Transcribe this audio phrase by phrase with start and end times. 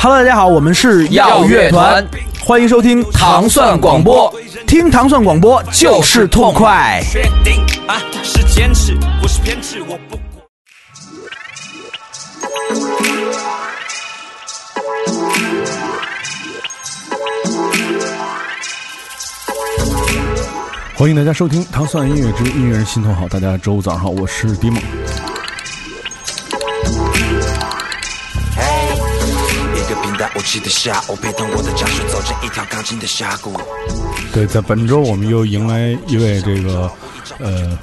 [0.00, 2.06] Hello，大家好，我们是耀乐团，
[2.40, 4.32] 欢迎收听糖蒜广播，
[4.64, 7.02] 听糖蒜广播就是痛快。
[7.10, 10.22] 确定啊，是坚持，不是偏执，我不管。
[20.94, 24.80] 欢迎大家收听糖蒜音乐之音乐人心头好，大家周五早上好，我是迪梦。
[30.48, 33.60] 个平淡无奇的下午，陪同我的家属走进一条钢筋的峡谷。
[34.32, 36.90] 对，在本周我们又迎来一位这个
[37.38, 37.78] 呃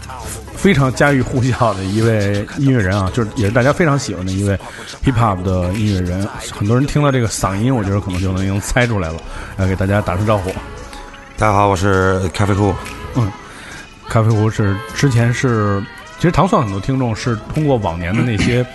[0.56, 4.58] 非常家喻户晓的一位音乐人啊，就是也是大家非常喜欢的一位
[5.04, 6.28] hip hop 的音乐人。
[6.52, 9.20] 很多人听到这个嗓音，我觉得可能就能能猜出来了。
[9.58, 10.50] 来给大家打声招呼。
[11.38, 12.74] 大家好，我是咖啡库。
[13.16, 13.32] 嗯，
[14.10, 15.84] 咖啡壶是之前是，
[16.18, 18.66] 其实糖蒜很多听众是通过往年的那些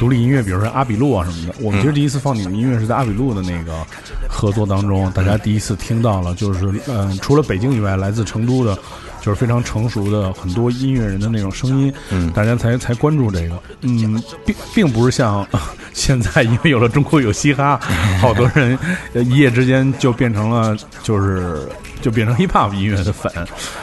[0.00, 1.54] 独立音乐，比如说阿比路啊什么的。
[1.60, 3.86] 我们其实第一次放你们音乐是在阿比路的那个
[4.30, 8.74] 合作当中，大家第一次听到了，就是嗯，除了北京以外，来自成都的，
[9.20, 13.62] 就是非常成熟的很多音乐人的那种声音，嗯大家才才关注这个。
[13.82, 15.46] 嗯，并并不是像
[15.92, 17.78] 现在，因为有了中国有嘻哈，
[18.22, 18.78] 好多人
[19.12, 21.68] 呃一夜之间就变成了就是
[22.00, 23.30] 就变成 hip hop 音乐的粉，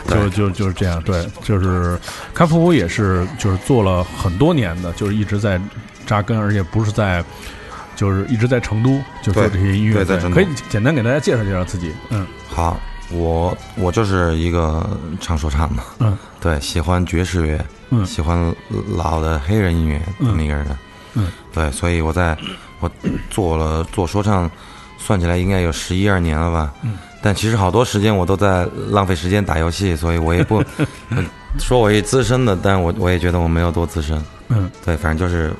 [0.08, 1.00] 就就就是这样。
[1.04, 2.00] 对，就是
[2.34, 5.62] 开普乌也是就是做了很多年的，就是一直在
[6.08, 7.24] 扎根，而且不是在。
[7.96, 11.92] 就是一直在成都就做对这些音乐，可以简单给大家介绍介绍自己。
[12.12, 12.28] 嗯。
[12.48, 14.88] 好，我我就是一个
[15.20, 16.16] 唱说唱的，嗯。
[16.40, 18.06] 对，喜欢爵士乐，嗯。
[18.06, 18.56] 喜欢
[18.96, 20.78] 老的黑人音乐这么一个人，
[21.16, 21.32] 嗯。
[21.52, 22.38] 对，所以我在
[22.82, 22.92] 我
[23.32, 24.48] 做了做说唱，
[25.00, 30.58] 算起来应该有十一二年了吧，嗯，但其实好多时间我都在浪费时间打游戏，所以我也不
[31.10, 31.26] 呃
[31.58, 34.70] 说我一资深的，但我我也觉得我没有多资深，嗯。
[34.86, 35.52] 对，反正就是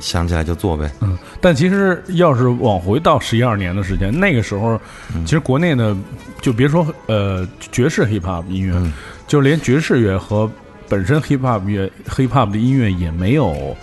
[0.00, 4.80] 想起来就做呗，嗯，但其实要是往回到十一二年的时间，那个时候，
[5.14, 5.24] 嗯。
[5.24, 5.96] 其实国内的
[6.40, 8.92] 就别说呃爵士 hip hop 音乐，嗯。
[9.26, 10.50] 就连爵士乐和
[10.88, 13.74] 本身 hip hop 乐 hip hop 的音乐也没有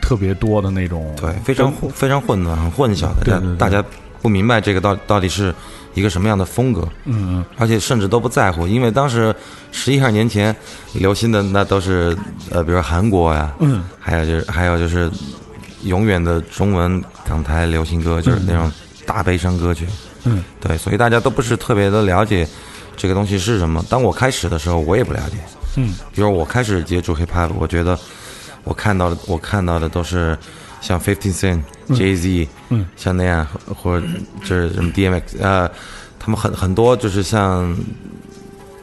[0.00, 3.56] 特别多的那种对，非常非常混乱，很混淆的，对对对。
[3.56, 3.84] 大家
[4.20, 5.54] 不明白这个到到底是
[5.94, 7.44] 一个什么样的风格，嗯嗯。
[7.56, 9.34] 而且甚至都不在乎，因为当时
[9.70, 10.54] 十一二年前
[10.94, 12.16] 流行的那都是
[12.50, 13.84] 呃，比如说韩国呀，嗯。
[14.00, 15.08] 还有就是还有就是
[15.84, 18.70] 永远的中文港台流行歌，就是那种
[19.06, 19.86] 大悲伤歌曲，
[20.24, 20.42] 嗯。
[20.60, 22.46] 对，所以大家都不是特别的了解
[22.96, 23.84] 这个东西是什么。
[23.88, 25.36] 当我开始的时候，我也不了解，
[25.76, 25.94] 嗯。
[26.12, 27.98] 比如我开始接触 hip hop，我觉得
[28.64, 30.36] 我看到的我看到的都是
[30.80, 34.06] 像 Fifty Cent、Jay Z，嗯，像那样，或者
[34.42, 35.70] 就是什么 DMX，呃，
[36.18, 37.76] 他们很很多就是像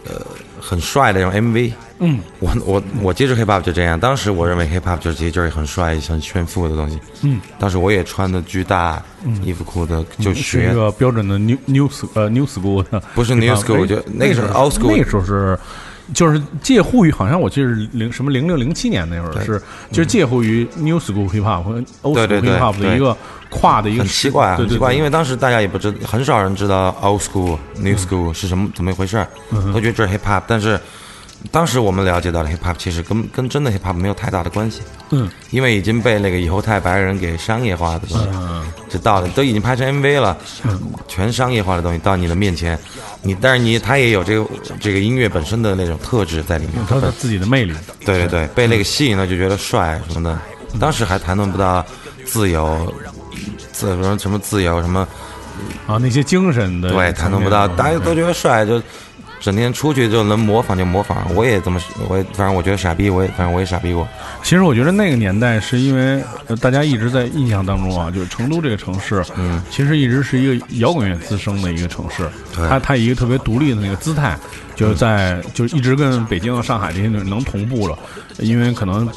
[0.05, 0.21] 呃
[0.67, 1.71] 很帅的那种 MV。
[1.99, 6.99] 嗯我我我接触 hip hop 就这样，当时我认为 hip hop 就是其实就是很帅、很炫富的东西。
[7.23, 9.01] 嗯，当时我也穿的巨大
[9.43, 15.57] 衣服裤子，就学一个标准的 new new 呃 new school 的，不是 new school，哎就那个时候 old school 那个时候是。
[16.13, 21.73] 就是介乎于，好像我记得是零什么零六零七年那会儿是，就是介乎于 new school hip hop 和
[22.03, 23.15] old school hip hop 的一个
[23.49, 29.27] 跨的一个很奇怪，很奇怪，因为当时大家也不知，很少人知道 old school、new school 是什么怎么一回事儿，
[29.73, 30.43] 都觉得这是 hip hop。
[30.47, 30.79] 但是
[31.51, 34.81] 当时我们了解到的 hip hop 其实跟跟真的 hip hop 没有太大的关系，
[35.11, 35.29] 嗯。
[35.51, 40.37] 因为已经被那个犹太白人给商业化的东西，嗯就到了都已经拍成 MV 了，
[41.07, 42.77] 全商业化的东西到你的面前，
[43.21, 44.47] 你但是你他也有这个
[44.79, 47.73] 这个音乐本身的那种特质在里面，他的自己的魅力，
[48.05, 50.39] 对对对，被那个吸引了，就觉得帅什么的。
[50.79, 51.85] 当时还谈论不到
[52.25, 52.93] 自由，
[53.71, 55.05] 自什么什么自由什么，
[55.85, 58.81] 啊，那些精神的对，谈论不到，大家都觉得帅，就
[59.39, 61.25] 整天出去就能模仿就模仿。
[61.35, 64.07] 我也这么，我也反正我觉得傻逼，我也反正我也傻逼过。
[64.43, 74.37] 其实我觉得那个年代是因为呃大家一直在印象当中啊，就是成都这个城市，嗯，其实一直是一个摇滚乐滋生的一个城市，它它以一个特别独立的那个姿态，
[74.77, 77.97] 就是在就是一直跟北京、上海这些能同步了，
[78.37, 79.09] 因为可能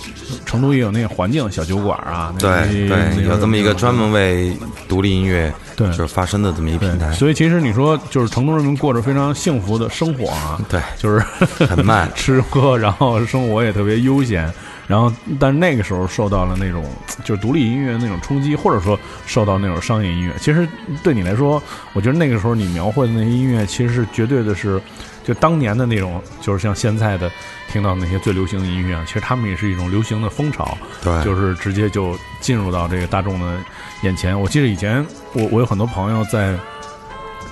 [0.47, 2.51] 成都也有那个环境，小酒馆啊，对
[2.89, 4.57] 对，有这么一个专门为
[4.89, 7.13] 独立音乐对就是发声的这么一平台，。
[7.13, 11.21] 所以其实你说就是成都人民过着非常幸福的生活啊，对，就是
[11.67, 14.51] 很慢 吃喝，然后生活也特别悠闲。
[14.87, 16.85] 然后，但是那个时候受到了那种
[17.23, 20.35] 就是独立音乐那种冲击，或者说受到那种商业音乐。
[20.41, 20.67] 其实
[21.01, 21.63] 对你来说，
[21.93, 24.83] 我觉得那个时候你描绘的那些音乐，其实是绝对的是，
[25.25, 27.31] 就当年的那种，就是像现在的
[27.69, 30.77] 听到那些最流行的音乐啊，其实他们也是一种流行的风潮。
[31.03, 33.59] 对，就是直接就进入到这个大众的
[34.03, 34.39] 眼前。
[34.39, 36.57] 我记得以前我我有很多朋友在。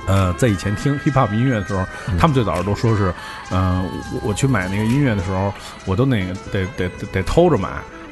[0.06, 1.84] 呃，在以前听 hip hop 音乐的时候，
[2.18, 3.12] 他们最早都说是，
[3.50, 3.84] 嗯、
[4.14, 5.52] 我我去买那个音乐的时候，
[5.84, 7.68] 我都那个得得得得偷着买，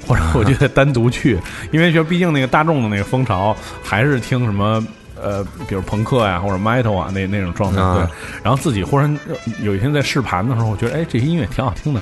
[0.06, 4.86] 或者我就得单独去，因为就毕竟那个大众的那个风潮还是听什么。
[5.20, 8.40] 呃，比如朋克呀，或者 metal 啊，那那种状态，啊对。
[8.42, 9.18] 然后自己忽然
[9.62, 12.00] 有一天在试盘的时候，我觉得，哎，这些音乐挺好听的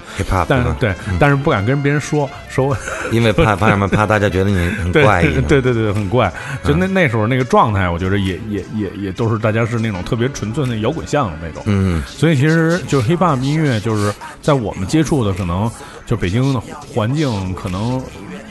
[0.48, 2.76] 但是吧对，但是不敢跟别人说，说
[3.12, 3.86] 因为怕怕什么？
[3.88, 5.40] 怕大家觉得你很 对怪异。
[5.42, 6.32] 对对对，很怪。
[6.64, 11.62] 就那那时候那个状态，我觉得也也也也都是大家是那种特别纯粹的摇滚向的那种。
[11.66, 15.70] 嗯，所以其实就是 hip hop 音乐，就是在我们接触的可能
[16.06, 18.02] 就北京的环境，可能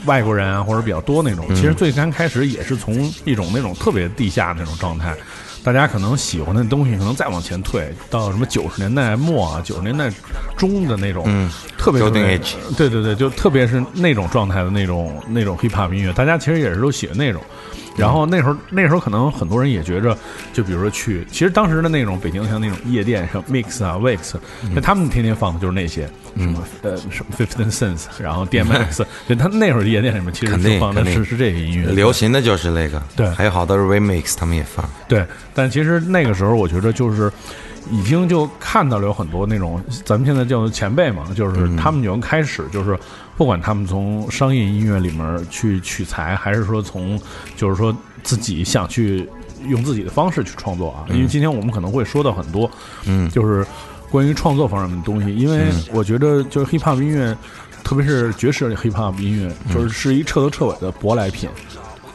[0.06, 1.46] 外国人啊或者比较多那种。
[1.54, 5.14] 其实最刚开始也是从一种那种特别地下那种状态。
[5.62, 10.10] 大家可能喜欢的东西，可能再往前退到什么九十年代末啊，九十年代
[10.58, 12.38] 中的那种，嗯特别特 Golden 别
[12.76, 17.42] 对对对，就特别是那种状态的那种那种 hip hop 音乐，大家其实也是都喜欢那种。
[17.96, 20.16] 然后那时候那时候可能很多人也觉着，
[20.52, 24.34] 就比如说去，其实当时的那种北京像那种夜店，像 Mix 啊、Wix，
[24.74, 34.84] 那他们天天放的就是那些什么呃什么 Fifteen Cents，然后 DMX，就他那会儿夜店里面其实肯定放的是是这些音乐，流行的就是那个，对还有好多 remix 他们也放。
[35.08, 35.24] 对，
[35.54, 37.32] 但其实那个时候我觉得就是
[37.90, 42.98] 已经就看到了有很多那种咱们现在叫做前辈嘛，就是他们已经开始就是
[43.36, 47.20] 不管他们从商业音乐里面去取材，还是说从
[47.56, 49.28] 就是说自己想去
[49.66, 52.70] 用自己的方式去创作啊，因为今天我们可能会说到很多，
[53.06, 53.66] 嗯，就是
[54.10, 57.36] 关于创作方面的东西，因为我觉得就是 hip hop 音乐。
[57.82, 61.50] 特别是爵士的 hip hop 音乐，就是是一彻头彻尾的舶来品，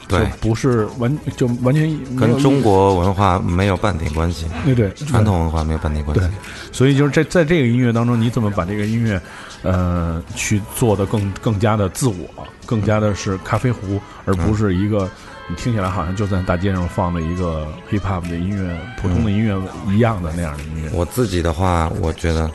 [0.09, 6.35] 对就，不是完就完全跟中国文化没有半点关系，对对传统文化没有半点关系对系。，
[6.73, 9.21] 所以就是在在这个音乐当中，你怎么把这个音乐，
[9.61, 12.27] 呃，去做的更更加的自我，
[12.65, 15.07] 更加的是咖啡壶，而不是一个
[15.47, 19.55] 你听起来好像就在大街上放的一个 hip hop 的音乐、普通的音乐
[19.91, 20.89] 一样的那样的音乐。
[20.93, 22.49] 我自己的话，我觉得，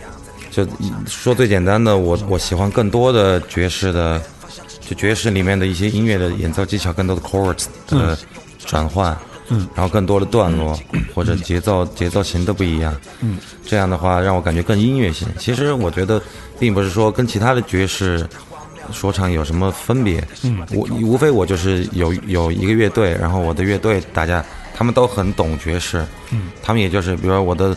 [0.51, 0.67] 就
[1.07, 4.21] 说最简单的，我我喜欢更多的爵士的，
[4.85, 8.17] 就爵士里面的一些音乐的演奏技巧，更多的 chords 的
[8.65, 9.17] 转换，
[9.49, 10.79] 嗯，然后更多的段落
[11.15, 15.27] 或者节奏节奏型都不一样，嗯，这样的话让我感觉更音乐性。
[15.39, 16.21] 其实我觉得，
[16.59, 18.29] 并不是说跟其他的爵士
[18.93, 24.45] 说唱有什么分别，嗯，我无非我就是有有一个乐队，然后我的乐队大家
[24.75, 27.77] 他们都很懂爵士，嗯，他们也就是比如说我的。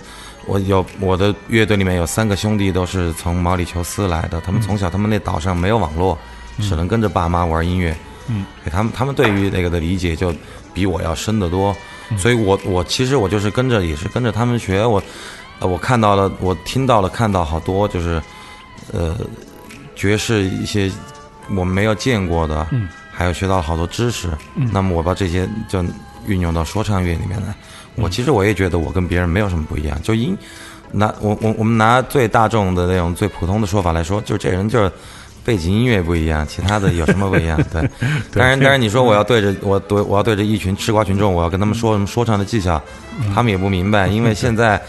[0.50, 6.18] 我有我的乐队里面有三个兄弟都是从毛里求斯来的，他们从小他们那岛上没有网络，
[6.60, 7.96] 只能跟着爸妈玩音乐。
[8.30, 10.34] 嗯，给他们他们对于那个的理解就
[10.74, 11.74] 比我要深得多，
[12.18, 15.02] 所以我我其实我就是跟着也是跟着他们学，我
[15.60, 18.22] 呃我看到了我听到了看到好多就是
[18.92, 19.16] 呃
[19.96, 20.92] 爵士一些
[21.50, 25.82] 我们没有见过的，嗯，还有学到了好多知识，嗯那么我把这些就
[26.26, 27.56] 运用到说唱乐里面来。
[27.96, 30.38] 我其实我也觉得我跟别人没有什么不一样，就音
[30.92, 34.92] 拿我我我们拿最大众的那种最普通的说法来说，就是这人就是
[35.48, 37.58] 背景音乐不一样，其他的有什么不一样？
[37.72, 37.90] 对，
[38.34, 42.82] 当然当然你说我要对着我对我要对着一群吃瓜群众，我要跟他们说什么说唱的技巧，
[43.34, 44.82] 他们也不明白，因为 现在。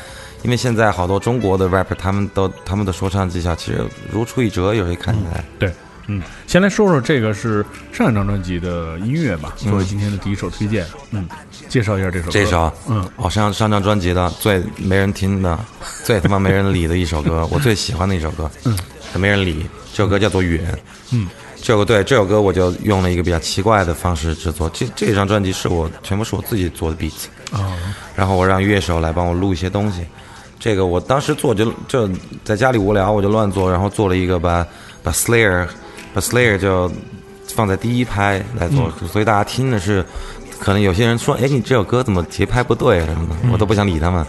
[0.45, 5.45] 因为现在好多中国的 rapper，他们都他们的说唱技巧其实如出一辙，有谁看起来？
[5.59, 5.69] 对，
[6.07, 10.87] 嗯，先来说说这个是上一张专辑的音乐吧，作为今天的第一首推荐。
[11.11, 11.29] 嗯，
[11.69, 12.31] 介绍一下这首歌。
[12.31, 15.59] 这首，嗯，哦，上上张专辑的最没人听的、
[16.05, 18.79] 最他妈没人理的一首歌， 我最喜欢的一首歌，嗯，
[19.15, 19.67] 没人理。
[19.93, 20.61] 这首歌叫做《远》，
[21.13, 24.71] 嗯，这首歌对这首歌我就用了一个比较奇怪的方式制作。
[24.71, 27.77] 这这张专辑是我全部是我自己做的 beats，哦，
[28.15, 30.03] 然后我让乐手来帮我录一些东西。
[30.61, 32.09] 这个我当时做就就
[32.45, 34.67] 在家里无聊，我就乱做，然后做了一个把
[35.03, 35.67] 把 Slayer
[36.13, 36.91] 把 Slayer 就
[37.55, 40.05] 放在第一拍来做，所以大家听的是，
[40.61, 44.25] 可能有些人说，哎，你这首歌怎么节拍不对什么的，我都不想理他们，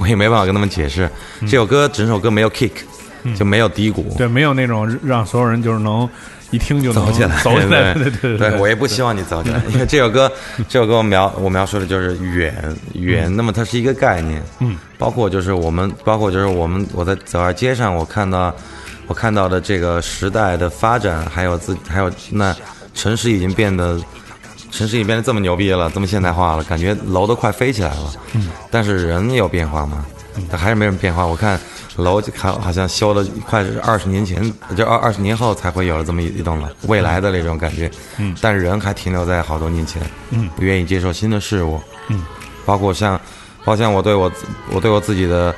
[0.00, 1.08] 我也没办法跟他们解释。
[1.42, 2.72] 这首歌整首歌没有 kick，
[3.36, 6.08] 就没有低谷，对，没有那种让所有人就是能
[6.50, 7.94] 一听就能走起来，走起来。
[7.94, 10.30] 对对对我也不希望你走起来，因为这首歌，
[10.68, 12.54] 这首歌我描我描述的就是远
[12.94, 18.54] 远，那么它是一个概念，嗯，包括就是我们，包括就是我们，我在走在街上，我看到
[19.06, 22.54] 我看到的这个时代的发展，还有自还有那
[22.94, 23.98] 城市已经变得。
[24.70, 28.12] 城市已经变得这么牛逼了，这么现代化了，感觉楼都快飞起来了。
[28.32, 30.04] 嗯，但是人有变化吗？
[30.50, 31.24] 但还是没什么变化。
[31.26, 31.58] 我看
[31.96, 37.90] 楼就好好像修了快是二十年前，就二二十年后才会有了这么一一栋楼，未来的那种感觉。
[38.18, 40.02] 嗯，但是人还停留在好多年前。
[40.30, 41.80] 嗯，不愿意接受新的事物。
[42.08, 42.24] 嗯，
[42.66, 43.16] 包括像，
[43.60, 45.54] 包括像我对我自我对我自己的，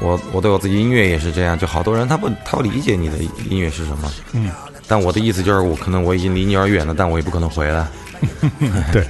[0.00, 1.58] 我我对我自己音乐也是这样。
[1.58, 3.16] 就好多人他不他不理解你的
[3.48, 4.12] 音乐是什么。
[4.32, 4.50] 嗯，
[4.86, 7.86] 但我的意思就是，我可能我已经离你而远了，但我也不可能回来。
[8.92, 9.06] 对，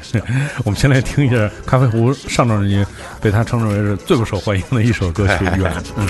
[0.65, 2.85] 我们先来听一下咖啡壶上张专辑
[3.21, 5.73] 被他称之为是最不受欢迎的一首歌曲《远》。
[5.97, 6.09] 嗯，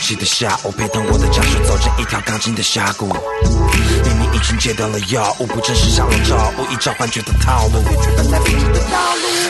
[0.00, 3.06] 气的下午，陪同我的家属走进一条钢筋的峡谷。
[4.04, 7.82] 明明已经戒掉了药物，不真实上了照物，依照幻觉的套路。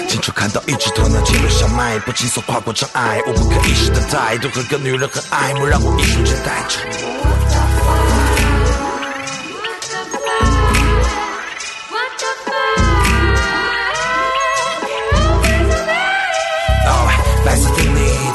[0.08, 6.78] 清楚看到一只鸵鸟进入小卖部，轻松跨过障碍，我不可一世的态度和个女人很爱慕，让我一瞬间呆住。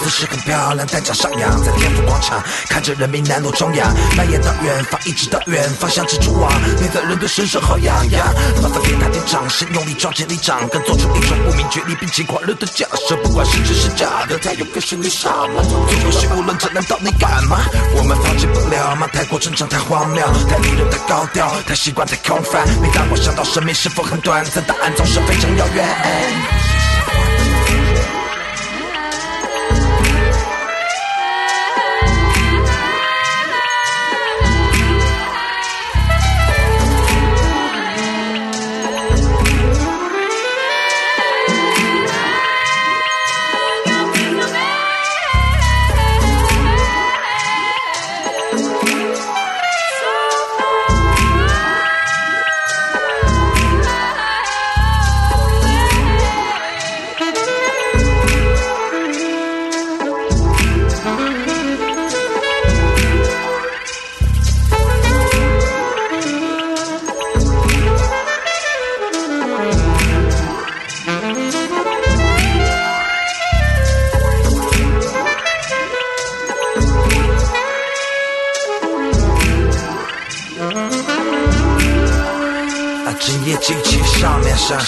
[0.08, 6.52] 的你姿势很漂亮，单脚上扬在天府广场，看着人民南路中央，蔓延到远方，一直到远方，像蜘蛛网。
[6.80, 8.26] 你的人的身上好痒痒，
[8.62, 15.62] 麻烦给他点掌声，用力撞击你掌根，做出一种不明觉厉并且狂热的假设，不管是真是假的，它有个是你傻吗？
[15.64, 17.60] 做游戏无论这难道你敢吗？
[17.96, 19.08] 我们放弃不了吗？
[19.12, 22.66] 太过正常，太荒谬，太迷人，太高调，太习惯，太空泛。
[22.82, 26.77] 每当我想到生命是否很短暂，答案总是非常遥远。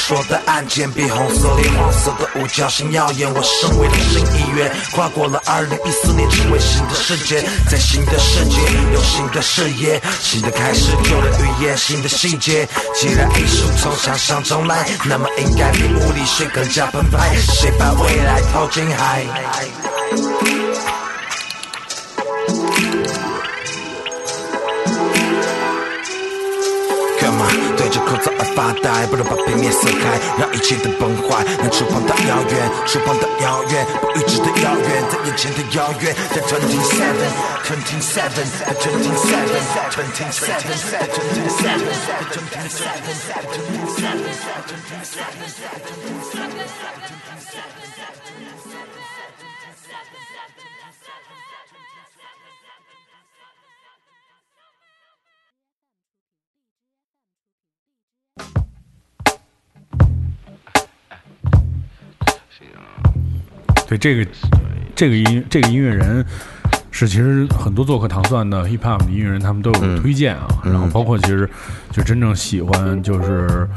[0.10, 3.32] 说的按键，比红色里黄色的五角星耀眼。
[3.32, 8.58] 我身为了新一员，跨过了二零一四年，成为新的世界，在新的世界
[8.92, 12.68] 有新的视野，新的开始，旧的语言，新的细节。
[12.96, 17.36] 既然艺术从想象中来，那么应该比物理学更加澎湃。
[17.54, 19.24] 谁把未来投进海？
[28.74, 29.06] 呆？
[29.08, 31.44] 不如把背面撕开，让一切都崩坏。
[31.62, 36.16] 能触碰到遥远，触碰到遥远，不预知的遥远，在眼前的遥远。
[36.30, 37.30] 在 twenty seven,
[37.66, 38.46] twenty seven,
[38.80, 39.62] twenty seven,
[39.92, 40.80] twenty seven, twenty
[41.60, 41.88] seven,
[42.30, 43.60] twenty seven, twenty seven.
[63.90, 64.32] 对这个
[64.96, 66.24] 这个音这个音乐人
[66.92, 71.50] 是其实很多做客糖蒜的 hip hop 的音乐人他们都有推荐啊，然后包括其实
[71.92, 73.68] 就真正喜欢就是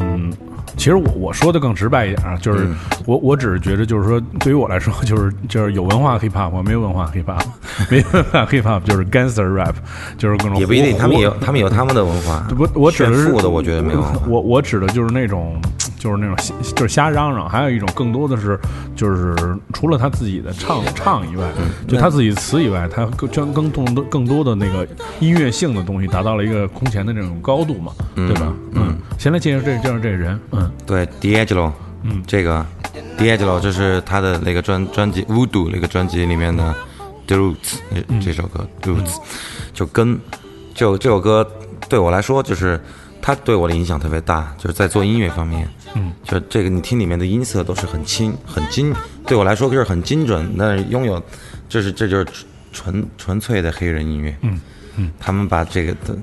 [0.00, 0.32] 嗯。
[0.76, 2.68] 其实我我说的更直白一点啊，就是
[3.04, 7.42] 我我只是觉得，就是说，对于我来说，就是就是有文化 hip hop，没有文化 hip hop，
[7.90, 9.74] 没文化 hip hop 就是 gangster rap，
[10.16, 12.46] 就是各种也不一定，他们也有他们有他们的文化。
[12.50, 14.04] 不，我指的是我觉得没有。
[14.28, 15.60] 我我指的就是那种，
[15.98, 17.48] 就是那种瞎，就是瞎嚷嚷。
[17.48, 18.58] 还有一种更多的是，
[18.94, 19.34] 就是
[19.72, 21.50] 除了他自己的唱唱以外，
[21.86, 24.86] 就他自己词以外，他更将更更多更多的那个
[25.20, 28.52] 音乐性的东西达到了一个空前的这种高度嘛，对吧？
[28.72, 30.70] 嗯，先来介绍这介绍这个人，嗯。
[30.86, 32.64] 对，D'Angelo，嗯，这个
[33.18, 36.64] D'Angelo 这是他的那个专专辑《Voodoo》那个专辑里面的
[37.26, 37.54] 《The Roots》
[38.20, 39.14] 这这首歌《Roots》，
[39.74, 40.18] 就跟
[40.74, 41.46] 就这首歌
[41.88, 42.80] 对我来说，就是
[43.20, 48.94] 他对我的影响特别大，就是在做音乐方面，嗯，就这个你听里面的音色都是很轻很精，
[49.26, 51.22] 对我来说就是很精准，那拥有，
[51.68, 52.26] 这是这就是
[52.72, 54.60] 纯纯粹的黑人音乐，嗯
[54.96, 56.16] 嗯，他们把这个的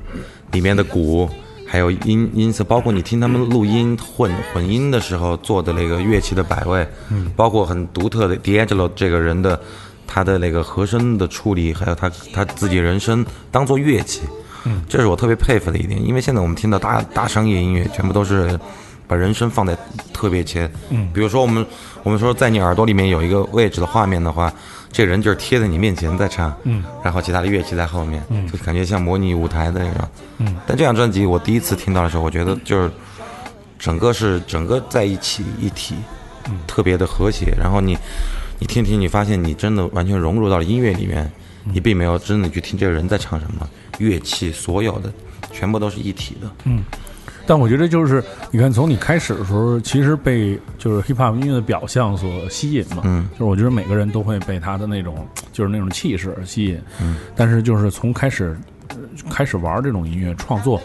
[0.52, 1.30] 里面的鼓。
[1.68, 9.60] 还有音音色，包括你听他们录音混混音的时候做的那个乐器的摆位，嗯，包括很独特的 D'Angelo 这个人的
[10.06, 14.22] 他的那个和声的处理，还有他他自己人声当做乐器，
[14.66, 16.00] 嗯，这是我特别佩服的一点。
[16.08, 18.58] 因为现在我们听到大大商业音乐，全部都是
[19.08, 19.78] 把人声放在
[20.14, 21.66] 特别前，嗯，比如说我们
[22.04, 24.54] 我们说在你耳朵里面有一个位置的画面的话。
[24.92, 30.08] 这人就是贴在你面前在唱，嗯，然后其他的乐器在后面，嗯，就感觉像模拟舞台的那种，
[30.38, 30.56] 嗯。
[30.66, 32.90] 但这张专辑我第一次听到的时候，我觉得就是
[33.78, 35.96] 整个是整个在一起一体，
[36.48, 37.54] 嗯，特别的和谐。
[37.60, 37.98] 然后你
[38.58, 41.30] 你听听，你发现你真的完全融入到了音乐里面，
[41.66, 45.12] 你并没有真的去听这个人在唱什么，乐器所有的
[45.52, 46.82] 全部都是一体的，嗯。
[47.48, 53.02] 但我觉得就是你看，从你开始的时候，其实被就是 hip hop 音乐的表象所吸引嘛。
[53.06, 56.82] 嗯，就是我觉得每个人都会被他的那种就是那种气势吸引。
[57.02, 58.58] 嗯，但是就是从开始、
[58.90, 58.96] 呃
[59.30, 60.80] 开始玩这种音乐创作，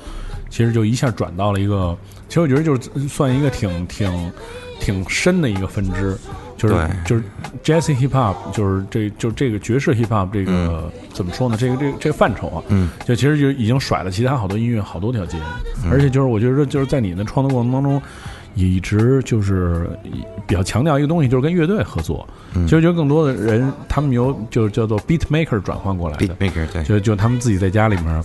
[0.48, 1.96] 其实就一下转到了一个，
[2.28, 4.32] 其实我觉得就是算一个挺挺
[4.80, 6.16] 挺深的一个分支。
[6.60, 7.22] 就是就是
[7.64, 11.56] jazz hip hop，就是这就这个爵士 hip hop 这个、怎么说呢？
[11.58, 15.38] 这个这个这个范畴啊，嗯，就其实就已经甩了其他好多音乐好多条街，
[15.90, 18.00] 而且就是我觉得就是在你的创作过程当中，
[18.54, 19.88] 也一直就是
[20.46, 22.28] 比较强调一个东西，就是跟乐队合作。
[22.54, 28.22] 嗯其实觉得更多的人他们由就是叫做 beat maker 转换过来的 beat，maker 对，就就他们自己在家里面。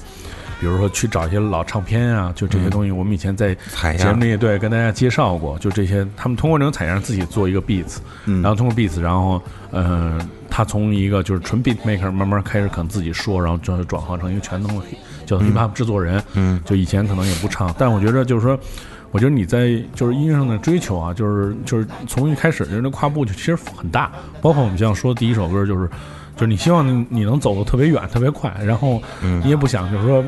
[0.60, 3.54] 比如说去找一些老唱片啊，就这些东西，我们以前在
[3.98, 8.42] 节目里对跟大家介绍过，就这些，他们通过这种采样自己做一个 beats，嗯。
[8.42, 10.20] 然后通过 beats，然后呃，
[10.50, 14.86] 他从一个就是纯 beat maker 慢慢开始可能自己说，然后转转化成一个全能的
[15.26, 18.58] 叫 hip hop 制作人，嗯，就以前可能也不唱，但我觉得就是说，
[19.12, 25.90] 我觉得你在就是音乐上的追求啊，就是就是从一开始就是那跨步就其实很大，包括我们像说第一首歌就是，
[26.36, 29.02] 就是你希望你你能走得特别远特别快，然后
[29.44, 30.24] 你也不想就是说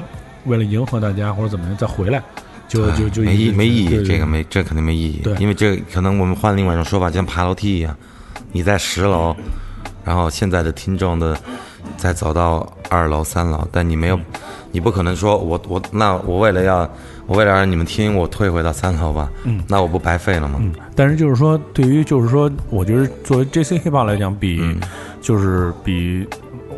[0.46, 2.24] 为了迎合大家或者怎么样再回来，
[2.68, 5.20] 就就就没意没意义，这个没这肯定没意义。
[5.24, 7.96] 对，因为这可能我们换另外一种说法，就像爬楼梯一样，
[8.52, 9.36] 你在十楼，
[10.06, 11.38] 然后现在的听众的
[11.98, 14.18] 再走到二楼、三楼，但你没有，
[14.72, 16.90] 你不可能说我我那我为了要
[17.26, 20.62] 我为了让你们听，我退回到三楼吧，嗯，那我不白费了吗？
[20.96, 24.80] 但是就是说，对于就是说，我觉得作为 J C hip hop 来讲，比、嗯
[25.28, 26.26] 就是比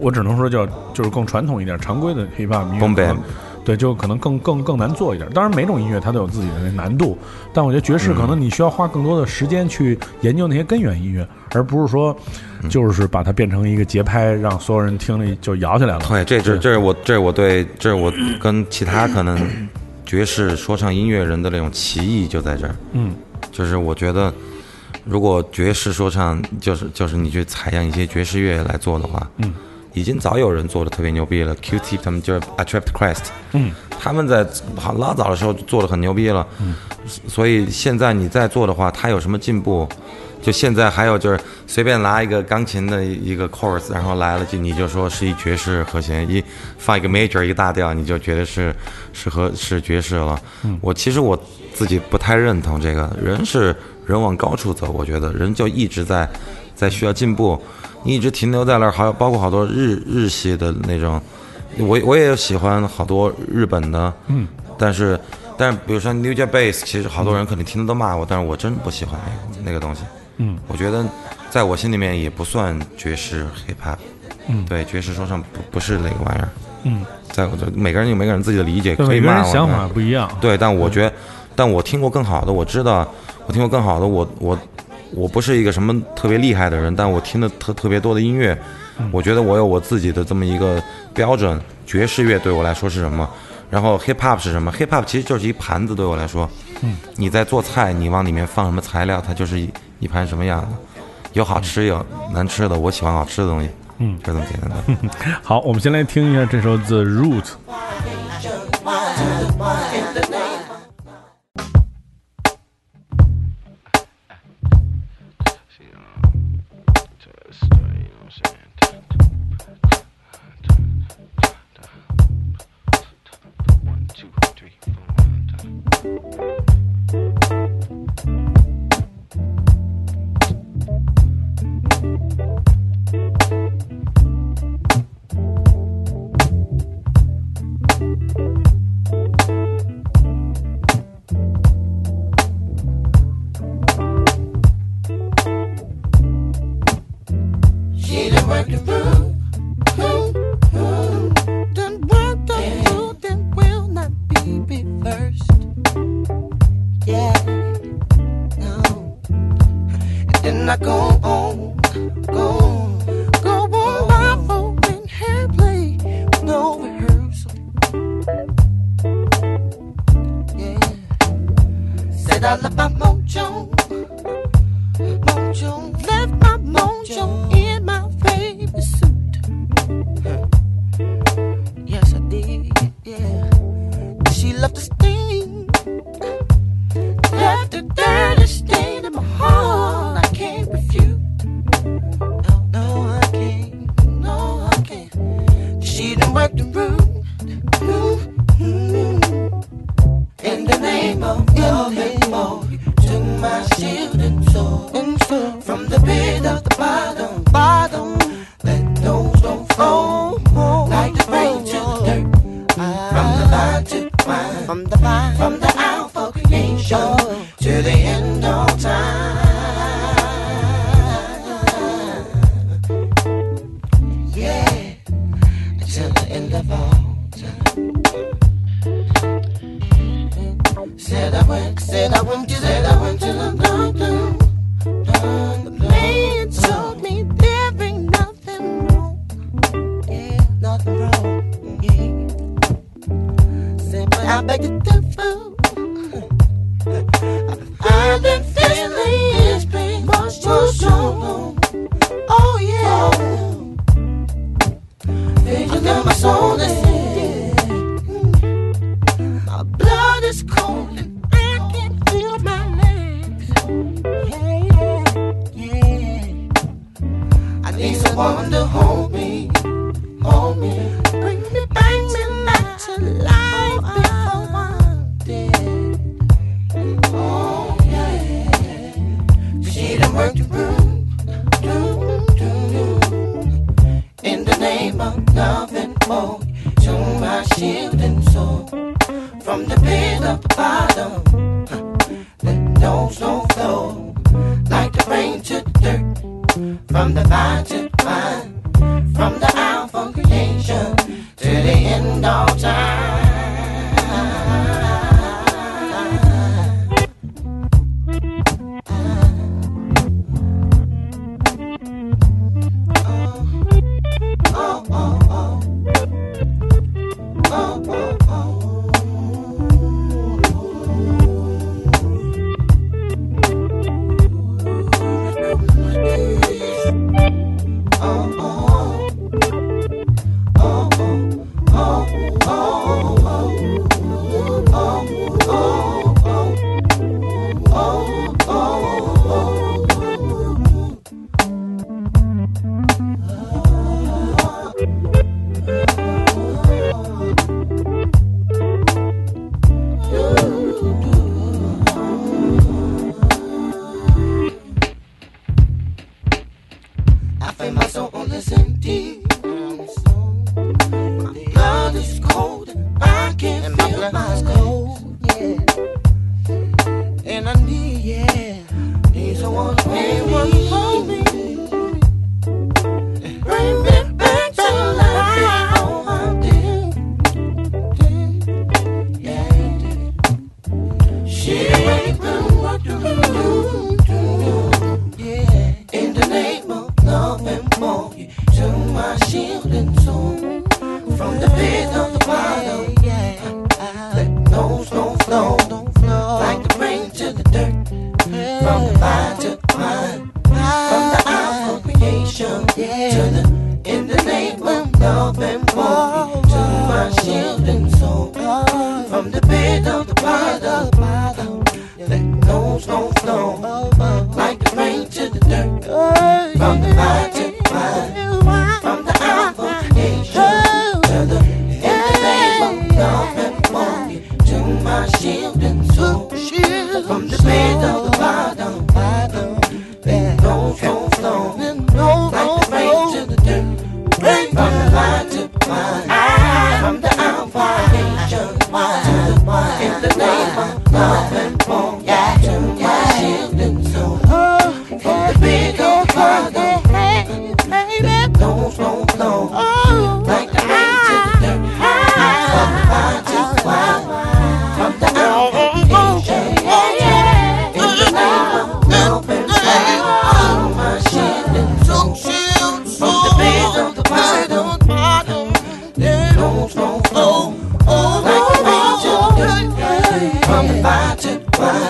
[0.02, 3.16] 我只能说叫就是更传统一点、常规的 hip hop 音乐
[3.64, 5.30] 对，就可能更更更难做一点。
[5.32, 7.16] 当然，每种音乐它都有自己的那难度，
[7.54, 12.16] 但我觉得爵士可能你需要花更多的时间去研究那些根源音乐，而不是说
[12.70, 16.02] 就是把它变成一个节拍，让所有人听了就摇起来了。
[16.08, 19.38] 对，这这这是我这是我对这是我跟其他可能
[20.08, 22.74] 爵士说唱音乐人的那种歧义就在这儿。
[22.94, 23.14] 嗯，
[23.52, 24.34] 就是我觉得，
[25.06, 29.54] 如果爵士说唱就是就是你去采样一些爵士乐来做的话，嗯，
[29.94, 31.56] 已经早有人做的特别牛逼了。
[31.56, 36.76] Q-Tip 他们就是 Attract Christ，嗯，他们在好老早的时候就做的很牛逼了，嗯，
[37.28, 39.88] 所以现在你再做的话，他有什么进步？
[40.42, 46.44] 就现在还有就是随便拿一个钢琴的一个 chorus，然后来了就你就说是一爵士和弦，一
[46.78, 48.74] 放一个 major 一个大调，你就觉得是
[49.14, 50.40] 是和是爵士了。
[50.82, 51.38] 我其实我
[51.74, 53.76] 自己不太认同这个，人是
[54.06, 56.28] 人往高处走，我觉得人就一直在
[56.74, 57.62] 在需要进步，
[58.04, 61.22] 你一直停留在那儿，还有包括好多日日系的那种，
[61.78, 64.48] 我我也喜欢好多日本的，嗯，
[64.78, 65.20] 但是
[65.58, 69.20] 但是比如说 New Jack Bass，其实好多人可能听的都骂我，但是我真不喜欢
[69.52, 70.02] 那个那个东西，
[70.40, 71.06] 嗯，我觉得
[71.50, 73.98] 在我心里面也不算爵士 hip hop，
[74.48, 76.50] 嗯，对，爵士说唱不不是那个玩意儿，
[76.84, 80.30] 嗯，在我这每个人有每个人自己的理解，可以骂我，人想法不一样。
[80.42, 81.14] 对，但我觉得，
[81.56, 83.08] 但我听过更好的，我知道，
[83.46, 84.58] 我听过更好的，我我
[85.12, 88.58] 我不是一个什么特别厉害的人，但我听的特特别多的音乐，
[89.12, 90.82] 我觉得我有我自己的这么一个
[91.14, 91.60] 标准。
[91.86, 93.28] 爵士乐对我来说是什么？
[93.70, 96.50] 然后 hip hop 是什么？hip hop 其实就是一盘子，对我来说，
[96.82, 100.68] 嗯，你在做菜，你往里面放什么材料，它就是一一盘什么样的，
[101.34, 105.10] 有好吃有难吃的，我喜欢好吃的东西，嗯，就这么简单的。
[105.44, 107.46] 好，我们先来听一下这首 The Root。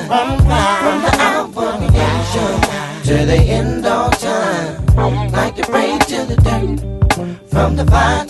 [0.10, 1.12] From the
[1.54, 2.62] creation
[3.04, 6.80] to the end of time, like the rain to the dirt.
[7.52, 8.29] From the vine,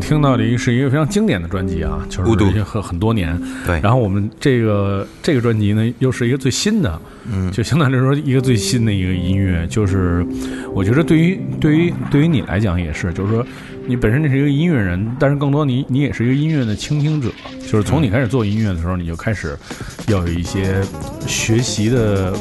[0.00, 3.38] 们听到的一个是一个非常经典的专辑啊，就是已经很很多年。
[3.66, 3.78] 对。
[3.80, 10.26] 然后我们这个这个专辑呢，又是一个最新的，嗯，就相当于说一个最新的一个音乐，就是
[10.72, 13.46] 我觉得对于对于对于你来讲也是，就是说
[13.86, 17.28] 你本身你是一个音乐人，但是更多你你也是一个音乐的倾听者，
[17.60, 19.56] 就是从你开始做音乐的时候，你就开始
[20.08, 20.80] 要有一些
[21.26, 22.32] 学习的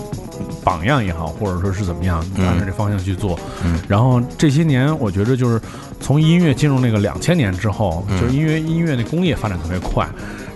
[0.63, 3.39] 榜样也好，或者说是怎么样，按照这方向去做。
[3.63, 5.61] 嗯，然后这些年，我觉得就是
[5.99, 10.07] 从音乐进入那个两千年之后，就是因为音乐的工业发展特别快，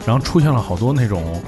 [0.05, 1.41] 然后出现了好多那种。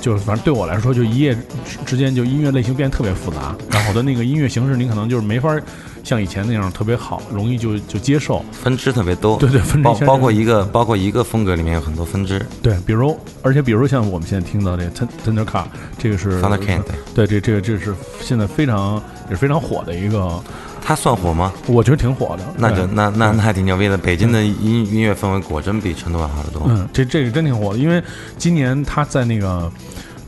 [0.00, 5.54] 就是反正对我来说，就一夜之之间，就音乐类型变得特别复杂，然后好多那个音乐形式，你可能就是没法
[6.02, 8.44] 像以前那样特别好，容易就就接受。
[8.52, 15.64] 分支特别多，对对分支包包括一个包括一个风格里面有很多分支，对，比如而且比如像我们现在听到这 Thun- Thundercat，
[15.98, 16.82] 这个是 Thundercat，
[17.14, 20.42] 对，这这个这是现在非常也是非常火的一个
[20.82, 21.52] 他算火吗？
[21.66, 22.44] 我觉得挺火的。
[22.56, 23.96] 那就那那那还挺牛逼的。
[23.98, 26.62] 北京的音音乐氛围果真比成都要好得多。
[26.68, 28.02] 嗯，这这个真挺火的，因为
[28.38, 29.70] 今年他在那个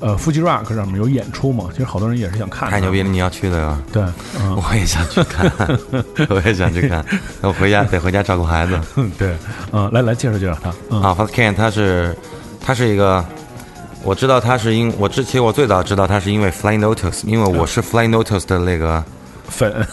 [0.03, 2.69] 呃 Fuji Rock 上面有演出嘛，其实好多人也是想看。
[2.69, 3.09] 太牛逼了！！
[3.09, 3.79] 你要去的呀？
[3.93, 4.03] 对，
[4.39, 5.51] 嗯，我也想去看，
[6.29, 7.05] 我也想去看。
[7.41, 8.79] 我回家 得回家照顾孩子。
[9.17, 9.37] 对，
[9.71, 10.75] 嗯，来来介绍介绍他。
[10.91, 12.17] 嗯，啊 f a s t Can 他是
[12.61, 13.25] 他是一个，
[14.03, 19.03] 我知道他是因我之前我最早知道他是因为 Fly Notice，因为我是 Fly Notice 的那个，
[19.49, 19.87] 粉，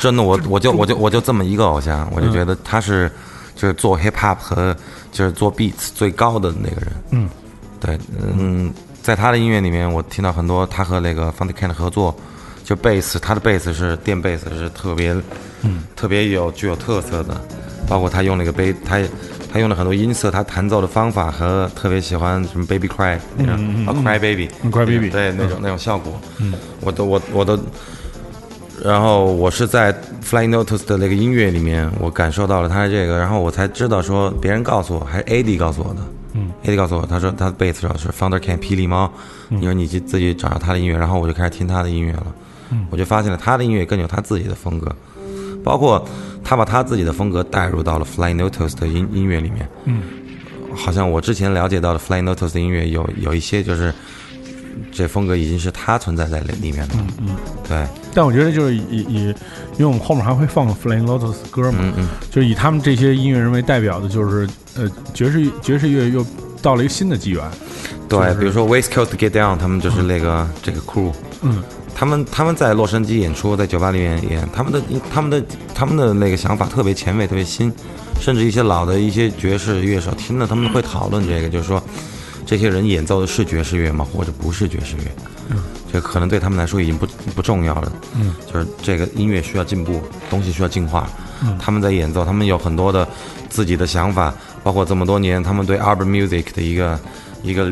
[0.00, 3.10] 真的我我就我就我就这么一个偶像，我就觉得他是
[3.54, 4.76] 就是做 Hip Hop 和
[5.12, 6.92] 就是做 Beats 最高的那个人。
[7.10, 7.28] 嗯，
[7.80, 7.98] 对，
[8.36, 8.72] 嗯，
[9.06, 12.12] 在他的音乐里面，我听到很多他和那个 f u n d Can 的合作，
[12.64, 15.14] 就贝斯，他的贝斯是电贝斯，是特别，
[15.62, 17.40] 嗯，特别有具有特色的，
[17.88, 19.00] 包括他用那个贝，他
[19.52, 27.56] 他用了很多音色，他弹奏的方法和特别喜欢什么 Baby Cry 那种，啊 Cry Baby 嗯 Cry Baby 对那种那种效果，嗯，我都我我都。
[28.82, 36.00] 然后我是在 Fly Notice 的那个音乐里面，我感受到了他的这个，然后我才知道说，别人告诉我，还是 AD 告诉我的，
[36.36, 39.10] 嗯，AD 告诉我，他说他的贝斯手是 Founder Can 霹雳猫，
[39.48, 42.26] 你说你去自己找找他的音乐，然后我就开始听他的音乐了，
[42.90, 44.94] 我就发现了他的音乐更有他自己的风格，
[45.64, 46.06] 包括
[46.44, 50.02] 他把他自己的风格带入到了 Fly Notes 的音音乐里面，嗯，
[50.74, 53.92] 好像我之前了解到的 Fly Notes 的音乐有有一些就是
[54.92, 57.36] 这风格已经是他存在在里里面的，嗯嗯，
[57.68, 57.86] 对。
[58.14, 59.34] 但我觉得就是以以，
[59.76, 62.08] 因为我们后面还会放 Flying Lotus 歌嘛，嗯嗯。
[62.30, 66.24] 就是以他们这些音乐人为代表的，就是呃爵士爵士乐又
[66.62, 67.42] 到了一个新的纪元。
[68.08, 71.12] 对，就是比如说 West Coast Get Down，他们就是那个、这个 crew，
[71.42, 71.62] 嗯，
[71.94, 74.80] 他们他们在洛杉矶演出，在酒吧里面演，他们的
[75.12, 75.42] 他们的
[75.74, 77.72] 他们的那个想法特别前卫，特别新，
[78.20, 81.82] 甚至一些老的一些爵士乐手听了，他们会讨论这个，就是说
[82.46, 85.02] 这些人演奏的是爵士乐吗，或者不是爵士乐？
[85.50, 85.58] 嗯，
[85.92, 87.92] 这可能对他们来说已经不不重要了。
[88.14, 91.08] 嗯，就是这个音乐需要进步，东西需要进化。
[91.42, 93.06] 嗯，他们在演奏，他们有很多的
[93.50, 96.98] 自己的想法，包括这么多年他们对 urban music 的一个
[97.42, 97.68] 一个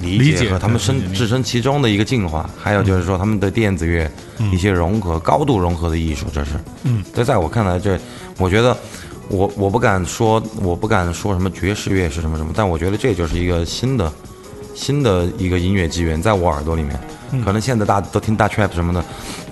[0.00, 4.10] 理理解解和他们身置身其中的一个进化，还有就是说他们的电子乐
[4.52, 6.50] 一些融合，高度融合的艺术，这是。
[6.84, 7.98] 嗯，这在我看来，这
[8.36, 8.76] 我觉得
[9.28, 14.12] 我我不敢说，我不敢说什么爵士乐是什么什么，但我觉得这就是一个新的
[14.74, 16.98] 新的一个音乐机缘，在我耳朵里面，
[17.44, 19.04] 可能现在大家都听大 trap 什么的，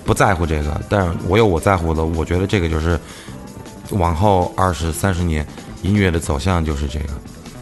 [0.05, 2.99] 不在乎这个，但我有我在乎的，我觉得这个就是
[3.91, 5.45] 往后二十三十年
[5.83, 7.05] 音乐的走向就是这个。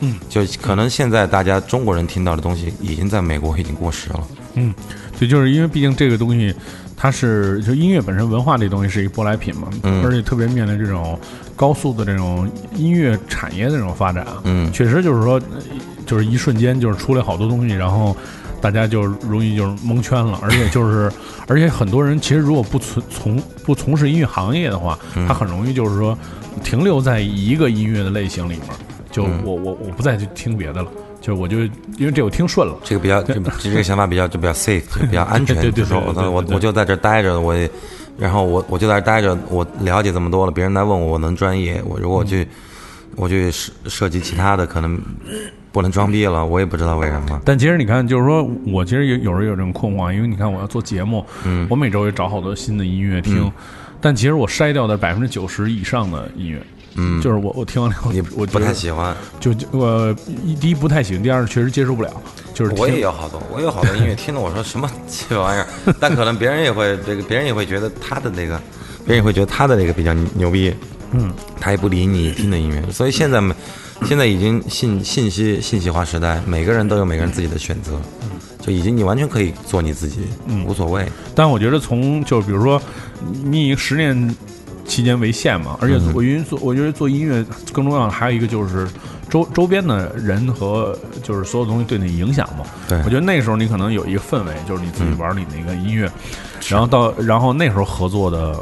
[0.01, 4.27] 嗯，就可能现在大家中国人听到的东西，已经在美国已经过时了。
[4.55, 4.73] 嗯，
[5.17, 6.53] 对，就是因为毕竟这个东西，
[6.97, 11.17] 它是就音乐本身文化这东西是一个舶来品嘛，嗯而且特别面临这种
[11.55, 15.61] 高速的这种音乐产业的这种发展啊，嗯确实就是说，呃
[16.05, 18.15] 就是一瞬间就是出来好多东西，然后
[18.61, 21.11] 大家就容易就是蒙圈了， 而且就是
[21.47, 26.17] 而且很多人其实如果不从从不从事音乐行业的话，嗯他很容易就是说
[26.63, 28.61] 停留在一个音乐的类型里面，
[29.11, 30.89] 就嗯我我我不再去听别的了，
[31.21, 31.59] 就是我就
[31.97, 32.75] 因为这我听顺了。
[32.83, 35.55] 这个比较，这这个想法比较就比较 safe，就比较安全。
[35.61, 37.69] 对对我对对对对我我就在这待着，我也，
[38.17, 41.81] 然后我我就在这待着，我了解这么多了，别人来问我，我能专业。
[41.85, 42.47] 我如果去，
[43.15, 44.99] 我去涉涉及其他的，可能
[45.71, 47.41] 不能装逼了，我也不知道为什么。
[47.43, 53.51] 但其实你看，就是说我其实有有时候有这种困惑，因为你看我要做节目，嗯，我每周也找好多新的音乐听，嗯
[54.01, 56.61] 但其实我筛掉的百分之九十以上的音乐，
[56.95, 62.09] 嗯，就是我我听完了以后你，我不太，喜欢，就就我一第一不太喜欢，第二确实接受不了，
[62.53, 65.67] 就是我也有好多，我有好多音乐听的，我说什么 鸡巴玩意儿，
[65.99, 68.57] 但可能别人也会这个，别人也会觉得他的那个，
[69.05, 70.73] 别人也会觉得他的那个比较牛逼，
[71.11, 73.53] 嗯，他也不理你听的音乐，所以现在没，
[74.05, 77.99] 现在已经信信息信息化时代，每个人都有每个人自己的选择，
[78.61, 80.63] 就已经你完全可以做你自己，嗯。
[80.65, 81.05] 无所谓，
[81.35, 82.81] 但我觉得从就比如说
[83.43, 84.35] 你以十年
[84.85, 86.13] 期间为限嘛，而且嗯。
[86.13, 87.43] 我因为做我觉得做音乐
[87.73, 88.87] 更重要的还有一个就是
[89.29, 92.65] 周周边的人和就是所有东西对你影响嘛。
[92.87, 92.97] 对。
[92.99, 96.09] 我觉得那个时候你可能有一个氛围，就是你自己玩你那个音乐，
[96.69, 98.55] 然后到然后那时候合作的。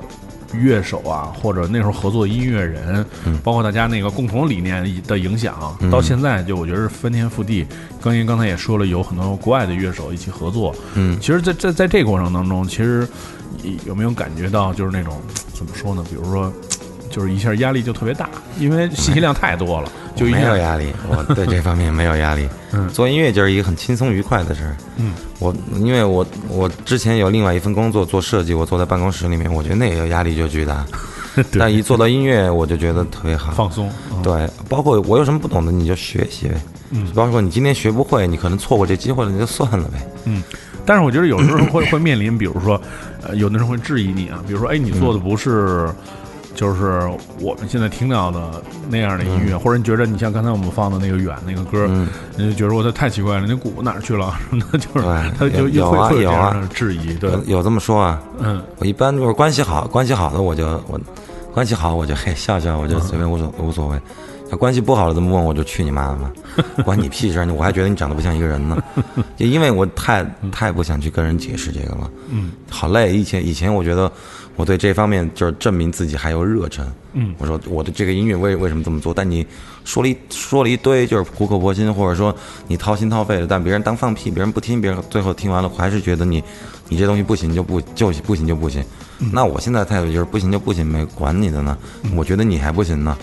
[0.55, 3.03] 乐手啊，或者那时候合作音乐人，
[3.43, 7.65] 包括大家那个共同理念的影响，到现在就我觉得是翻天覆地。
[7.99, 11.19] 刚因刚才也说了，有很多国外的乐手一起合作，嗯。
[11.19, 13.07] 其实在，在在这个过程当中，其实
[13.61, 15.21] 你有没有感觉到就是那种
[15.53, 16.03] 怎么说呢？
[16.09, 16.51] 比如说，
[17.09, 22.47] 就是一下压力就特别大，因为信息量太多了，就一没有下压力，我对这方面没有压力。
[22.71, 24.75] 嗯做音乐就是一个很轻松愉快的事儿。
[24.97, 30.85] 嗯，我因为我我之前有另外一份工作做设计，我坐在办公室里面，我觉得那个压力就巨大。
[31.57, 33.51] 但一做到音乐，我就觉得特别好。
[33.53, 33.91] 放松。
[34.11, 36.55] 嗯对，包括我有什么不懂的，你就学习呗。
[36.91, 40.07] 嗯，包括你今天学不会，你可能错过这机会了，你就算了呗。
[40.25, 40.43] 嗯，
[40.85, 42.79] 但是我觉得有时候会会面临，比如说，
[43.21, 45.89] 呃，有的人会质疑你啊，比如说，哎，你做的不是。
[46.55, 47.01] 就是
[47.41, 51.87] 我们现在听到的那样的音乐，或者你觉得你像刚才我们放的那个远那个歌，
[52.37, 54.37] 你就觉得我这太奇怪了，那鼓哪儿去了？
[54.53, 58.21] 那就是他就有啊有啊质疑，对，有这么说啊。
[58.37, 61.01] 嗯，我一般就是关系好，关系好的我就我
[61.51, 63.99] 关系好我就嘿笑笑，我就随便无所无所谓。
[64.51, 66.32] 要关系不好了这么问我就去你妈的嘛，
[66.84, 67.39] 关你屁事！
[67.51, 68.82] 我还觉得你长得不像一个人呢，
[69.36, 72.10] 就因为我太太不想去跟人解释这个了。
[72.29, 73.13] 嗯，好累。
[73.13, 74.12] 以前以前我觉得。
[74.56, 76.86] 我对这方面就是证明自己还有热忱。
[77.13, 79.12] 嗯，我说我的这个音乐为为什么这么做？
[79.12, 79.43] 但你
[79.84, 82.32] 说了一说了一堆，就是苦口婆心，或者说
[82.67, 86.43] 你掏心掏肺的，但别人当放屁，别人不听，别人最后听完了还是觉得你
[86.88, 88.86] 你这东西不行就不就不行就不行。
[89.32, 91.75] 那我现在态度就是不行就不行，没管你的呢。
[92.15, 93.17] 我觉得你还不行呢，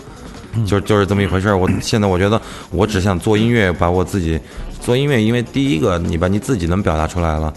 [0.67, 1.57] 就就是这么一回事儿。
[1.57, 4.39] 我现在我觉得我只想做音乐，把我自己
[4.81, 7.53] 做音乐，因为第一个你把你自己能表达出来了，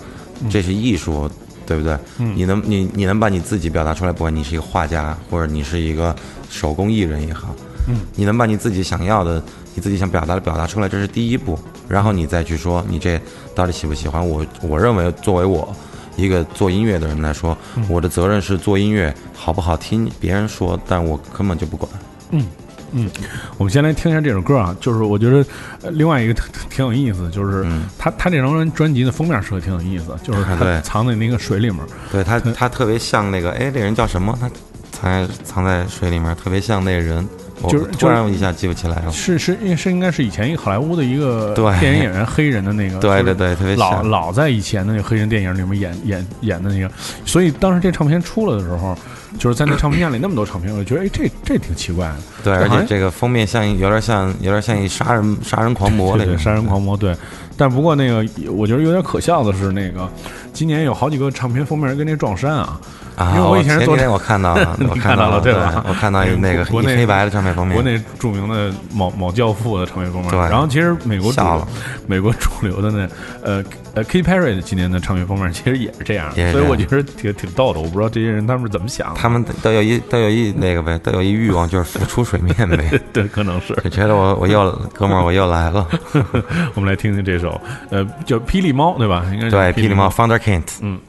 [0.50, 1.30] 这是艺术。
[1.66, 1.98] 对不对？
[2.18, 6.14] 你能你你能把你自己表达出来，不管你是一个画家，或者你是一个
[6.50, 7.56] 手工艺人也好，
[7.88, 9.42] 嗯，你能把你自己想要的、
[9.74, 11.58] 你自己想表达的表达出来，这是第一步。
[11.88, 13.18] 然后你再去说你这
[13.56, 14.46] 到底喜不喜欢我？
[14.62, 15.74] 我认为作为我
[16.18, 21.90] 一个做音乐的人来说，我的责任是做音乐好不好听，别人说，但我根本就不管。
[22.32, 22.46] 嗯。
[22.94, 23.10] 嗯，
[23.58, 25.46] 我们先来听一下这首歌啊，就是我觉得
[25.92, 26.34] 另外一个
[26.70, 27.66] 挺有意思，就是
[27.98, 31.80] 他他这张专辑的封面设计挺有意思，就是他藏在那个水里面，
[32.12, 34.38] 对他他特别像那个哎，这人叫什么？
[34.40, 34.50] 他
[34.92, 37.28] 藏藏在水里面，特别像那人。
[37.70, 39.12] 就是突然一下记不起来了。
[39.12, 42.98] 是是，是应该是以前一个好莱坞的一个对电影演员，黑人的那个。
[43.00, 46.92] 对对对，特别老老在以前的那个黑人电影里面演演演的那个，
[47.26, 48.98] 所以当时这唱片出了的时候，
[49.38, 52.16] 就是在那唱片店里那么多唱片，我就觉得哎，这这挺奇怪的。
[52.44, 56.96] 对，而且这个封面像有点像有点像一杀人杀人狂魔那个杀人狂魔。
[56.96, 57.16] 对，
[57.58, 58.18] 但不过那个
[58.52, 60.10] 我觉得有点可笑的是，那个
[60.54, 62.80] 今年有好几个唱片封面跟那撞衫啊。
[63.16, 63.32] 啊！
[63.36, 65.86] 因为我以前是做，我看到了， 我看到了，对吧？
[65.88, 70.32] 我看到那个国内黑白的唱片封面，国内著名的某某教父的唱片封面。
[70.32, 70.40] 对。
[70.40, 71.68] 然后其实美国主流，
[72.08, 73.08] 美国主流的那
[73.44, 73.64] 呃
[73.94, 77.80] 呃 Katy Perry 的今年的唱片封面其实也是这样，所以我觉得挺挺逗的。
[77.80, 79.20] 我不知道这些人他们是怎么想的。
[79.20, 83.00] 他们都有一都有一那个呗，都有一欲望，就是浮出水面呗。
[83.14, 83.76] 对，可能是。
[83.84, 85.88] 就觉得我我又哥们儿我又来了。
[86.74, 87.62] 我们来听听这首
[87.92, 89.24] 呃叫霹雳猫对吧？
[89.32, 90.80] 应该是对霹雳猫 Founder Kent。
[90.82, 91.00] 嗯。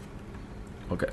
[0.90, 1.08] OK。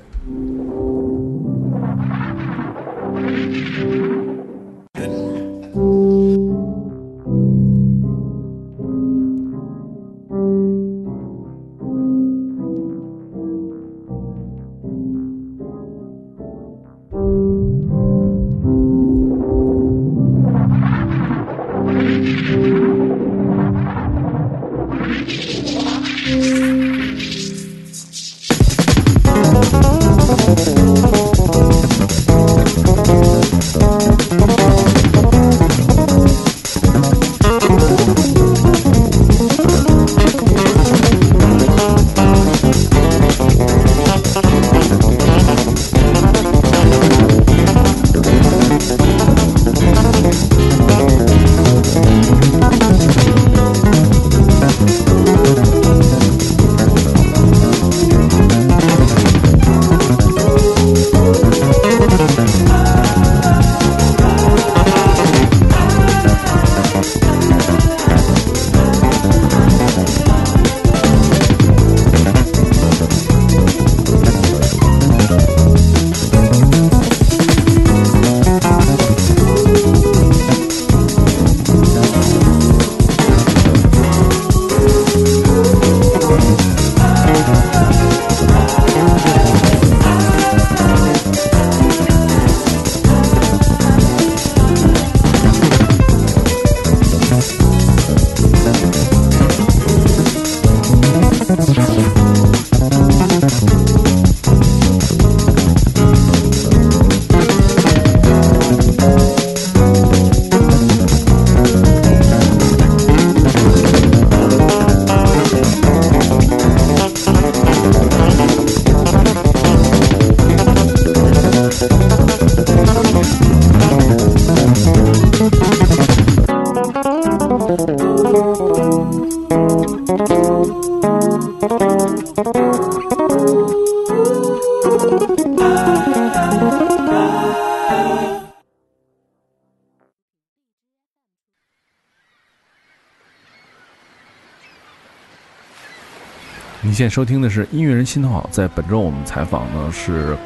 [146.92, 150.36] 您现收听的是音乐人心头好，在本周我们采访的是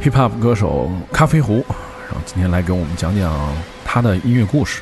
[0.00, 1.62] hip hop 歌手咖啡壶，
[2.06, 3.54] 然后今天来给我们讲讲
[3.84, 4.80] 他的音乐故事。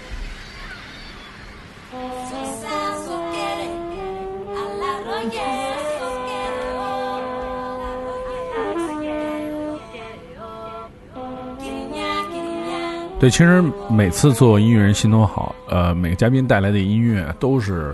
[13.18, 13.60] 对，其实
[13.90, 17.92] 每次做音乐人心头好，呃，每个嘉宾带来的音乐都是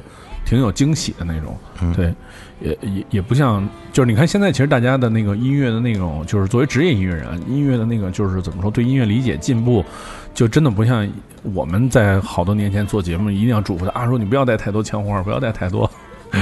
[0.53, 1.57] 挺有惊喜的那种。
[1.97, 2.13] 对，
[2.61, 9.83] 也也也不像，就是你看现在其实大家的那个音乐的那种，就是作为职业音乐人，音乐的那个就是怎么说，对音乐理解进步，
[10.35, 11.09] 就真的不像
[11.55, 15.91] 我们在好多年前做节目一定要嘱咐他啊，说你不要带太多枪花，不要带太多。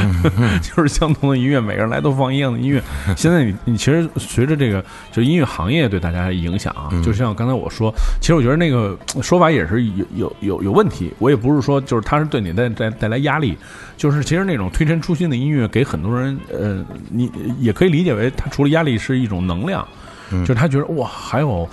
[0.63, 2.83] 就是相同的音乐，每个人来都放一样的音乐。
[3.17, 11.13] 现在你你其实随着这个，就音乐行业对大家的影响啊，就像刚才我说，其实我觉得那个说法也是有有有有问题。
[11.19, 13.57] 我也不是说就是他是对你带带带来压力，
[13.97, 19.87] 就是其实那种推陈出新的音乐给很多人，呃，你也可以理解为它除了压力是一种能量，
[20.31, 21.69] 就是他觉得哇，还有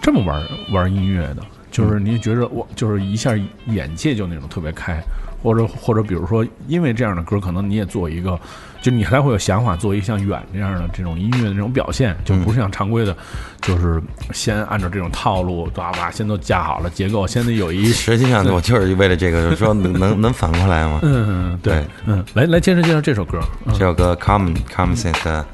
[0.00, 0.42] 这么玩
[0.72, 1.38] 玩音乐的，
[1.70, 3.34] 就是你觉着哇，就是一下
[3.66, 5.02] 眼界就那种特别开。
[5.42, 8.38] 或者或者比如说，因为这样的歌，可能你也做一个，
[8.82, 13.16] 就你还会有想法做一个像远这样的这种音乐的这种表现，就不是像常规的，
[13.62, 21.00] 就是先按照这种套路，叭叭先都架好了结构，先得有一实际上我就是为了这个，就是说能能 能反过来吗？
[21.02, 21.84] 嗯对对。
[22.06, 23.72] 嗯，来来介绍介绍这首歌，嗯。
[23.72, 25.46] 这首歌 Common Common Sense 的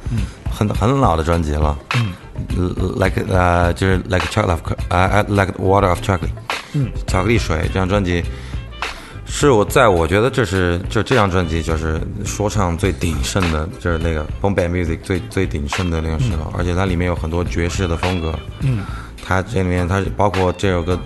[0.50, 2.12] 很很老的专辑了，嗯
[2.98, 4.58] ，like 呃就是 like chocolate
[4.88, 6.30] 呃 like water of chocolate，
[6.72, 8.24] 嗯，巧克力水这张专辑。
[9.26, 18.32] 是我在我觉得这是就这张专辑就是说唱最鼎盛的，就是那个 boom bap music 最最鼎盛的那个时候，而且它里面有很多爵士的风格。
[18.60, 18.84] 嗯，
[19.24, 20.98] 它这里面它包括这首歌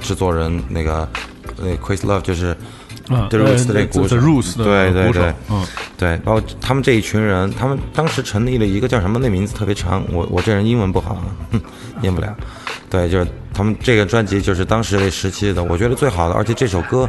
[0.00, 1.08] 制作人那个
[1.58, 2.48] 那 Chris Love 就是
[3.08, 4.06] 啊 The Roots 的那鼓
[4.64, 5.64] 对对对，嗯。
[5.98, 11.22] 对，包括他们这一群人，他们当时成立了一个叫什么，那名字特别长，我我这人英文不好，
[11.52, 11.60] 哼，
[12.02, 12.36] 念不了。
[12.90, 17.08] 对，就是他们这个专辑就是当时那时期的，我觉得最好的，而且这首歌，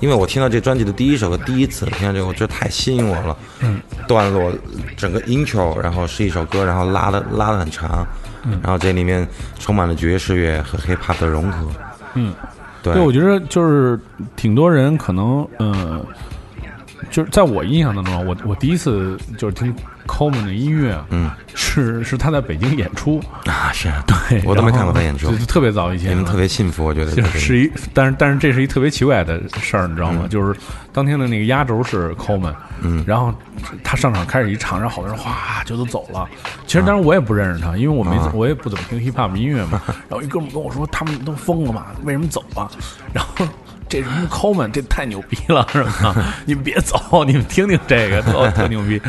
[0.00, 3.34] 因为我听到这专辑的第一首歌，第一次听到这个，我觉得太吸引我了。
[3.60, 4.52] 嗯，段落
[4.98, 8.06] 整个 intro，然后是一首歌，然后拉的拉的很长，
[8.44, 9.26] 嗯然后这里面
[9.58, 11.66] 充满了爵士乐和 hip hop 的融合。
[12.12, 12.34] 嗯，
[12.82, 13.98] 对，对，我觉得就是
[14.36, 16.04] 挺多人可能，呃，
[17.10, 19.74] 就是在我印象当中啊，我我第一次就是听
[20.08, 30.26] Coleman 的音乐，嗯，是是他在北京演出，啊是啊，对，我都没看过他演出就就特别早以前，你们特别幸福，我觉得就这个是一，但是但是这是一特别奇怪的事儿，你知道吗？
[30.28, 30.58] 就是
[30.92, 33.32] 当天的那个压轴是 Coleman，嗯，然后
[33.84, 36.26] 他上场开始一唱，然后好多人哗就都走了。
[36.66, 39.80] 其实当时我也不认识他，因为我没、我也不怎么听 hip hop 音乐嘛。
[40.08, 42.70] 然后一哥们跟我说，他们都疯了嘛，为什么走啊？
[43.12, 43.46] 然后。
[43.90, 46.14] 这什么 Coleman，这太牛逼了，是吧？
[46.44, 49.00] 你们别走，你们听听这个，特特牛逼。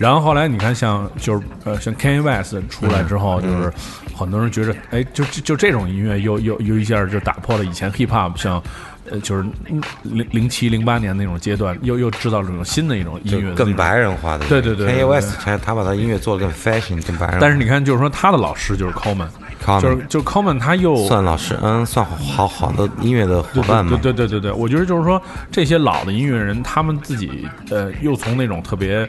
[0.00, 3.70] 然后后来你看像，就是呃，像 Kanye West 出来之后，就是
[4.16, 8.62] 很多人觉得，哎，就就就这种音乐又又又一下就打破了以前 hip hop 像，
[9.10, 14.46] 呃，就是嗯零零七零八年那种阶段，又又制造了这种新的一种音乐更白人化的。
[14.46, 17.36] 对对对对 Kanye 对 West 他他把他音乐做的更 fashion 更白人。
[17.38, 23.98] 但是你看，就是说他的老师就是 Coleman，Coleman 就是就是 Coleman，他又算老师，嗯，算好好好的音乐的伙伴嘛。
[24.00, 25.20] 对对对对对，我觉得就是说
[25.52, 29.06] 这些老的音乐人，他们自己呃，又从那种特别。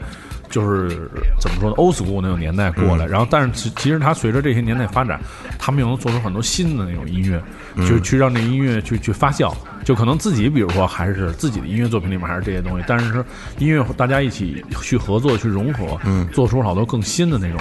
[0.52, 2.98] 就是怎么说呢，old school 那种年代过嗯。
[2.98, 5.20] 来，然后但是其其实它随着这些年代发展，
[5.58, 7.42] 他们又能做出很多新的那种音乐，
[7.74, 9.52] 嗯就是去让这音乐去去发酵，
[9.84, 13.24] 就可能自己比如说还是自己的音乐作品里面还是这些东西，但是说
[13.58, 17.60] 音乐大家一起去合作去融合，嗯，做出好多更新的那种。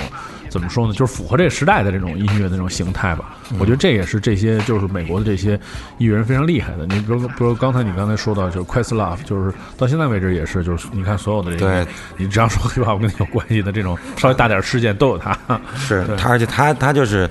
[0.50, 0.92] 怎么说呢？
[0.92, 3.38] 就是符合这个时代的这种音乐的那种形态吧。
[3.58, 5.58] 我觉得这也是这些就是美国的这些
[5.98, 6.86] 艺人非常厉害的。
[6.88, 15.32] 你比如，比如刚才你刚才说到，就是 Questlove，就是到现在为止也是，就是你看所有的这个，对你只要说 hiphop 跟你有关系的这种稍微大点事件都有他。
[15.78, 17.30] 是他，而且他他就是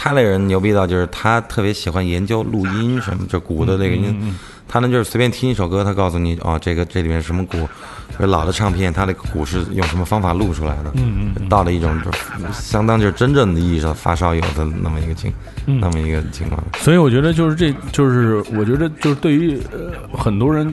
[0.00, 4.32] 他那人牛逼到就是他特别喜欢研究录音什么，就鼓的那个音，
[4.68, 7.68] 他呢就是随便听一首歌，他告诉你哦，这个这里面什么鼓。
[8.10, 10.90] 就是老的唱片，它的鼓是用什么方法录出来的？
[10.94, 12.10] 嗯嗯，到了一种就
[12.52, 15.32] 相当就是真正的意义上发烧友的那么一个情，
[15.66, 16.60] 那么一个情况。
[16.78, 20.72] 所以我觉得就是这就是我觉得就是对于呃很多人，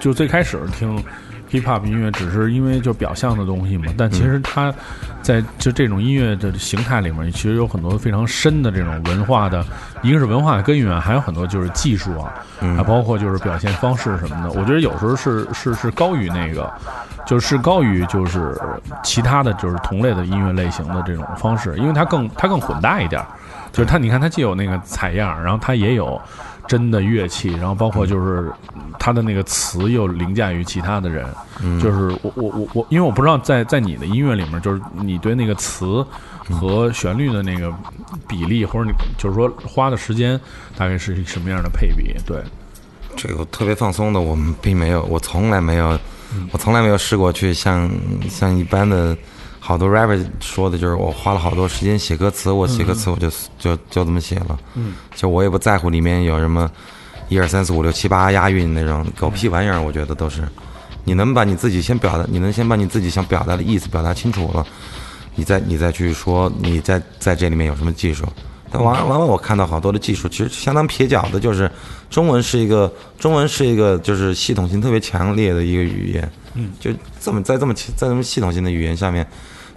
[0.00, 1.02] 就最开始听
[1.50, 4.72] hip hop 音乐只是因为就表象的东西嘛，但其实它
[5.22, 9.64] 在就这种音乐的形态里面，其实有很多非常深的这种文化的，
[10.02, 12.32] 一个是文化的根源，还有很多就是技术啊，
[12.76, 14.50] 还包括就是表现方式什么的。
[14.50, 16.70] 我觉得有时候是是是高于那个，
[17.26, 18.56] 就是高于就是
[19.02, 23.26] 其他的就是同类的音乐类型的这种方式，因为它更它更混搭一点儿。
[23.70, 26.20] 就是它，你看它既有那个采样，然后它也有
[26.68, 28.52] 真的乐器，然后包括就是
[28.98, 31.26] 他的那个词又凌驾于其他的人，
[31.82, 36.06] 就是我我我我，因为我不知道在在你的音乐里面，就是你对那个词
[36.50, 37.74] 和旋律的那个
[38.28, 40.38] 比例，或者你就是说花的时间
[40.76, 42.14] 大概是什么样的配比？
[42.26, 42.42] 对，
[43.16, 45.98] 这个特别放松的，我们并没有，我从来没有，
[46.52, 47.90] 我从来没有试过去像
[48.28, 49.16] 像一般的
[49.68, 56.70] 好多 rapper 说的，就是我花了好多时间写歌词，我写歌词我就就就这么写了，嗯，就我也不在乎里面有什么
[57.28, 60.42] 一二三四五六七八押韵那种狗屁玩意儿，我觉得都是，
[61.04, 64.66] 你能把你自己先表达，你能先把你自己想表达的意思表达清楚了，
[65.34, 68.24] 你再你再去说你在在这里面有什么技术。
[68.70, 71.70] 但往往往我看到好多的技术，其实相当撇脚的，就是
[72.10, 76.90] 中文是一个中文是一个就是系统性特别强烈的一个语言，嗯，就
[77.20, 79.26] 这么在这么在这么系统性的语言下面，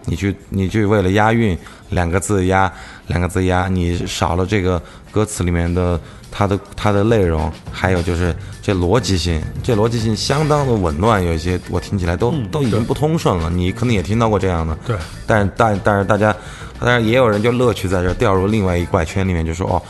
[0.05, 1.57] 你去你去为了押韵，
[1.89, 2.71] 两个字押
[3.07, 4.81] 两个字押，你少了这个
[5.11, 5.99] 歌词里面的
[6.31, 13.49] 它的它的内容，还有就是这逻辑性，这逻辑性相当的紊乱，有一些我听起来都、都已经不通顺了。
[13.49, 14.95] 你可能也听到过这样的，对，
[15.27, 16.33] 但但但是大家，
[16.82, 19.82] 当然也有人就乐趣在这掉入另外一怪圈里面，就说哦，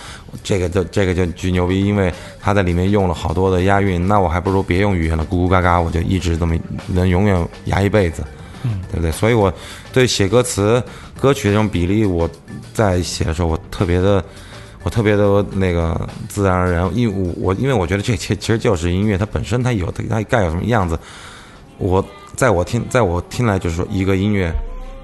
[0.44, 6.56] 这个就这个就巨牛逼，因为他在里面用了好多的押韵，那我还不如别用语言了，咕咕嘎嘎，我就一直这么
[6.88, 8.24] 能永远押一辈子，
[8.64, 9.12] 嗯，对不对？
[9.12, 9.52] 所以我
[9.92, 10.84] 对写歌词、
[11.20, 12.30] 歌曲这种比例，我
[12.74, 14.24] 在写的时候，我特别的。
[14.84, 20.98] 我特别的那个自然而然，因为我我因为我觉得这其其实就是音乐，它本身它有它该有什么样子，
[21.78, 22.04] 我
[22.36, 24.52] 在我听在我听来就是说一个音乐，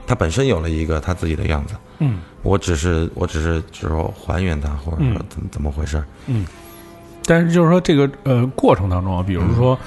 [0.07, 6.47] 它本身有了一个它自己的样子，嗯，我只是我只是就是说还原它，或者说怎么怎么回事嗯，
[7.25, 9.77] 但是就是说这个呃过程当中啊，比如说，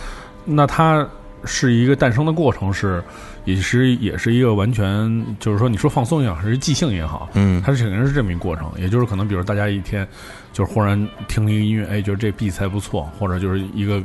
[0.45, 1.09] 那它
[1.45, 3.03] 是一个诞生的过程是，
[3.47, 7.63] 也是也是一个完全就是说你说放松也好，还是即兴也好，嗯。
[7.63, 8.71] 它是肯定是这么一个过程。
[8.77, 10.07] 也就是可能比如大家一天
[10.53, 14.03] 就是忽然听一个音乐，哎，觉得这 beat 还不错，或者就是一个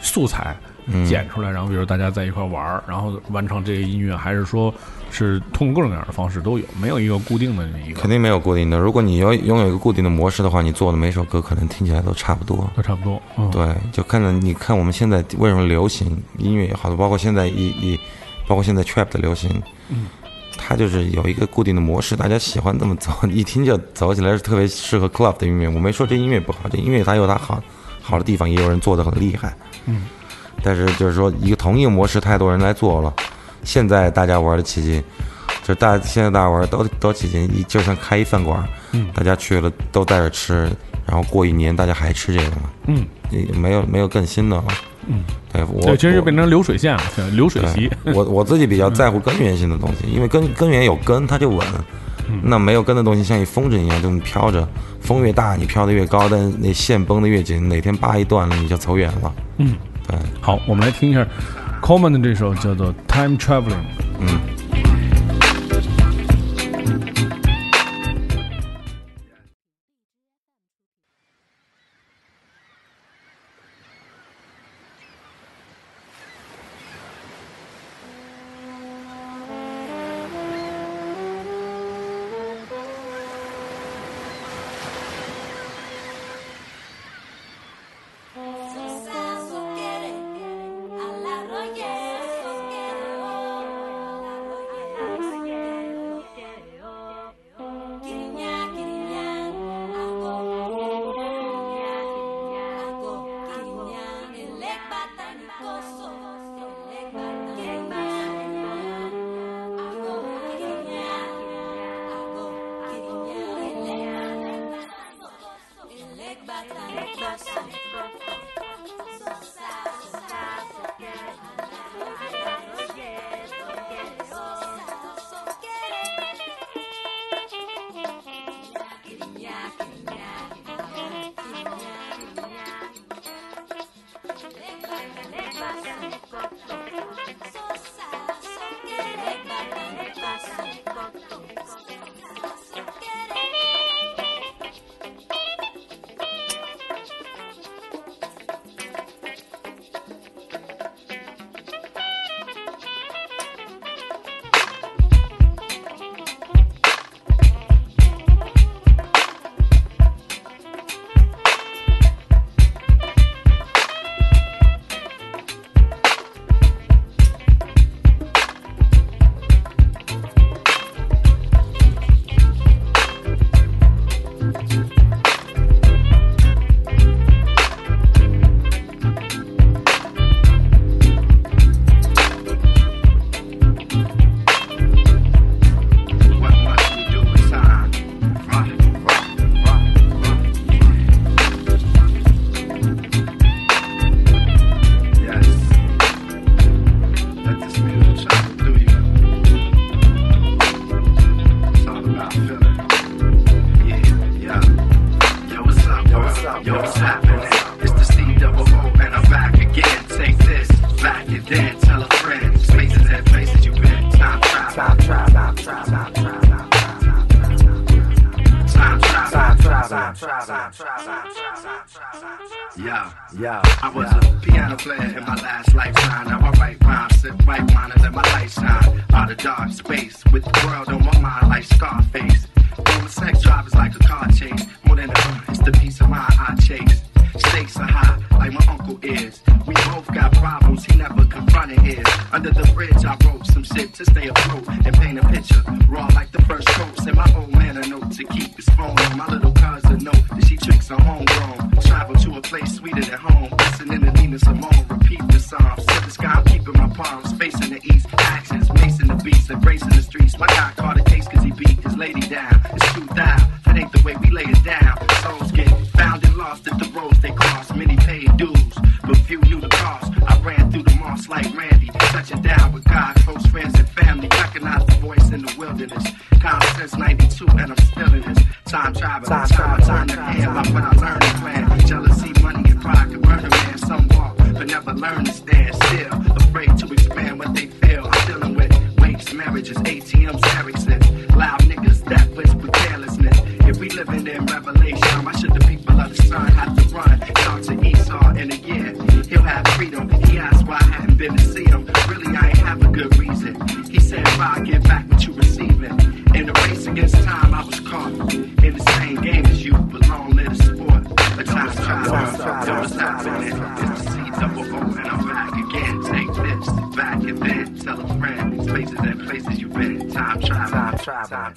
[0.00, 0.56] 素材
[1.06, 4.72] 剪出来，然后比如大家在一块玩儿，然后完成这个音乐，还是说
[5.10, 8.78] 是通过各种各样的方式都有，没有一个固定的一个肯定没有固定的。
[8.78, 12.68] 如果你要拥有一个固定的模式的话，你做的每首歌可能听起来都差不多。
[12.74, 13.20] 都差不多。
[13.36, 17.98] 嗯，对，就看着你看我们现在为什么流行音乐也好，包括现在一一，
[18.48, 19.50] 包括现在 trap 的流行，
[19.88, 20.06] 嗯，
[20.58, 25.68] 它就是有一个固定的模式，大家喜欢这么走，一听就走起来是特别适合 club 的音乐。
[25.68, 27.62] 我没说这音乐不好，这音乐它有它好
[28.00, 29.54] 好的地方，也有人做的很厉害，
[29.86, 30.06] 嗯，
[30.62, 33.14] 但是就是说一个同一个模式，太多人来做了，
[33.62, 35.02] 现在大家玩的起劲。
[35.64, 40.68] 就大现在大家玩都都起劲，一就像开一饭馆，嗯，大家去了都带着吃，
[41.06, 44.64] 然后过一年大家还吃这个嘛，嗯，也没有没有更新的了，
[45.06, 45.22] 嗯，
[45.52, 47.88] 对我对，其实就变成流水线了，流水席。
[48.12, 51.64] 我 我自己比较在乎根源性的东西，因为根根源有根它就稳，
[52.42, 54.68] 那没有根的东西像一风筝一样这么飘着，
[55.00, 59.32] 风越大你飘得越高，但那线绷得越紧，哪天叭一断了你就走远了。
[59.58, 59.76] 嗯，
[60.10, 61.26] 嗯，好，我们来听一下
[61.80, 63.70] Common 的这首叫做《Time Traveling》。
[64.20, 64.40] 嗯。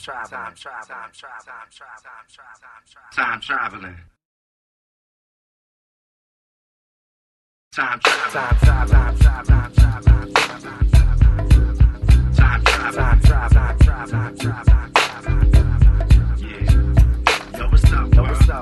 [0.06, 0.40] traveling.
[0.40, 1.56] Time traveling.
[3.12, 3.96] Time traveling.
[7.74, 8.00] Time.
[8.00, 8.30] Time.
[8.30, 8.58] Time.
[8.60, 8.88] Time.
[8.88, 9.16] Time.
[9.18, 9.74] Time.
[9.74, 9.86] Time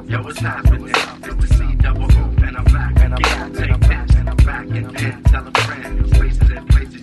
[0.09, 0.89] Yo, what's happening?
[0.89, 3.53] It's the C double O, and I'm back again.
[3.53, 5.23] Take that, and I'm back again.
[5.23, 7.02] Tell a friend, spaces and places.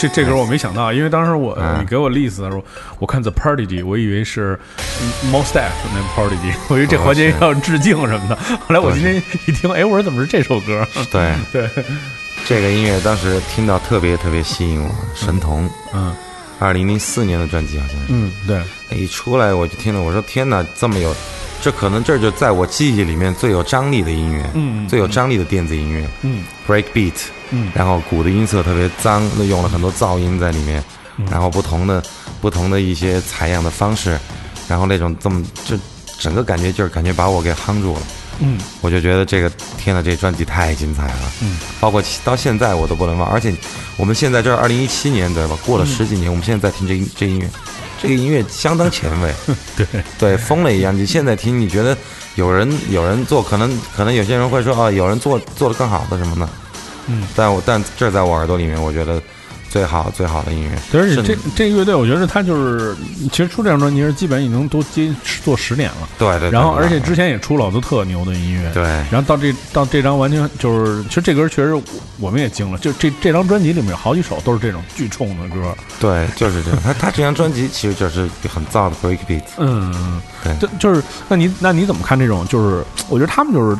[0.00, 2.64] 这这歌我没想到，因为当时我你给我例子的时候，
[2.98, 4.58] 我看 The Party D，我以为是
[5.30, 8.36] m o s t a f f 那 Party D， 我以为这环节要致敬什么的。
[8.36, 10.86] 后来我今天一听，哎，我说怎么是这首歌？
[11.12, 11.34] 对。
[11.52, 11.68] 对，
[12.46, 16.14] 这个音乐当时听到特别特别吸引我，神童，嗯，
[16.58, 21.14] 二零零四年的专辑好像是，嗯对，一出来我就听了，我说天哪，这么有，
[21.60, 27.12] 这可能这就在我记忆里面最有张力的音乐，嗯嗯，最有张力的电子音乐，嗯，Break Beat。
[27.74, 30.82] 然后鼓的音色特别脏那用了很多噪音在里面
[31.30, 32.02] 然后不同的
[32.40, 34.18] 不同的一些采样的方式
[34.68, 35.76] 然后那种这么就
[36.20, 38.02] 整个感觉就是感觉把我给夯住了。
[38.40, 38.58] 嗯。
[38.82, 41.32] 我就觉得这个天呐这专辑太精彩了。
[41.42, 41.56] 嗯。
[41.80, 43.52] 包括到现在我都不能忘而且
[43.96, 47.48] 我们现在这二零一七年对吧过了十几年我们现在在听这这音乐
[48.00, 49.34] 这个音乐相当前卫。
[49.76, 49.86] 对。
[50.18, 51.96] 对疯了一样你现在听你觉得
[52.36, 56.48] 有人有人做可能可能有些人会说啊有人做做的更好的什么呢？
[57.10, 59.20] 嗯，但我但这在我耳朵里面，我觉得
[59.68, 60.98] 最好最好的音乐。
[60.98, 62.96] 而且这这个乐队，我觉得他就是
[63.30, 66.08] 其实出这张专辑是基本已经都接做十年了。
[66.18, 68.70] 对对，对然后，而且之前也出了好多特牛的音乐。
[68.72, 71.82] 对然后到这到这张完全就是，其实这歌确实我
[72.18, 75.74] 我们也惊了，就这这张专辑里面有好几首都是这种巨冲的歌。
[76.00, 76.78] 对，就是这样。
[76.82, 79.44] 他他这张专辑其实就是很燥的 breakbeat。
[79.58, 82.46] 嗯，对就就是那你那你怎么看这种？
[82.48, 83.76] 就是我觉得他们就是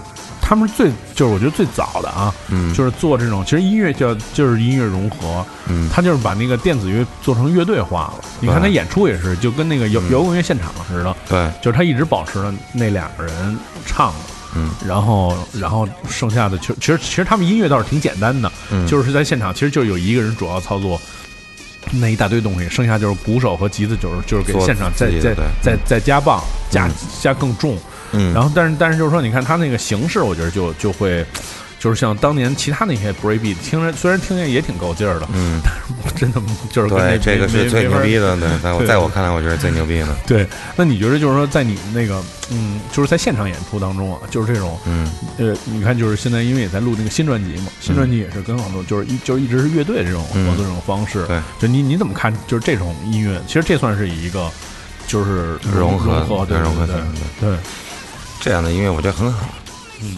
[0.50, 5.88] 他们是最就是我觉得最早的啊，嗯，就是做这种其实音乐叫就是音乐融合，嗯。
[5.92, 8.24] 他就是把那个电子乐做成乐队化了。
[8.40, 10.10] 你看他演出也是，就跟那个摇嗯。
[10.10, 14.18] 摇滚乐现场似的，对，就是他一直保持了那两个人唱的。
[14.56, 14.68] 嗯。
[14.84, 18.84] 然后，然后剩下的其实其实其实他们音乐倒是挺简单的，嗯。
[18.88, 21.00] 就是在现场其实就有一个人主要操作
[21.92, 25.32] 那一大堆东西，剩下就是鼓手和吉他，就是就是给现场再再
[25.62, 26.90] 再再加棒加嗯。
[27.22, 27.78] 加更重，
[28.12, 31.24] 嗯，然后但是但是就是说，你看他那个形式，我觉得就就会。
[31.80, 36.38] 就是像当年其他那些 breakbeat，听着虽然听着也挺够劲儿的，嗯，但是我真的
[36.70, 38.36] 就是对，这个是最牛逼的。
[38.36, 40.08] 对，在我在我看来，我觉得最牛逼的。
[40.26, 40.46] 对，
[40.76, 51.24] 那你觉得就是说，在你那个嗯，就是在现场演出当中啊，就是这种嗯呃，你看，就是现在因为也在录那个新专辑嘛，新专辑也是跟很多就是一就是一直是乐队这种合作这种方式。
[51.28, 52.30] 对，就你你怎么看？
[52.46, 54.50] 就是这种音乐，其实这算是一个
[55.06, 56.96] 就是融合融合，对融合对
[57.40, 57.56] 对，
[58.40, 59.46] 这样的音乐我觉得很好，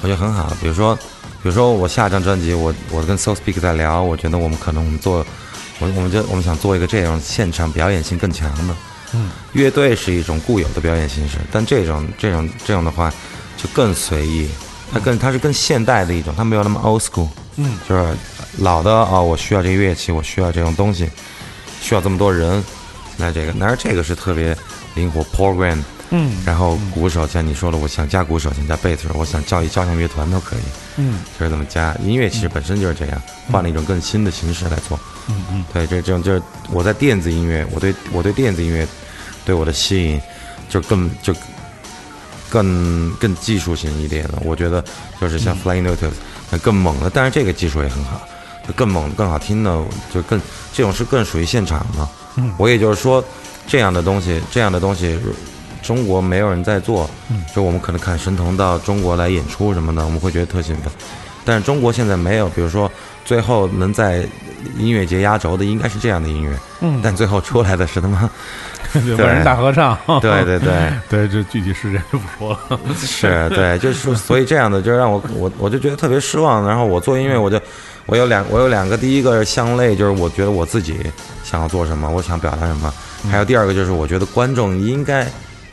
[0.00, 0.52] 我觉得很好。
[0.60, 0.94] 比如说，
[1.42, 5.26] 比如说我下一张专辑，我我跟 So Speak 在聊，我觉得我们可能我们做，
[5.80, 8.74] 我我们就我们想做一个这样现场表演性更强的。
[9.14, 13.12] 嗯，乐队是一种固有的表演形式，但这种这种这种的话
[13.56, 14.48] 就更随意，
[14.92, 17.28] 它更它是更现代的一种，它没有那么 old school。
[17.56, 18.16] 嗯，就是
[18.58, 21.10] 老的啊、我需要这个乐器，我需要这种东西，
[21.80, 22.64] 需要这么多人
[23.18, 24.56] 来这个，但是这个是特别
[24.94, 25.82] 灵活 program。
[26.14, 30.60] 嗯然后鼓手像你说了，我想加鼓手，想加贝斯手，我想叫一交响乐团都可以，
[30.98, 31.96] 嗯就是怎么加。
[32.04, 35.00] 音乐其实本身就是这样，换了一种更新的形式来做。
[35.28, 38.86] 嗯嗯对，这这种就是我在电子音乐，我对我对电子音乐
[39.44, 40.20] 对我的吸引
[40.68, 41.34] 就更就
[42.50, 44.38] 更更技术型一点了。
[44.44, 44.84] 我觉得
[45.18, 46.12] 就是像 Flying Lotus
[46.50, 48.20] 那更猛的，但是这个技术也很好，
[48.68, 49.82] 就更猛更好听的，
[50.12, 50.38] 就更
[50.74, 52.06] 这种是更属于现场嘛。
[52.36, 53.24] 嗯我也就是说，
[53.66, 55.18] 这样的东西，这样的东西。
[55.82, 60.92] 中国没有人在做，嗯就我们可能看神童到中国来演出什么的，我们会觉得特兴奋。
[61.44, 62.90] 但是中国现在没有，比如说
[63.24, 64.24] 最后能在
[64.78, 68.30] 音乐节压轴的应该是这样的音乐，嗯，但最后出来的是他妈，
[68.94, 72.78] 对万人大合唱，对对对， 对，这具体事件就不说了。
[72.94, 76.64] 是对，就是所以这样的就让我我我就觉得特别失望。
[76.64, 77.60] 然后我做音乐，我就
[78.06, 80.96] 我有两我有两个，第一个是相类，就是我觉得我自己
[81.42, 82.88] 想要做什么，我想表达什么；
[83.28, 85.26] 还有第二个就是我觉得观众应该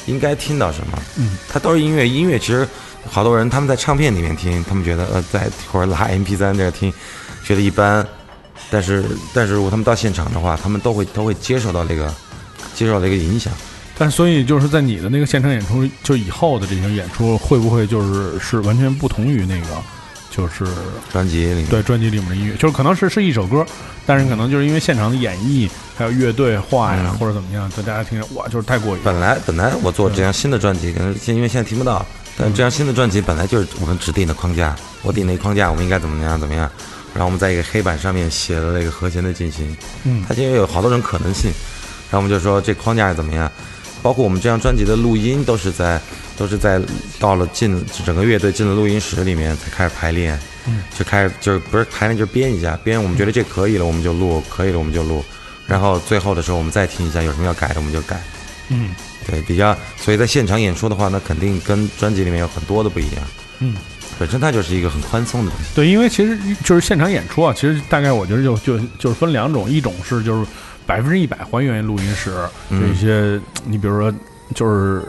[0.09, 0.99] 应该听到什么。
[1.17, 2.67] 嗯，它都是音乐，音乐其实
[3.09, 6.91] 好多人他们在唱片里面听，他们觉得呃在或者拉 MP 3那儿听，
[7.43, 8.05] 觉得一般。
[8.71, 9.03] 但是
[9.33, 12.13] 但是如果他们到现场的话，他们都会都会接受到这个
[12.75, 13.51] 接受到这个影响。
[13.97, 19.81] 但所以就是在你的那个现场演出，就以后的这些演出，会不会就是是完全不同于那个，
[20.39, 20.65] 就是
[21.11, 23.65] 专辑里面，对专辑里面的音乐，就是可能是是一首歌，
[24.05, 27.17] 但是可能就是因为现场的演绎，还有乐队化呀，嗯。
[27.17, 29.01] 或者怎么样，就大家听着哇，就是太过瘾。
[29.03, 32.05] 本来本来我做这张新的专辑，可能现因为现在听不到，
[32.37, 36.71] 但这张新的专辑本来就是我们指定的框架，我定了一框架，我们应该怎么样怎么样，
[37.13, 39.75] 然后我们在一个黑板上面写了那个和弦的进行，
[40.05, 40.23] 嗯。
[40.25, 41.51] 它其实有好多种可能性，
[42.09, 43.51] 然后我们就说这框架是怎么样，
[44.01, 45.99] 包括我们这张专辑的录音都是在
[46.39, 46.81] 都是在
[47.19, 55.21] 到了进整个乐队进了录音室里面才开始排练，嗯，就开始就是不是排练就是编一下，编我们觉得这可以了我们就录，可以了我们就录，
[55.67, 58.17] 然后最后的时候我们再听一下有什么要改的我们就改。
[58.69, 58.95] 嗯
[59.27, 63.23] 对，比较，所以在现场演出的话，那肯定跟专辑里面有很多的不一样。
[63.59, 63.75] 嗯，
[64.17, 65.65] 本身它就是一个很宽松的东西。
[65.75, 70.47] 对，因为其实就是现场演出啊，其实大概我觉得就就就是分两种，一种是就是
[70.85, 72.31] 百分之一百还原录音室，
[72.69, 74.09] 嗯就一些你比如说
[74.55, 75.03] 就是。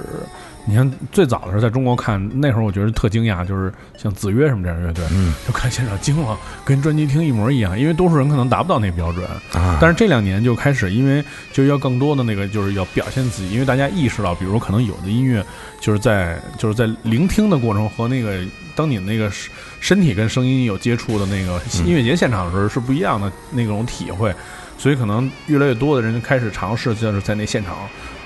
[0.71, 9.27] 你看，最早的时候在中国看，那会儿我觉得特惊讶，就是像子曰什么这样的乐队，嗯就看现场惊了，跟专辑听一模一样，因为多数人可能达不到那个标准。
[9.53, 15.45] 啊，但是这两年就开始，因为就要更多的那个，就是要表现自己，因为大家意识到，比如可能有的音乐
[15.81, 18.39] 就是在就是在聆听的过程和那个
[18.77, 19.51] 当你那个身
[19.81, 24.33] 身体跟声音有接触的那个嗯音乐节现场的时候是不一样的那种体会，
[24.79, 27.77] 所以可能越来越多的人就开始尝试，就是在那现场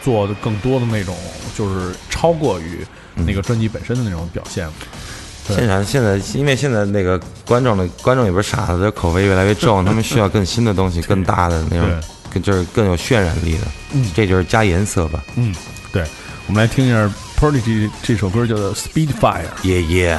[0.05, 1.17] 做的更多的那种，
[1.57, 4.69] 就是超过于那个专辑本身的那种表现。
[5.49, 11.89] 对现场现在，因为现在那个观众的观众也不是傻子，口味越来越重，他们需要更新的东西，更大的那种，
[12.33, 13.67] 更就是更有渲染力的。
[13.93, 15.25] 嗯这就是加颜色吧。
[15.37, 15.55] 嗯，
[15.93, 16.05] 对，
[16.47, 19.45] 我们来听一下 Prodigy 这首歌叫做《Speedfire》。
[19.69, 20.19] 耶耶。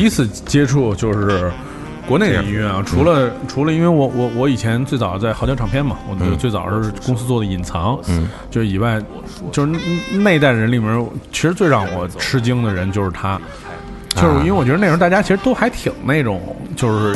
[0.00, 1.52] 第一次接触就是
[2.08, 8.98] 国内的音乐啊，除了除了因为我我我以前最早在豪江唱片嘛，我就最早是公司做的隐藏，嗯，就是以外，
[9.52, 9.78] 就是
[10.10, 13.38] 那一代人里面，其实最让我吃惊的人就是他。
[14.16, 17.14] 就是因为我觉得那时候大家其实都还挺那种，就是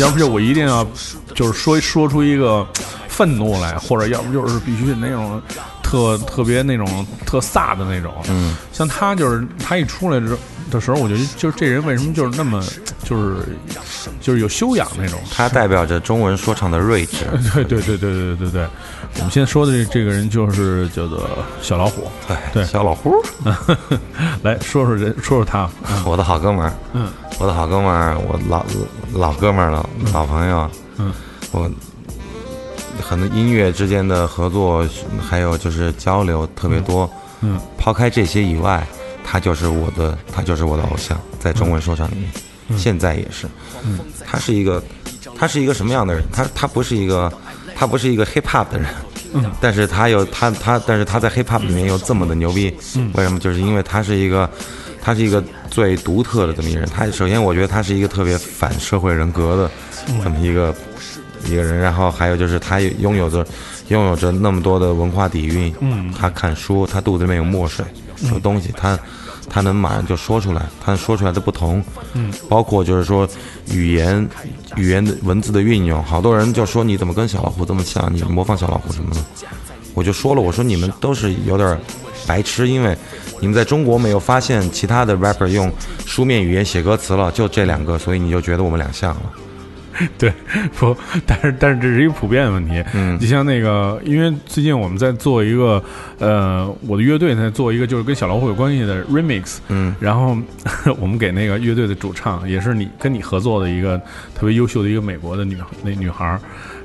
[0.00, 0.86] 要不就我一定要
[1.34, 2.64] 就是说说出一个
[3.08, 5.42] 愤怒来，或者要不就是必须那种
[5.82, 8.14] 特特别那种特飒的那种。
[8.30, 10.38] 嗯，像他就是他一出来之
[10.72, 12.62] 的时候，我觉得就是这人为什么就是那么
[13.04, 13.56] 就是
[14.20, 15.18] 就是有修养那种。
[15.30, 17.24] 他代表着中文说唱的睿智。
[17.54, 18.66] 对对对对对对对。
[19.16, 21.28] 我们现在说的这这个人就是叫做
[21.60, 22.10] 小老虎。
[22.26, 23.14] 对对，小老虎。
[24.42, 25.68] 来说说人，说说他，
[26.06, 26.72] 我的好哥们儿。
[26.94, 28.64] 嗯，我的好哥们儿，我老
[29.12, 30.70] 老哥们儿了，老朋友。
[30.96, 31.12] 嗯，
[31.50, 31.70] 我
[33.00, 34.86] 很多音乐之间的合作，
[35.20, 37.08] 还有就是交流特别多。
[37.42, 38.86] 嗯，抛开这些以外，
[39.24, 43.46] 他就是我的，他就是我的偶像，在中文说唱里面，现在也是。
[43.84, 44.82] 嗯，他是一个，
[45.36, 46.22] 他是一个什么样的人？
[46.32, 47.32] 他他不是一个。
[47.74, 48.86] 他不是一个 hip hop 的人，
[49.32, 53.40] 嗯，但是他有他他，但是他在 hip hop 里面又这么的牛逼，嗯，为什么？
[53.40, 54.48] 就是因为他是一个，
[55.00, 56.88] 他是一个最独特的这么一个人。
[56.90, 59.70] 他首先，我觉得他是一个特别反社会人格的
[60.22, 60.72] 这么一个
[61.46, 61.76] 一个人。
[61.78, 63.44] 然后还有就是他拥有着
[63.88, 67.84] 拥有着那么多的文化底蕴，嗯，他看书，他肚子里面有墨水，
[68.30, 68.98] 有东西，他。
[69.50, 73.28] 他能马上就说出来，他说出来的不同，嗯，包括就是说
[73.70, 74.26] 语言、
[74.76, 79.20] 语言的文字的运用，好多人就说你怎么跟小老虎这么像，你模仿小老虎什么的，
[79.94, 81.78] 我就说了，我说你们都是有点
[82.24, 82.96] 白痴，因为
[83.40, 85.70] 你们在中国没有发现其他的 rapper 用
[86.06, 89.22] 书面语言写歌词了，就这两个，所以你就觉得我们俩像了。
[90.18, 90.32] 对，
[90.78, 92.82] 不，但是但是这是一个普遍的问题。
[92.94, 95.82] 嗯，你像那个，因为最近我们在做一个，
[96.18, 99.58] 呃，我的乐队在做一个就是跟小老虎有关系的 remix。
[99.68, 100.36] 嗯，然后
[100.98, 104.00] 我们给那个乐队的主唱，也是你跟你合作的一个
[104.34, 106.40] 特别优秀的一个美国的女那女孩儿。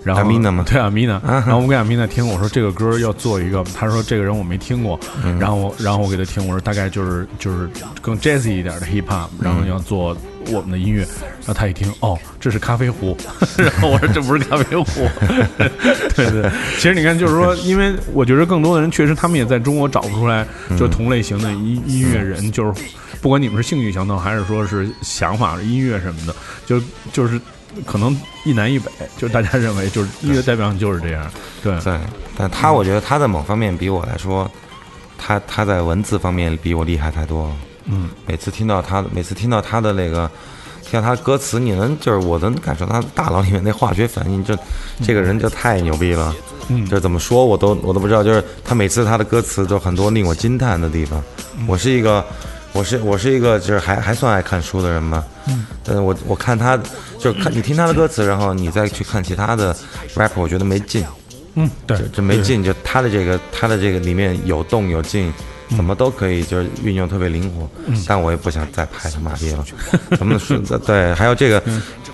[0.08, 0.64] 然后阿米娜吗？
[0.66, 1.22] 对阿米娜。
[1.24, 4.98] 然后我们给阿米娜听，我说这个歌要做一个，他说这个人我没听过。
[5.40, 7.70] 然后我然后我给他听，我说大概就是就是
[8.02, 10.16] 更 jazzy 一点的 hip hop，然后要做
[10.48, 11.02] 我们的音乐。
[11.02, 13.18] 然后他一听，哦，这是咖啡壶。
[13.58, 14.86] 然后我说这不是咖啡壶。
[16.16, 16.50] 对对。
[16.78, 20.48] 其实你看，就是说，因为我觉得更多的人确实他们也在中国找不出来，
[20.78, 22.82] 就同类型的音音乐人，就是
[23.22, 26.36] 不管你们是兴趣相投，还是说是想法、音乐什么的，
[26.66, 26.82] 就
[27.12, 27.40] 就是。
[27.86, 28.16] 可能
[28.46, 31.30] 一南一北，就大家认为就是音乐代表就是这样，
[31.64, 32.00] 对对。
[32.38, 34.50] 但他我觉得他在某方面比我来说，
[35.18, 37.52] 他他在文字方面比我厉害太多。
[37.86, 40.30] 嗯，每次听到他，每次听到他的那个，
[40.84, 44.58] 听到他歌词，你能就是我能感受他大脑里面那化学反应，就
[45.04, 46.36] 这个人就太牛逼了。
[46.70, 51.24] 嗯，就怎么说我都我都不知道，就是他每次他的歌词都很多令我惊叹的地方。
[51.68, 52.26] 我是一个。
[52.78, 56.78] 我是我是一个就是还还算爱看书的人嘛，嗯，但是我我看他
[57.18, 59.76] 就是看你听他的歌词，然后你再去看其他的
[60.16, 61.04] rapper，我觉得没劲，
[61.56, 65.34] 嗯，对，就没劲，就他的这个他的这个里面有动有静，
[65.76, 67.68] 怎么都可以，就是运用特别灵活，
[68.08, 69.66] 但我也不想再拍他马屁了，
[70.12, 71.64] 咱们是对，还有这个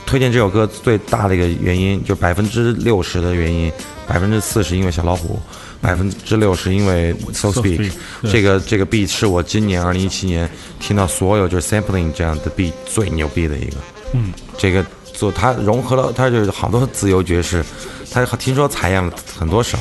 [0.05, 3.69] 推荐这首歌最大的一个原因，就百分之六十的原因，
[4.07, 5.37] 百分之四十因为小老虎。
[5.83, 7.91] 百分之六是因为 So Speak
[8.31, 13.75] 这个这个 beat 是我今年二零一七年听到所有就是 sampling 这样的 beat 最牛逼的一个。
[14.13, 17.61] 嗯，这个做它融合了，它就是好多自由爵士，
[18.09, 19.77] 他听说采样了很多首，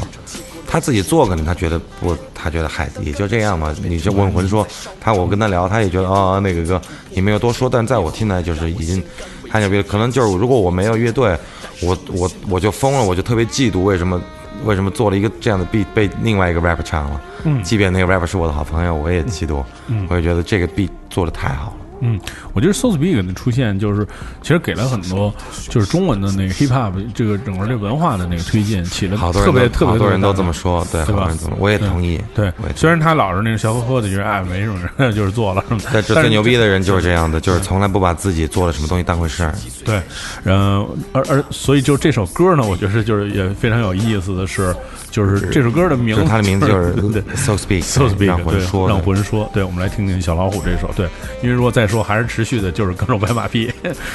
[0.67, 3.73] 他自己做可能他觉得不，他觉得嗨也就这样嘛。
[3.85, 4.67] 你就问魂说
[5.01, 9.01] 他，我跟他聊，他也觉得哦那个歌你没有多说，但在我听来就是已经
[9.49, 11.39] 太牛逼了，可能就是如果我没有乐队，
[11.81, 14.21] 我我我就疯了，我就特别嫉妒为什么。
[14.65, 17.21] 为什么做了一个这样的 beat 被另外一个 rapper 唱了？
[17.45, 19.63] 嗯，即便那个 rapper 是我的好朋友，我也嫉妒。
[19.89, 21.82] 嗯，我也觉得这个 beat 做的太好了。
[22.05, 22.21] 嗯，
[22.53, 24.05] 我觉得 So Speak 的出现就是，
[24.43, 25.33] 其实给了很多
[25.69, 31.31] 就是中文的那个 hip hop 这个整个这文化的那个推进，起了特别特别多人都这么说，对对吧？
[31.59, 32.21] 我也同意。
[32.35, 35.65] 对，虽然他老是那种笑呵呵的，就是哎没什么， 就是做了。
[35.93, 39.55] 但最牛逼的人就是这样的，就是从来不把自己做了什么东西当回事儿。
[39.85, 40.03] 对，
[40.45, 44.75] 嗯而而所以就这首歌呢，我觉得就是也非常有意思的是，
[45.11, 46.93] 就是这首歌的名字，它的名字就是
[47.37, 49.49] So Speak，So Speak，让魂说，让魂说。
[49.55, 50.91] 对，我们来听听小老虎这首。
[50.97, 51.07] 对，
[51.43, 53.71] 因为如果再说还是持续的，就是各种拍马屁，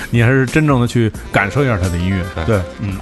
[0.09, 2.25] 你还是真正的去感受一下他的音乐。
[2.45, 2.97] 对，嗯。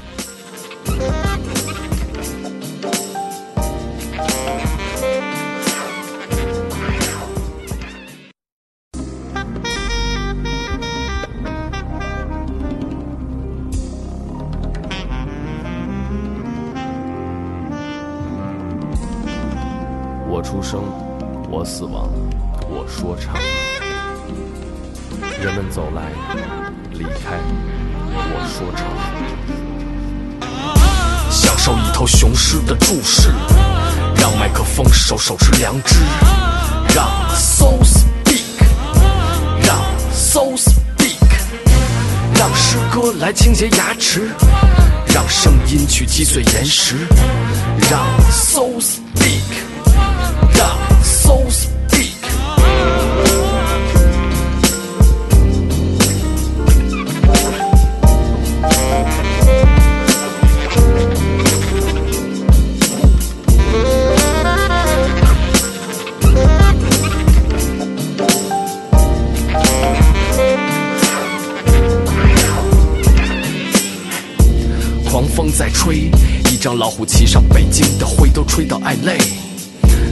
[20.27, 20.81] 我出生，
[21.49, 22.09] 我死亡，
[25.45, 26.01] 人们走来，
[26.93, 27.37] 离开，
[28.11, 28.83] 我说唱。
[31.29, 33.29] 享受一头雄狮的注视，
[34.19, 35.99] 让麦克风手手持良知，
[36.95, 38.41] 让 soul speak，
[39.63, 39.77] 让
[40.15, 41.13] soul speak，
[42.33, 44.27] 让诗歌来清洁牙齿，
[45.13, 47.07] 让声音去击碎岩石，
[47.91, 49.44] 让 soul speak，
[75.85, 76.09] 吹，
[76.51, 79.19] 一张老虎骑上北京的灰，都吹到爱累。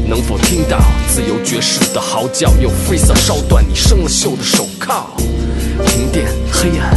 [0.07, 0.77] 能否听到
[1.09, 2.53] 自由爵士的嚎叫？
[2.61, 5.07] 用 freezer 烧断你生了锈的手铐。
[5.87, 6.95] 停电，黑暗，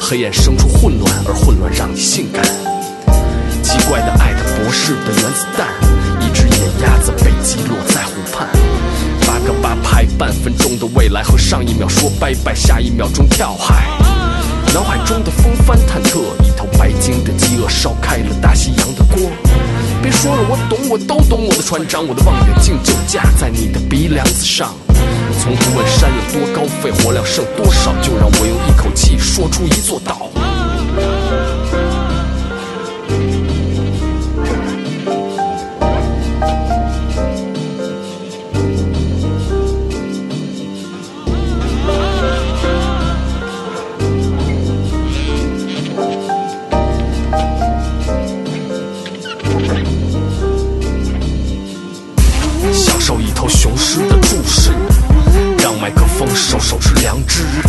[0.00, 2.44] 黑暗生出混乱，而混乱让你性感。
[3.62, 5.68] 奇怪的爱的博士的原子弹，
[6.20, 8.48] 一只野鸭子被击落在湖畔。
[9.28, 13.86] 八个八拍，半分钟的未来和上一秒说拜拜，下一秒钟跳海。
[14.74, 16.18] 脑海中的风帆忐忑，
[16.78, 19.28] 白鲸的饥饿烧开了大西洋的锅。
[20.00, 21.44] 别说了，我懂，我都懂。
[21.44, 24.72] 我的船长，我的望远镜就架在你的鼻梁子上。
[25.40, 30.27] 从不问山有多高，肺活量剩多少，就让我用一口气说出一座岛。
[57.38, 57.67] 持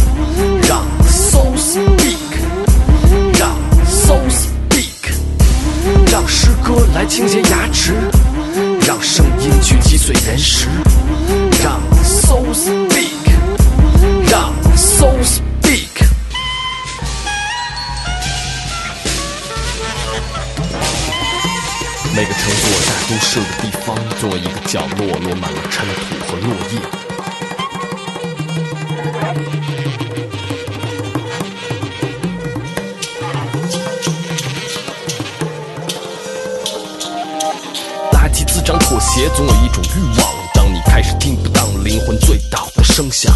[39.09, 43.33] 滋长妥协，总有一种欲望，当你开始听不到灵魂醉倒的声响。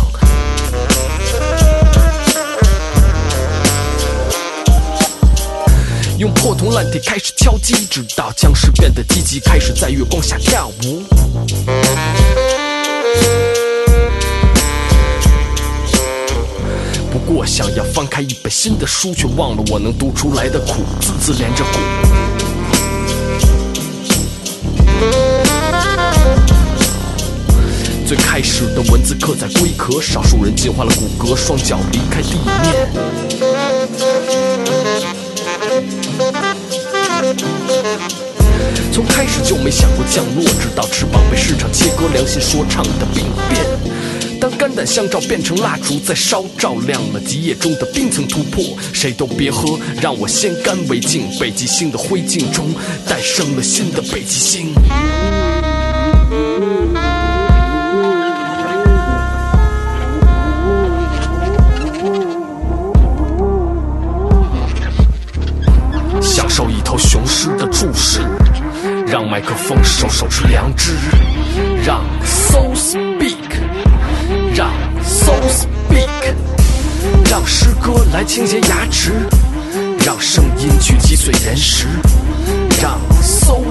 [6.19, 11.03] 用破铜烂铁开始敲击，直到僵尸变得积极，开始在月光下跳舞。
[17.11, 21.79] 不过想要翻开一本新的书，却忘了我能读出来的苦，字字连着鼓。
[28.15, 32.87] 最开始的文字刻在龟壳，少数人进化了骨骼，双脚离开地面。
[38.93, 43.65] 从开始就没想过降落，直到翅膀被市场切割，良心说唱的病变。
[44.39, 48.63] 当肝胆相照变成蜡烛在烧，照亮了极夜中的冰层突破。
[48.93, 51.23] 谁都别喝，让我先干为敬。
[51.39, 52.75] 北极星的灰烬中
[53.07, 54.71] 诞生了新的北极星。
[67.85, 68.21] 故事，
[69.05, 70.93] 让麦克风手手出良知，
[71.85, 73.35] 让 so speak，
[74.55, 74.71] 让
[75.03, 76.33] so speak，
[77.29, 79.11] 让诗歌来清洁牙齿，
[80.05, 81.85] 让声音去击碎岩石，
[82.81, 83.69] 让 soul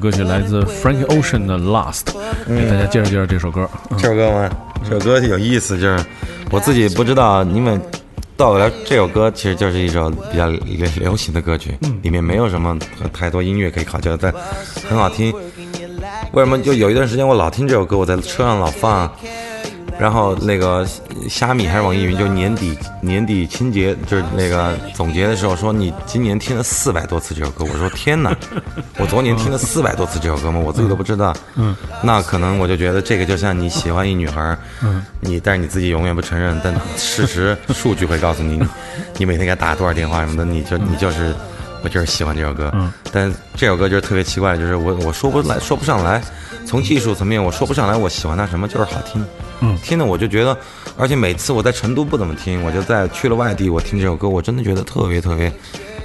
[0.00, 2.04] 歌曲，来自 Frank Ocean 的《Last》，
[2.48, 3.68] 给大家介绍介绍这首歌。
[3.90, 4.50] 嗯这首歌吗？
[4.88, 6.02] 这首歌有意思，就是
[6.50, 7.78] 我自己不知道，因为
[8.36, 12.76] 到我来这首歌其实就是一首比较流流行的歌曲，里面没有什么
[13.12, 14.32] 太多音乐可以考究，但
[14.88, 15.32] 很好听。
[16.32, 19.12] 为什么就有一段时间我老听这首歌，我在车上老放，
[20.00, 20.86] 然后那个
[21.28, 28.34] 虾米还是网易云，就年底年底清洁就是那个总结的时候说你今年听了四百多次这首歌，我说天哪，
[28.96, 30.58] 我昨年听了四百多次这首歌吗？
[30.58, 31.36] 我自己都不知道。
[31.56, 38.58] 嗯，那可能我就觉得这个就像你喜欢一女孩，嗯，你但是你自己永远不承认，但事实数据会告诉你，
[39.18, 41.34] 你每天给她打多少电话什么的，你就你就是。
[41.82, 46.22] 我就是喜欢这首歌，嗯，但这首歌就是特别奇怪，就是我我说不来说不上来，
[46.66, 49.24] 从技术层面我说不上来我喜欢它什么，就是好听，
[49.60, 50.56] 嗯听的我就觉得，
[50.96, 55.50] 而且每次我在成都不怎么听，我就在去了外地，我听这首歌，我真的觉得特别特别，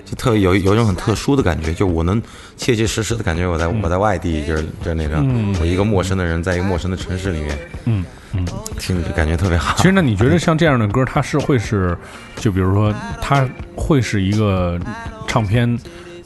[0.05, 2.21] 就特别有有一种很特殊的感觉，就我能
[2.57, 5.17] 切切实实的感觉我在我在外地，就是就是那个
[5.59, 8.45] 我一个陌生的人在一个陌生的城市里面，嗯嗯。
[8.77, 9.75] 听着感觉特别好。
[9.77, 11.97] 其实，那你觉得 像这样的歌，它是会是，
[12.35, 14.77] 就比如说，它会是一个
[15.35, 15.77] 唱片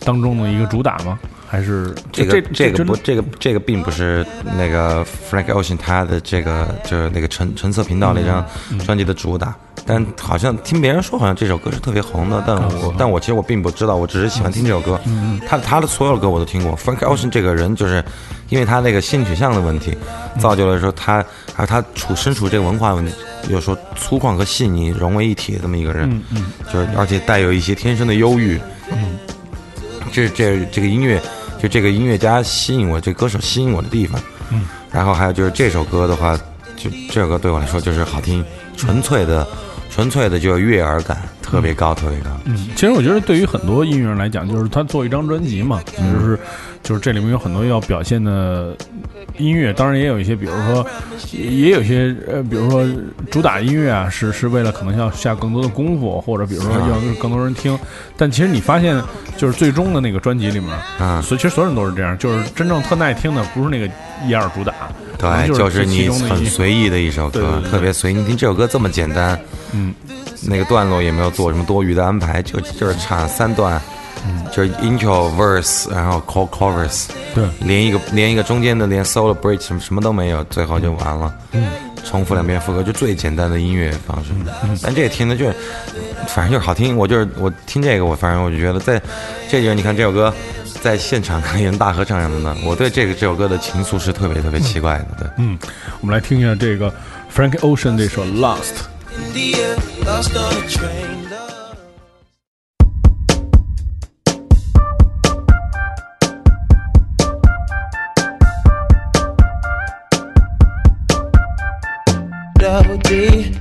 [0.01, 1.17] 当中的一个主打吗？
[1.47, 4.23] 还是这个这个不这个这个并不是
[4.55, 8.45] 那个 Frank Ocean 他的这个就是那个橙橙色频道那张
[8.85, 15.01] 专辑的主打，但好像听别人说好像这首歌是特别红的，但我但我其实我并不知道，我只是喜欢听这首歌。
[15.47, 16.77] 他他的所有的歌我都听过。
[16.77, 18.05] Frank Ocean 这个人就是
[18.49, 19.97] 因为他那个性取向的问题，
[20.37, 21.25] 造就了说他
[21.55, 23.11] 还有他处身处这个文化问题，
[23.49, 26.21] 有时候粗犷和细腻融为一体的这么一个人，
[26.71, 28.61] 就是而且带有一些天生的忧郁。
[30.11, 31.21] 这这这个音乐，
[31.61, 34.21] 就这个音乐家吸引我，这个歌手吸引我的地方。
[34.51, 36.37] 嗯，然后还有就是这首歌的话，
[36.75, 38.43] 就这首歌对我来说就是好听，
[38.75, 39.47] 纯粹的，
[39.89, 42.29] 纯粹的就是悦耳感特别高，特别高。
[42.45, 46.39] 嗯，其实我觉得对于很多音乐人来讲，就是他做一张专辑嘛，就是
[46.83, 48.75] 就是这里面有很多要表现的
[49.37, 50.85] 音乐，当然也有一些，比如说
[51.31, 52.85] 也也有一些呃，比如说
[53.31, 57.77] 主打音乐啊，是是为了可能要下更多的功夫，或者比如说要更多人听。
[58.15, 59.01] 但其实你发现，
[59.35, 60.69] 就是最终的那个专辑里面，
[60.99, 63.89] 啊所以其实所有人都是这样，就是真正特耐听的不是那个
[64.27, 64.73] 一二主打，
[65.17, 68.15] 对，就就是你很随意的一首歌特别随意。
[68.15, 69.39] 你听这首歌这么简单，
[69.71, 69.93] 嗯，
[70.43, 73.81] 那个段落也没有做什么多余的安排，就就是唱三段，
[74.27, 81.33] 嗯就是 intro verse，然后 call chorus，对连一个连一个中间的连 solo bridge 什么什么都没有，最后就完了。
[81.51, 81.67] 嗯，
[82.03, 84.31] 重复两遍副歌，就最简单的音乐方式。
[84.63, 85.55] 嗯，但这也听的就是，
[86.27, 86.95] 反正就是好听。
[86.97, 89.01] 我就是我听这个，我反正我就觉得在
[89.49, 90.33] 这就是你看这首歌。
[90.81, 95.27] 在现场可以人大合唱什么的，我对这个这首歌的情愫是特别特别奇怪的，对。
[95.37, 95.59] 嗯，
[95.99, 96.89] 我们来听一下这个
[97.35, 98.55] Frank Ocean 这首《Lost》。
[99.25, 99.75] India,
[100.05, 101.29] lost on a train.
[101.29, 101.49] Love.
[101.49, 102.09] Oh.
[112.57, 113.55] Double D,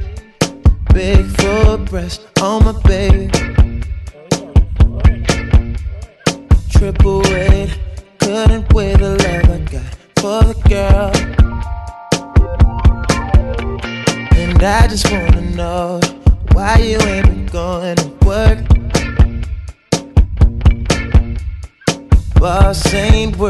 [0.95, 3.29] big full breast on my baby.
[6.71, 7.48] Triple weight,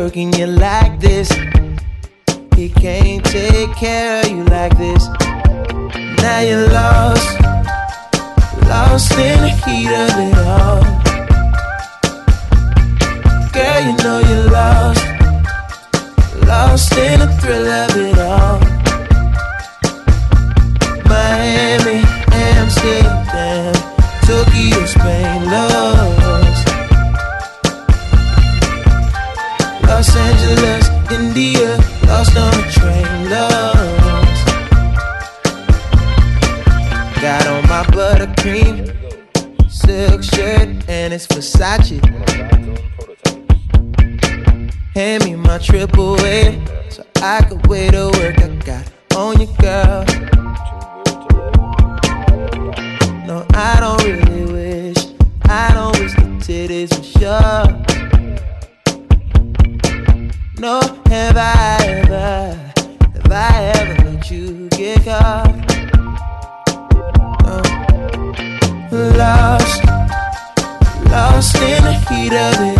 [0.08, 0.77] working your life.
[72.20, 72.77] வருகிறது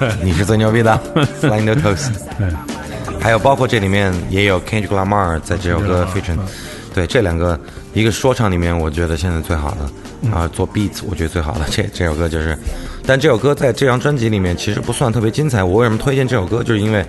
[0.22, 0.98] 你是最牛逼的
[1.40, 2.10] ，Flying the Toast。
[2.38, 2.48] 对，
[3.20, 6.38] 还有包括这里面也有 Kendrick Lamar 在这首歌 featuring，
[6.94, 7.58] 对这两个，
[7.92, 12.56] 一个说唱里面我觉得现在最好的，啊做 beats 我觉得最好的这这首歌就是，
[13.06, 15.62] 但这首歌在这张专辑里面其实不算特别精彩。
[15.62, 16.62] 我为什么推荐这首歌？
[16.62, 17.04] 就是因为，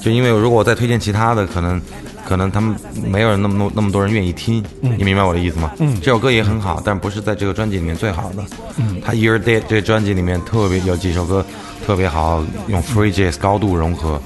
[0.00, 1.80] 就因为如果我再推荐其他的，可能
[2.26, 2.74] 可能他们
[3.08, 5.70] 没有人那么多那么多人愿意听，你明白我的意思吗？
[5.78, 8.42] 嗯，这首歌也很好，但不是在这个专辑里面最好的。
[8.78, 11.44] 嗯，他 Year Day 这专辑里面特别有几首歌
[11.86, 14.20] 特别好，用 Free Jazz 高度融合，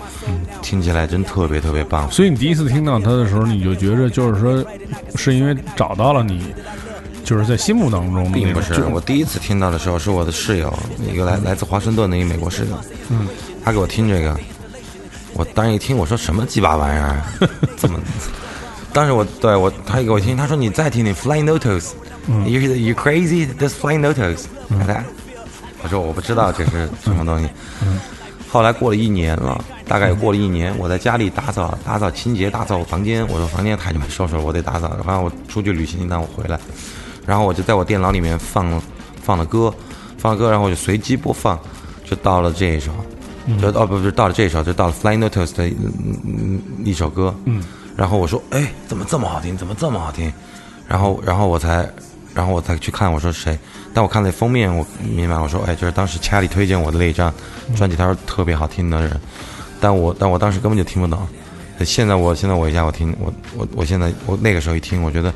[0.62, 2.10] 听起来真特别特别棒。
[2.10, 4.64] 所以你第一次听到他的时候，你就觉着就是说，
[5.14, 6.54] 是因为找到了你，
[7.22, 10.72] 就是在心目当中并不是，我第一次听到的时候是我的室友，
[11.06, 12.78] 一个来来自华盛顿的一个美国室友，
[13.10, 13.28] 嗯，
[13.62, 14.34] 他给我听这个，
[15.34, 17.22] 我当时一听，我说什么鸡巴玩意儿，
[17.76, 18.00] 这么，
[18.90, 25.19] 当时我对我他给我听，他说你再听听 Flying Notos，you you crazy this Flying Notos，看看，我
[25.90, 27.48] 说我不知道这是什么东西，
[28.48, 34.96] 后来过了一年了，大概过了一年，我在家里打扫打扫清洁打扫我房间，我说房间太他妈收拾了，我得打扫。
[35.06, 36.58] 然后我出去旅行一趟，我回来，
[37.26, 38.80] 然后我就在我电脑里面放
[39.22, 39.72] 放了歌，
[40.16, 41.58] 放了歌，然后我就随机播放，
[42.04, 42.92] 就到了这一首，
[43.60, 45.70] 就哦不不是到了这一首，就到了 Flying Notos 的
[46.84, 47.62] 一首歌，嗯，
[47.96, 50.32] 然后我说哎怎么这么好听，怎么这么好听，
[50.88, 51.88] 然后然后我才
[52.34, 53.58] 然后我才去看我说谁，
[53.92, 57.32] 但我看那封面，我明白我说哎就是当时 Charlie 推荐我的那一张
[57.76, 59.20] 专辑，他说特别好听的人，
[59.80, 61.26] 但我但我当时根本就听不懂。
[61.82, 65.32] 现在我现在我一下我听我我我现在我那个时候一听，我觉得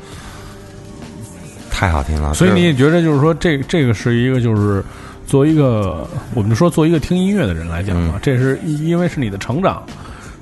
[1.71, 2.35] 太好听了。
[2.35, 4.83] 所以你也觉得就是说，这这个是一个就是
[5.25, 9.83] 作为一个我们说作为一个听音乐的人来讲嘛，这是因为是你的成长，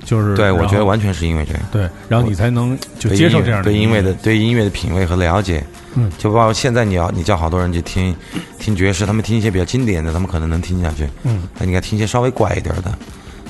[0.04, 1.60] 就是嗯对，我觉得完全是因为这个。
[1.72, 5.64] 对，然后你才能就接受这样的对音乐的对音乐的品味和了解，
[5.94, 6.10] 嗯。
[6.18, 8.14] 就包括现在你要你叫好多人去听
[8.58, 12.96] 听爵士，他们听一些比较经典的，他们可能能听下去，嗯，那你该听一些稍微怪一点的，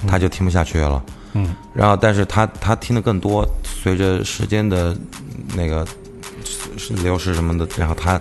[0.07, 1.03] 他就听不下去了，
[1.33, 4.97] 嗯，然后但是他他听的更多，随着时间的
[5.57, 5.87] 那个
[6.77, 8.21] 是流逝什么的，然后他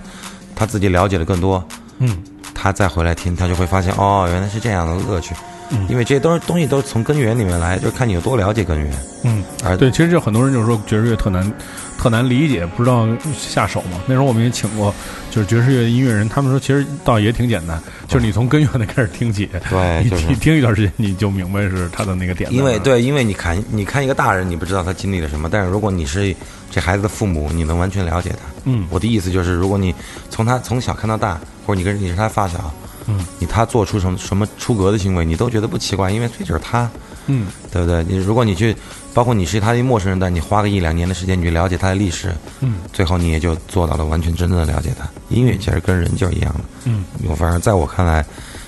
[0.56, 1.64] 他自己了解的更多，
[2.00, 2.18] 嗯，
[2.54, 5.36] 他再回来听，他就会发现哦，原来是这样的乐趣，
[5.74, 8.92] 嗯因为这些都是东西都是从根源里面来，就看你有多了解根源，
[9.24, 11.52] 嗯，而对，其实就很多人就是说爵士乐特难，
[11.98, 14.00] 特难理解，不知道下手嘛。
[14.06, 14.94] 那时候我们也请过，
[15.32, 19.50] 就是爵士乐音乐人，他们说其实倒也挺简单，就是你从根源的开始听起，
[20.04, 22.52] 你对就是你听一段时间你就明白是他的那个点。
[22.54, 26.36] 因为对，因为你看，你看一个大人，你不知道他经历了什么，但是如果你是
[26.70, 28.38] 这孩子的父母，你能完全了解他。
[28.66, 29.94] 嗯我的意思就是，如果你
[30.30, 32.74] 从他从小看到大，或者你跟你是他发小，
[33.08, 36.90] 嗯，你他做出什么什么出格的行为，你都觉得不奇怪，因为这就是他，
[37.28, 38.04] 嗯对不对？
[38.08, 38.76] 你如果你去，
[39.14, 45.08] 包括你是他一陌生人，但你花个一两年的时间，你去了解他的历史，嗯，最后你也就做到了完全真正的了解他。
[45.30, 48.26] 音乐其实跟人就是一样的，嗯，我反正在我看来，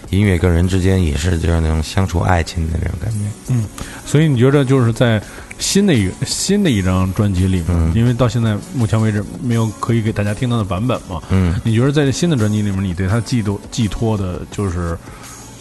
[0.09, 3.19] 音乐跟人之间也是就是那种相处爱情的那种感觉。
[3.49, 3.65] 嗯，
[4.05, 5.21] 所以你觉得就是在
[5.59, 7.91] 新的一个新的一张专辑里面，嗯。
[7.95, 14.97] 因为到现在目前为止没有可以给大家听到的版本嘛，嗯，你觉得在这新的专辑里面，你对他寄托寄托的就是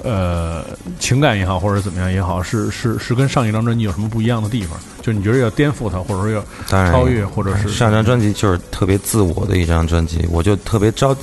[0.02, 0.64] 呃
[0.98, 4.78] 情感也好，或者怎么样也好，是是是跟上一张专辑有什么不一样的地方？
[5.00, 11.14] 就是你觉得要颠覆它，或者说要超越，或者是上张专辑就是特别自我的一张专辑，我就特别着。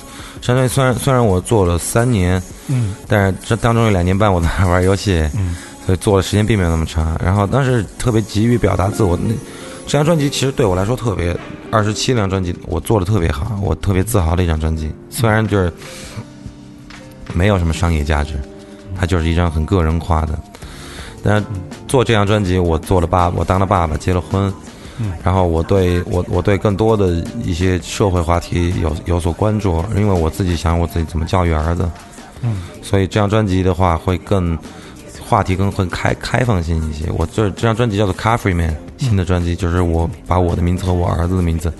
[0.41, 2.95] 上张专辑虽然虽然我做了三年，嗯。
[3.07, 5.55] 但是这当中有两年半我在玩游戏，嗯
[5.85, 7.19] 所以做的时间并没有那么长。
[7.23, 9.33] 然后当时特别急于表达自我，那
[9.85, 11.35] 这张专辑其实对我来说特别，
[11.71, 14.91] 二十七张专辑我做的特别好，我特别自豪的一张专辑。
[15.09, 15.71] 虽然就是
[17.33, 18.33] 没有什么商业价值，
[18.97, 20.39] 它就是一张很个人化的。
[21.23, 21.45] 但是
[21.87, 24.51] 做这张专辑，我做了爸，我当了爸爸，结了婚，
[24.99, 31.89] 嗯然后我对我我对更多的一些社会话题有有所关注，因为我自己想我自己怎么教育儿子，
[32.41, 34.57] 嗯，所以这张专辑的话会更
[35.31, 37.09] 话题更更开开放性一些。
[37.17, 41.71] 我这这张专辑叫做《Coffee Man》，新的专辑就是我把我的名字和我儿子的名字，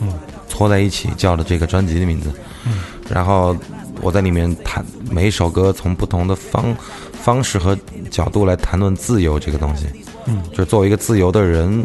[0.00, 0.14] 嗯，
[0.48, 2.32] 搓在一起叫的这个专辑的名字，
[2.64, 2.74] 嗯，
[3.08, 3.56] 然后
[4.00, 6.72] 我在里面谈每一首歌从不同的方
[7.20, 7.76] 方式和
[8.12, 9.86] 角度来谈论自由这个东西，
[10.26, 10.40] 嗯。
[10.52, 11.84] 就是作为一个自由的人，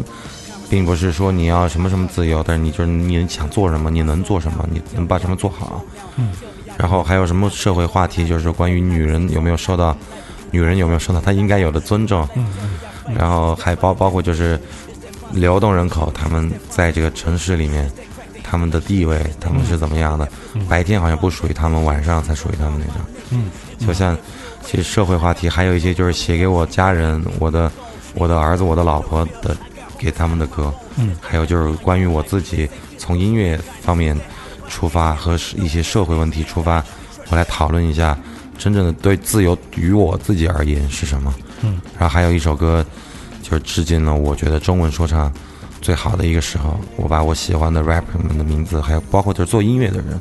[0.70, 5.82] 并不是说你要什么什么自由，但是你就是你想做什么，你能做什么，你能把什么做好。
[6.18, 6.30] 嗯，
[6.78, 9.96] 然后还有什么社会话题，就是关于女人有没有受到，
[10.50, 12.28] 女人有没有受到她应该有的尊重。
[12.36, 12.46] 嗯
[13.16, 14.60] 然后还包包括就是
[15.30, 17.88] 流动人口，他们在这个城市里面，
[18.42, 20.28] 他们的地位，他们是怎么样的？
[20.68, 22.94] 白天好像不属于他们，晚上才属于他们那种。
[23.30, 23.48] 嗯，
[23.78, 24.18] 就像
[24.60, 27.70] 其实社会话题，还有一些就是写给我家人、我的
[28.14, 29.56] 我的儿子、我的老婆的
[29.96, 32.68] 给他们的歌，嗯还有就是关于我自己
[32.98, 34.18] 从音乐方面
[34.68, 36.82] 出发和一些社会问题出发，
[37.30, 38.18] 我来讨论一下
[38.58, 41.34] 真正的对自由于我自己而言是什么。
[41.62, 42.84] 嗯，然后还有一首歌，
[43.42, 45.32] 就是致敬了我觉得中文说唱
[45.80, 50.20] 最好的一个时候，我把我喜欢的 rapper 们的名字，还有包括就是做音乐的人，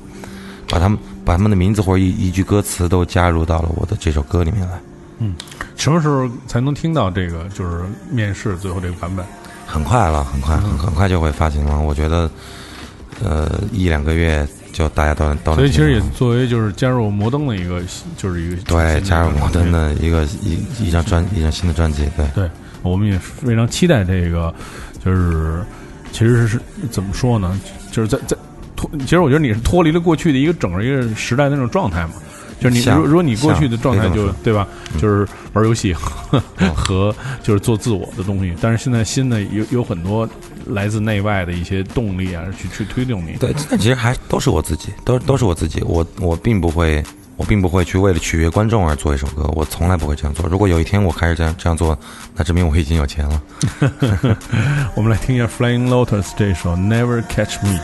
[0.69, 4.79] 把他们把他们的名字或者一一句歌词都加入到了我的这首歌里面来。
[5.19, 5.33] 嗯，
[5.75, 9.25] 什么时候才能听到这个就是面试最后这个版本？
[9.65, 11.79] 很快了，很快，很很快就会发行了。
[11.79, 12.29] 我觉得，
[13.23, 15.55] 呃，一两个月就大家都到。
[15.55, 17.81] 所以其实也作为就是加入摩登的一个，
[18.17, 22.49] 就是一个对加入摩登的一个一一张专一张新的专辑，对对，
[22.81, 24.53] 我们也非常期待这个，
[25.03, 25.63] 就是
[26.11, 26.59] 其实是
[26.91, 27.57] 怎么说呢？
[27.89, 28.35] 就是在在
[28.75, 32.15] 脱，其实我觉得你是脱离了过去的一个整个一个时代的那种状态嘛。
[32.59, 36.41] 就是你，如如果你过去的状态就对吧，嗯就是玩游戏和
[36.73, 40.27] 和就是做自我的东西，但是现在新的有有很多
[40.67, 43.33] 来自内外的一些动力啊，去去推动你。
[43.39, 45.81] 对，但其实还都是我自己，都都是我自己。
[45.83, 47.03] 我我并不会，
[47.35, 50.47] 我并不会去为了取悦观众而做一首歌，我从来不会这样做。
[50.49, 51.97] 如果有一天我开始这样这样做，
[52.35, 53.41] 那证明我已经有钱了。
[54.95, 57.79] 我们来听一下 Flying Lotus 这首 Never Catch Me。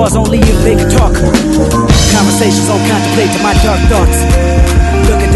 [0.00, 1.12] Walls only if they can talk.
[1.12, 4.69] Conversations on contemplate to my dark thoughts.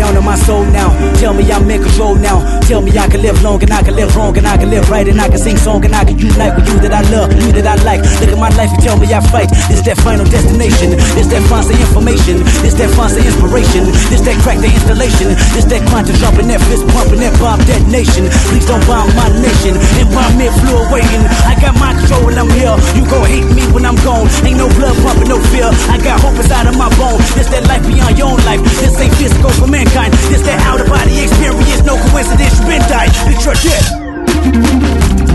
[0.04, 0.92] Down on my soul now.
[1.16, 2.44] Tell me I'm in control now.
[2.68, 4.84] Tell me I can live long and I can live wrong and I can live
[4.92, 7.32] right and I can sing song and I can unite with you that I love,
[7.32, 8.04] you that I like.
[8.20, 9.48] Look at my life and tell me I fight.
[9.64, 10.92] This that final destination.
[11.16, 12.44] This that fancy information.
[12.60, 13.88] This that fancy inspiration.
[14.12, 15.32] This that crack the installation.
[15.56, 18.28] This that quantum jumping, that fist pumping, that bomb detonation.
[18.52, 19.72] Please don't bomb my nation.
[20.04, 21.24] And me flew waiting.
[21.48, 22.76] I got my control when I'm here.
[22.92, 24.28] You gon' hate me when I'm gone.
[24.44, 25.72] Ain't no blood pumping, no fear.
[25.88, 27.16] I got hope inside of my bone.
[27.40, 28.60] This that life beyond your own life.
[28.84, 29.93] This ain't physical for mankind.
[29.94, 31.84] This that out of body experience.
[31.86, 33.10] No coincidence, You've been died.
[33.30, 35.33] It's your death.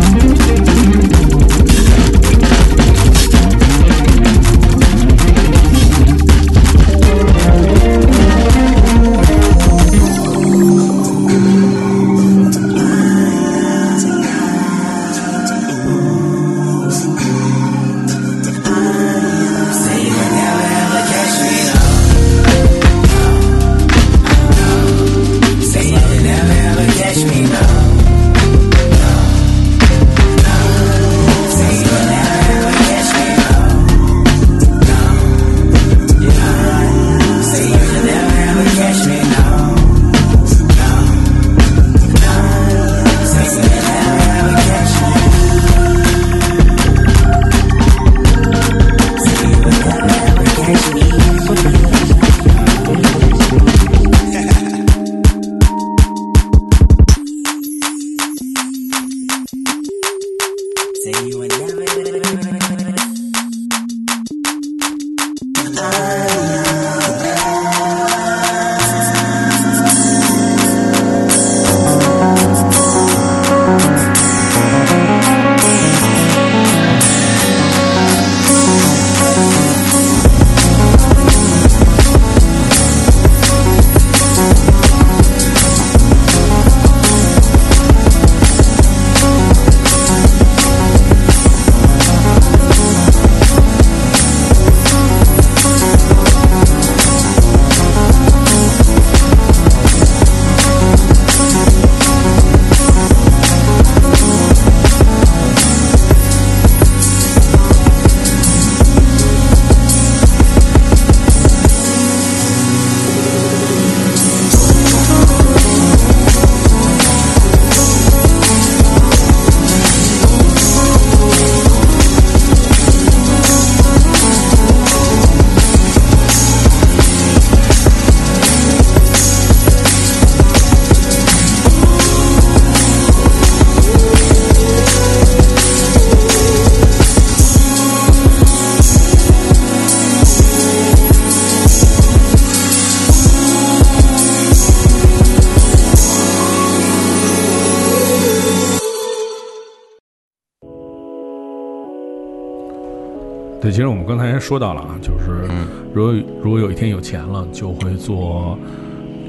[154.40, 158.58] 才说到了啊，就是嗯如果如果有一天有钱了，就会做，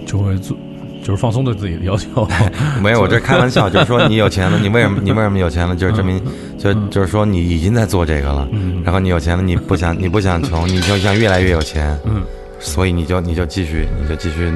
[0.06, 0.56] 就会做，
[1.02, 2.28] 就是放松对自己的要求。
[2.80, 5.74] 没有，我这开玩笑，就是说你有钱了，你为什么你为什么有钱了？
[5.74, 6.22] 就是证明，
[6.58, 8.48] 就就是说你已经在做这个了。
[8.52, 11.98] 嗯然后你有钱了，你不想你不想穷，你就想越来越有钱。
[12.04, 12.22] 嗯，
[12.58, 14.52] 所以你就你就继续你就继续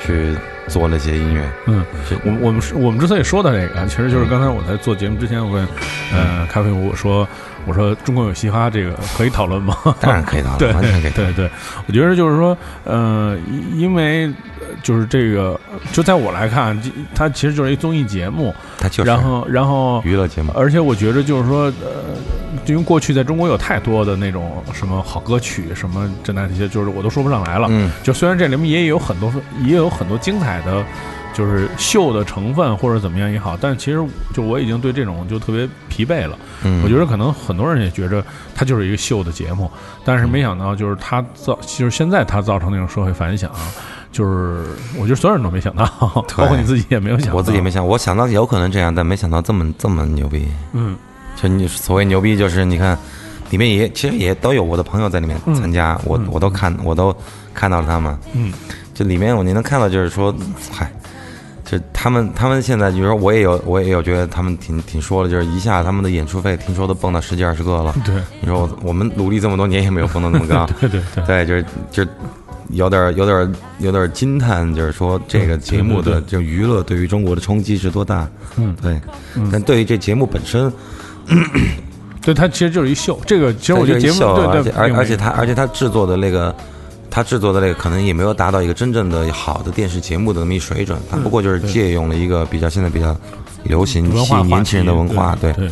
[0.00, 0.34] 去
[0.68, 1.42] 做那些音乐。
[1.66, 1.84] 嗯，
[2.24, 5.66] 我我们是我们之所以说到这个，其实就是刚才我在做节目之前，我跟
[6.12, 7.26] 呃咖啡屋说，
[7.66, 9.76] 我说中国有嘻哈这个可以讨论吗？
[10.00, 11.50] 当然可以讨论对完全可以讨对对，
[11.86, 14.26] 我觉得就是说，呃，因因为
[14.60, 15.58] 呃就是这个，
[15.92, 20.52] 就在我来看，这它其实就是一综艺节目，它就是然后然后娱乐节目。
[20.54, 22.14] 而且我觉得就是说，呃，
[22.66, 27.66] 因为过去在中国有太多的那种什么好歌曲，什么这那这些，就是我都说不上来了。
[27.70, 29.32] 嗯，就虽然这里面也有很多，
[29.64, 30.84] 也有很多精彩的，
[31.36, 34.02] 就是秀的成分或者怎么样也好，但其实
[34.32, 36.38] 就我已经对这种就特别疲惫了。
[36.64, 39.70] 嗯，我觉得可能很多人也觉着它就是一个秀的节目，
[40.02, 43.50] 但是没想到就是它造，就是现在它造成那种社会反响，
[44.10, 44.64] 就是
[44.98, 45.84] 我觉得所有人都没想到，
[46.38, 47.34] 包括你自己也没有想到。
[47.34, 50.48] 我自己也没想，我想到有可能这样，但没想到这么这么牛逼。
[50.72, 50.96] 嗯，
[51.36, 52.96] 就你所谓牛逼，就是你看，
[53.50, 57.14] 里面也其实也都有我的朋友在里面参加，我我都看我都
[57.52, 58.18] 看到了他们。
[58.32, 58.50] 嗯，
[58.94, 60.34] 就里面我你能看到，就是说，
[60.72, 60.90] 嗨，
[61.68, 67.92] 就他们他们现在，比如说我也有我也有觉得他们挺挺说的，就是一下他们的演出费听说都蹦到十几二十个了。
[68.04, 70.64] 对，你说我我们努力这么多年也没有蹦到那么高。
[70.80, 72.08] 对对对对，就是就是
[72.70, 78.28] 有点有点有点惊叹，就是说这个节目的就娱乐对于中国的冲击是多大。
[78.56, 79.00] 嗯对，
[79.50, 80.72] 但对于这节目本身，
[82.22, 83.20] 对，它其实就是一秀。
[83.26, 86.54] 这个其实我觉得节目秀，对对而且，而且他而且他制作的那个。
[87.16, 93.16] 他制作的那个可能也没有达到一个真正的好的电视节目的那么一水准，他不过就是借用了一个比较现在比较
[93.62, 95.70] 流行吸引年轻人的文化，对对。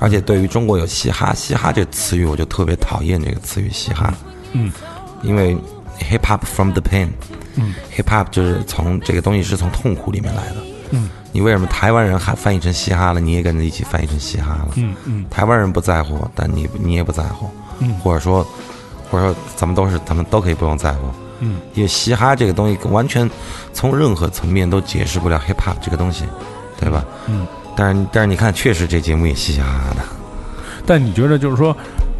[0.00, 4.12] 而且对于中国有嘻哈，嘻哈这个词语我就特别讨厌这个词语嘻哈，
[4.50, 4.72] 嗯，
[5.22, 5.56] 因为
[6.00, 7.06] hip hop from the pain，
[7.54, 10.56] 嗯，hip hop 就是从这个东西是从痛苦里面来的，
[10.90, 14.70] 嗯，你为什么台湾人还翻译成嘻哈了，你也跟着一起翻译成嘻哈了？
[14.74, 15.24] 嗯嗯。
[15.30, 17.48] 台湾人不在乎，但你你也不在乎，
[17.78, 17.94] 嗯。
[18.00, 18.44] 或者说
[19.10, 21.08] 或者说咱们都是咱们都可以不用在乎，
[21.40, 23.28] 嗯，因为嘻哈这个东西完全
[23.72, 26.24] 从任何层面都解释不了 hip hop 这个东西，
[26.78, 27.04] 对吧？
[27.26, 27.46] 嗯，
[27.76, 30.02] 但是但是你看，确实这节目也嘻嘻哈哈的，
[30.86, 31.76] 但你觉得就是说，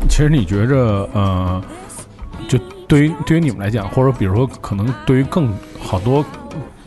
[0.09, 1.63] 其实你觉着呃，
[2.49, 2.59] 就
[2.89, 6.25] 对于对于你们来讲，或者比如说可能对于更好多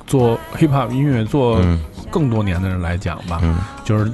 [0.06, 1.80] 做 hip hop 音乐做嗯。
[2.12, 3.58] 更多年的人来讲吧，嗯。
[3.84, 4.12] 就是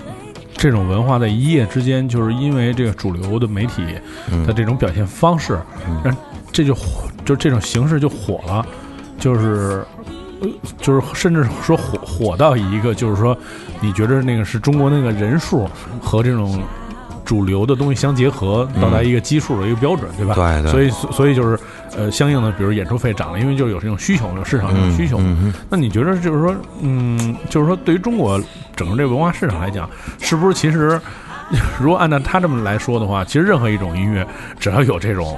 [0.60, 3.82] 这种文化在一夜之间，就是因为这个主流的媒体
[4.30, 5.58] 嗯的这种表现方式，
[6.04, 6.16] 让
[6.52, 8.66] 这就火，就这种形式就火了，
[9.18, 9.86] 就是。
[10.42, 13.38] 呃，就是甚至说火火到一个，就是说，
[13.82, 15.68] 你觉得那个是中国那个人数
[16.02, 16.64] 和这种
[17.30, 20.34] 主流的东西相结合，到达一个基数的一个标准，对吧？
[20.34, 21.60] 对对所以所以就是
[21.96, 25.20] 呃，相应的，比如演出费涨了，因为就是有这种需求，有市场这种需求。
[25.20, 28.42] 嗯嗯那你觉得就是说，嗯，就是说，对于中国
[28.76, 29.88] 整个这个文化市场来讲，
[30.20, 31.00] 是不是其实
[31.80, 34.28] 如果按照他这么来说的话，其实任何一种音乐
[34.60, 35.38] 只要有这种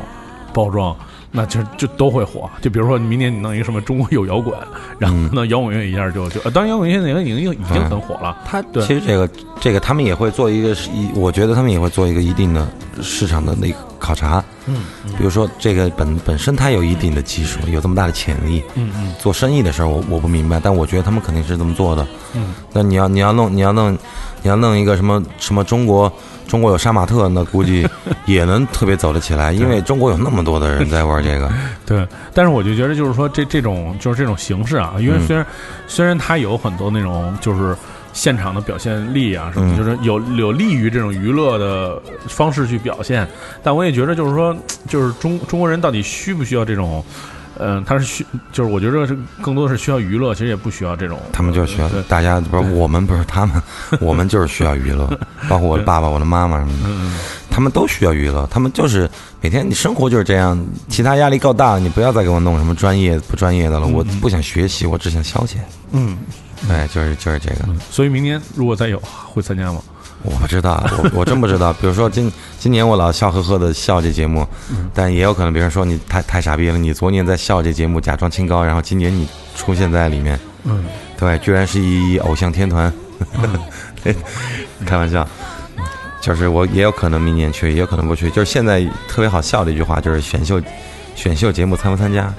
[0.54, 0.96] 包装。
[1.32, 4.54] 那就就都会火，就比如说明年你弄一个什么中国有摇滚，
[5.00, 8.38] 然后呢摇滚乐一下就就，呃当然摇滚乐现在已经已经已经很火了。
[8.46, 9.30] 他对其实这个
[9.60, 12.68] 这个他们也会做一个一，我觉得他们也会做一个一定的
[13.02, 14.44] 市场的那个考察。
[14.68, 14.84] 嗯，
[15.18, 18.62] 比如说这个本本身它有一定的技术，有这么大的潜力。
[18.76, 22.06] 嗯嗯做生意的时候我我不明白，但我觉得他们肯定是这么做的。
[22.36, 24.00] 嗯，那你要你要弄你要弄你要弄
[24.44, 26.12] 一个什么什么中国
[26.48, 27.88] 中国有杀马特，那估计
[28.26, 31.50] 也能特别走得起来，因为中国有那么多的人在玩这个。
[31.86, 35.46] 对，但是我就觉得就是说这这种就是这种形式啊，因为嗯虽然、
[35.88, 37.76] 虽然它有很多那种就是
[38.14, 43.28] 现场的表现力啊什么，嗯就是有有利于这种娱乐的方式去表现，
[43.64, 44.56] 但我也觉得就是说，
[44.88, 47.04] 就是中中国人到底需不需要这种？
[47.62, 51.20] 嗯，他是需，就是我觉得是更多的是需要娱乐，其实也不需要这种。
[51.32, 53.62] 他们就需要大家不是我们不是他们，
[54.02, 55.08] 我们就是需要娱乐，
[55.48, 57.16] 包括我的爸爸、我的妈妈什么的，嗯
[57.50, 58.48] 他们都需要娱乐。
[58.50, 59.10] 他们就是
[59.42, 60.58] 每天你生活就是这样，
[60.88, 63.86] 其他压力够大，你不要再给我弄什么专业不专业的了。
[63.86, 65.58] 我不想学习，我只想消遣。
[65.92, 66.18] 嗯，
[66.68, 67.66] 对，就是就是这个。
[67.90, 69.82] 所以明年如果再有会参加吗？
[70.24, 71.74] 我不知道，我我真不知道。
[71.82, 74.48] 比如说今今年我老笑呵呵的笑这节目，
[74.94, 80.86] 但也有可能别人说你太太傻逼了，你昨年在笑这节目假装清高，然后今年你出现在里面，嗯，
[81.18, 82.92] 对，居然是一偶像天团，
[84.86, 85.28] 开玩笑。
[86.22, 88.30] 就是我也有可能明年去，也有可能不去。
[88.30, 90.62] 就是现在特别好笑的一句话，就是选秀
[91.16, 92.32] 选秀节目参不参加，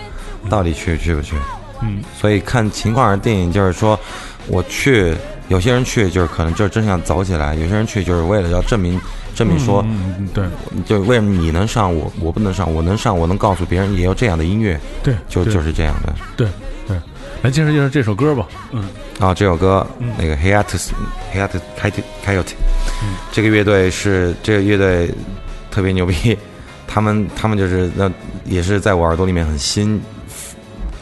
[0.49, 1.35] 到底去去不去？
[1.81, 3.51] 嗯，所以看情况而定。
[3.51, 3.99] 就是说，
[4.47, 5.17] 我去
[5.53, 8.99] 有些人去就是可能就是真想走起来，有些人去就是为了要证明
[9.35, 9.85] 证明说，
[10.33, 10.43] 对。
[10.87, 15.19] 就为什么你能上我我不能上，我能上我能告诉别人也有这样的音乐，对，对。
[15.29, 16.15] 就就是这样的。
[16.39, 16.49] 对
[16.89, 16.97] 对，
[17.43, 18.49] 来介绍介绍这首歌吧。
[18.71, 18.89] 嗯。
[19.21, 20.11] 啊，这首歌、嗯。
[20.19, 20.89] 那个 Hiatus
[21.35, 22.55] Hiatus Coyote Coyote，、
[23.03, 23.15] 嗯。
[23.31, 25.11] 这个乐队是这个乐队
[25.71, 26.37] 特别牛逼，
[26.89, 28.11] 他们他们就是那
[28.47, 30.01] 也是在我耳朵里面很新，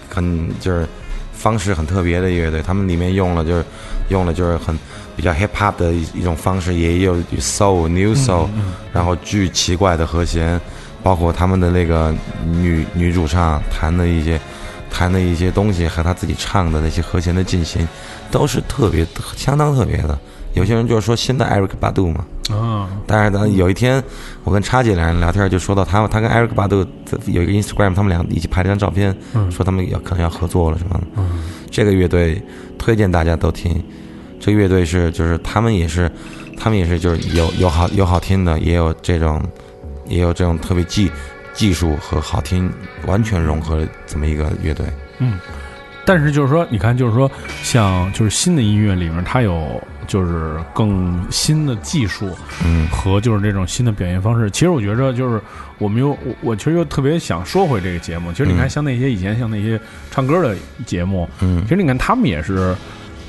[0.09, 0.85] 很就是
[1.33, 3.65] 方式很特别的乐队，他们里面用了就是
[4.11, 4.79] 用了就是很
[5.17, 8.47] 比较 hip hop 的一一种方式，也有 soul new soul，、
[8.93, 10.61] 然后巨奇怪的和弦，
[11.03, 12.15] 包括他们的那个
[12.45, 14.39] 女女主唱弹的一些
[14.91, 17.89] 弹的一些东西和他自己唱的那些和弦的进行，
[18.31, 19.07] 都是特别
[19.37, 20.19] 相当特别的。
[20.55, 24.03] 有些人就是说新的 Eric 巴杜嘛，啊但是呢，有一天
[24.43, 26.85] 我跟叉姐两人聊天，就说到他他跟 Eric 巴杜
[27.27, 31.05] 有一个 Instagram，他们俩一起拍了张照片，嗯说他们要可能要合作了什么的。
[31.17, 32.43] 嗯这个乐队
[32.77, 33.83] 推荐大家都听，
[34.41, 36.11] 这个乐队是就是他们也是，
[36.57, 39.41] 他们也是就是有有好有好听的，也有这种
[40.09, 41.09] 也有这种特别技
[41.55, 42.69] 技术和好听
[43.07, 44.85] 完全融合的这么一个乐队。
[45.19, 45.39] 嗯。
[46.05, 47.31] 但是就是说，你看，就是说，
[47.63, 49.81] 像就是新的音乐里面，它有
[50.11, 54.51] 就是更新的技术，嗯和就是这种新的表现方式。
[54.51, 55.41] 其实我觉着，就是
[55.79, 58.33] 我们又我我其实又特别想说回这个节目。
[58.33, 59.81] 其实你看，嗯像那些以前像那些
[60.11, 62.75] 唱歌的节目，嗯其实你看他们也是，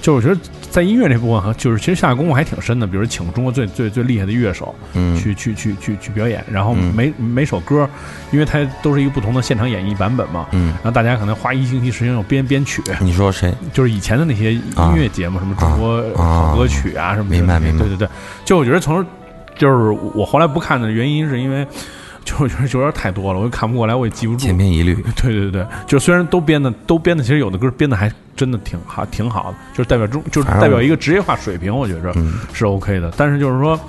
[0.02, 2.88] 就是我觉得在音乐这部分哈就是其实下功夫还挺深的。
[2.88, 7.88] 比如请中国最最最厉害的乐手，嗯去去去去去表演，然后嗯每每首歌，
[8.31, 13.53] 因为它都是一个不同的现场演绎版本嘛，嗯然后大家可能花一星期时间要编编曲，你说谁？
[13.73, 18.07] 就是以前的那些音乐节目，什么中国啊好歌曲啊什么的，明白明白对对对，
[18.45, 19.06] 就我觉得从
[19.57, 21.68] 就是我后来不看的原因是因为。
[22.23, 24.39] 就我觉得有点太多了，我也看不过来，我也记不住。
[24.39, 24.95] 千篇一律。
[25.22, 33.11] 对对对，就虽然都编的都编的，其实有的歌编的还真的挺好，挺好的，就是代表中就是代表一个职业化水平，我觉着嗯是 OK 的。
[33.18, 33.80] 但是就是说，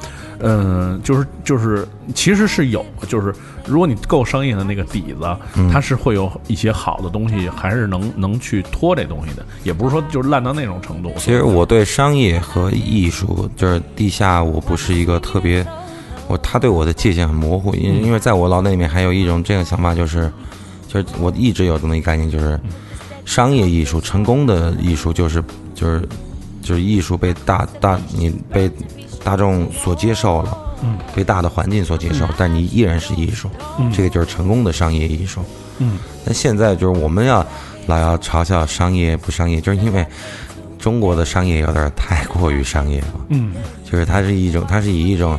[0.41, 3.33] 嗯、就是就是其实是有，就是
[3.67, 11.13] 如果你够商业的那个底子，嗯它是会有一些好的东西，还是能能去拖这东西的，也不是说就是烂到那种程度。
[11.19, 15.65] 其实我对商业和艺术，就是地下，我不是一个特别，
[16.29, 20.33] 我他对我的界限很模糊，因因为在我脑袋里面还有一种这样想法，就是，
[20.89, 22.59] 就是我一直有这么一个概念，就是
[23.25, 25.43] 商业艺术成功的艺术就是
[25.75, 26.09] 就是
[26.63, 28.71] 就是艺术被大大你被
[29.23, 33.91] 大众所接受了，嗯，被大的环境所接受，但你依然是艺术，嗯。
[33.93, 35.41] 这个就是成功的商业艺术。
[35.79, 35.99] 嗯。
[36.25, 37.47] 但现在就是我们要
[37.87, 40.07] 老要嘲笑商业不商业，就是因为
[40.79, 43.53] 中国的商业有点太过于商业了，嗯。
[43.85, 45.39] 就是它是一种，它是以一种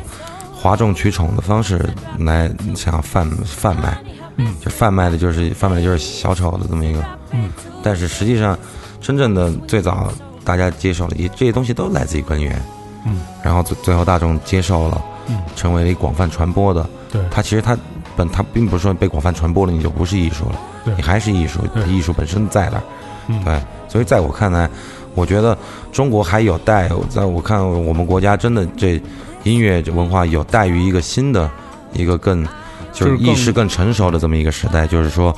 [0.64, 1.78] 哗众取宠的方式
[2.18, 3.98] 来想贩贩卖，
[4.36, 4.54] 嗯。
[4.62, 7.50] 就贩卖的就是贩卖的就是小丑的这么一个，嗯。
[7.82, 8.58] 但是实际上
[8.98, 10.10] 真正的最早
[10.42, 12.58] 大家接受的也这些东西都来自于根源，
[13.04, 13.20] 嗯。
[13.42, 15.36] 然后最最后大众接受了，嗯。
[15.54, 17.20] 成为了一广泛传播的，对。
[17.30, 17.76] 它其实它
[18.16, 20.94] 本它并不是说被广泛传播了你就不是艺术了，对。
[20.96, 22.82] 你还是艺术，艺术本身在那儿，
[23.26, 23.44] 嗯。
[23.44, 24.66] 对，所以在我看来，
[25.14, 25.54] 我觉得
[25.92, 28.98] 中国还有待，在我看我们国家真的这
[29.44, 31.48] 音乐文化有待于一个新的
[31.92, 32.44] 一个更
[32.92, 35.34] 就是意识更成熟的这么一个时代，就是说。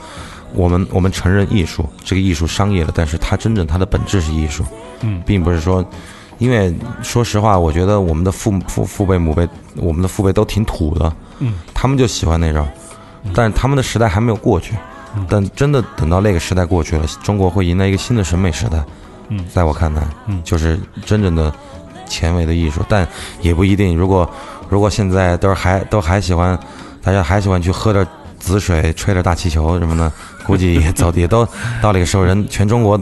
[0.55, 4.65] 我们我们承认艺术，这个艺术商业了，但是它真正它的本质是艺术，
[5.01, 5.20] 嗯。
[5.27, 5.85] 并不是说，
[6.39, 6.73] 因为
[7.03, 11.55] 说实话，我觉得我们的父父父辈母辈，我们的父辈都挺土的，嗯。
[11.74, 12.66] 他们就喜欢那种，
[13.35, 14.74] 但是他们的时代还没有过去，
[15.16, 15.27] 嗯。
[15.28, 18.83] 但真的等到那个时代过去了，中国会迎来一个新的审美时代，
[19.28, 19.45] 嗯。
[19.53, 20.41] 在我看来，嗯。
[20.43, 21.53] 就是真正的
[22.07, 23.07] 前卫的艺术，但
[23.41, 23.97] 也不一定。
[23.97, 24.28] 如果
[24.69, 26.59] 如果现在都是还都还喜欢，
[27.03, 28.07] 大家还喜欢去喝点
[28.39, 30.12] 紫水、吹点大气球什么的，
[30.45, 31.45] 估计也走也都
[31.81, 33.01] 到了那个时候，人全中国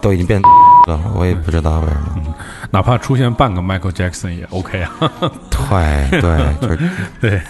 [0.00, 0.40] 都已经变
[0.86, 2.34] 了，我也不知道为什么。
[2.70, 4.90] 哪怕出现半个 Michael Jackson 也 OK 啊。
[5.68, 6.90] 对对，就是
[7.20, 7.40] 对，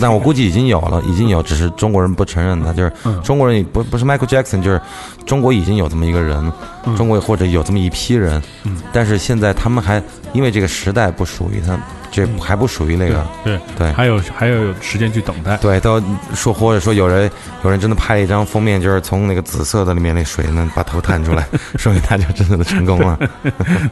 [0.00, 2.74] 但我估计已经有了，已经有，只是中国人不承认的。
[2.74, 4.80] 就是嗯中国人也不不是 Michael Jackson，就是
[5.24, 6.52] 中国已经有这么一个人，
[6.84, 10.02] 嗯中国或者有这么一批人，嗯但是现在他们还
[10.32, 11.78] 因为这个时代不属于他，
[12.14, 15.56] 这还不属于那个，对对还有还要有时间去等待。
[15.56, 16.00] 对，都
[16.32, 17.28] 说或者说有人
[17.64, 21.44] 有人真的拍了一张封面，就是从那个紫色的里面那水能把头探出来，
[21.76, 23.18] 说明他就真正的成功了。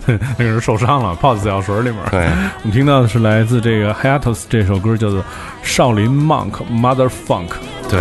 [0.07, 1.97] 那个人受伤了，泡在紫药水里面。
[2.13, 2.21] 对，
[2.63, 5.21] 我们听到的是来自这个 Hiatus 这首歌，叫做
[5.65, 7.49] 《少林 Monk Mother Funk》。
[7.91, 8.01] 对。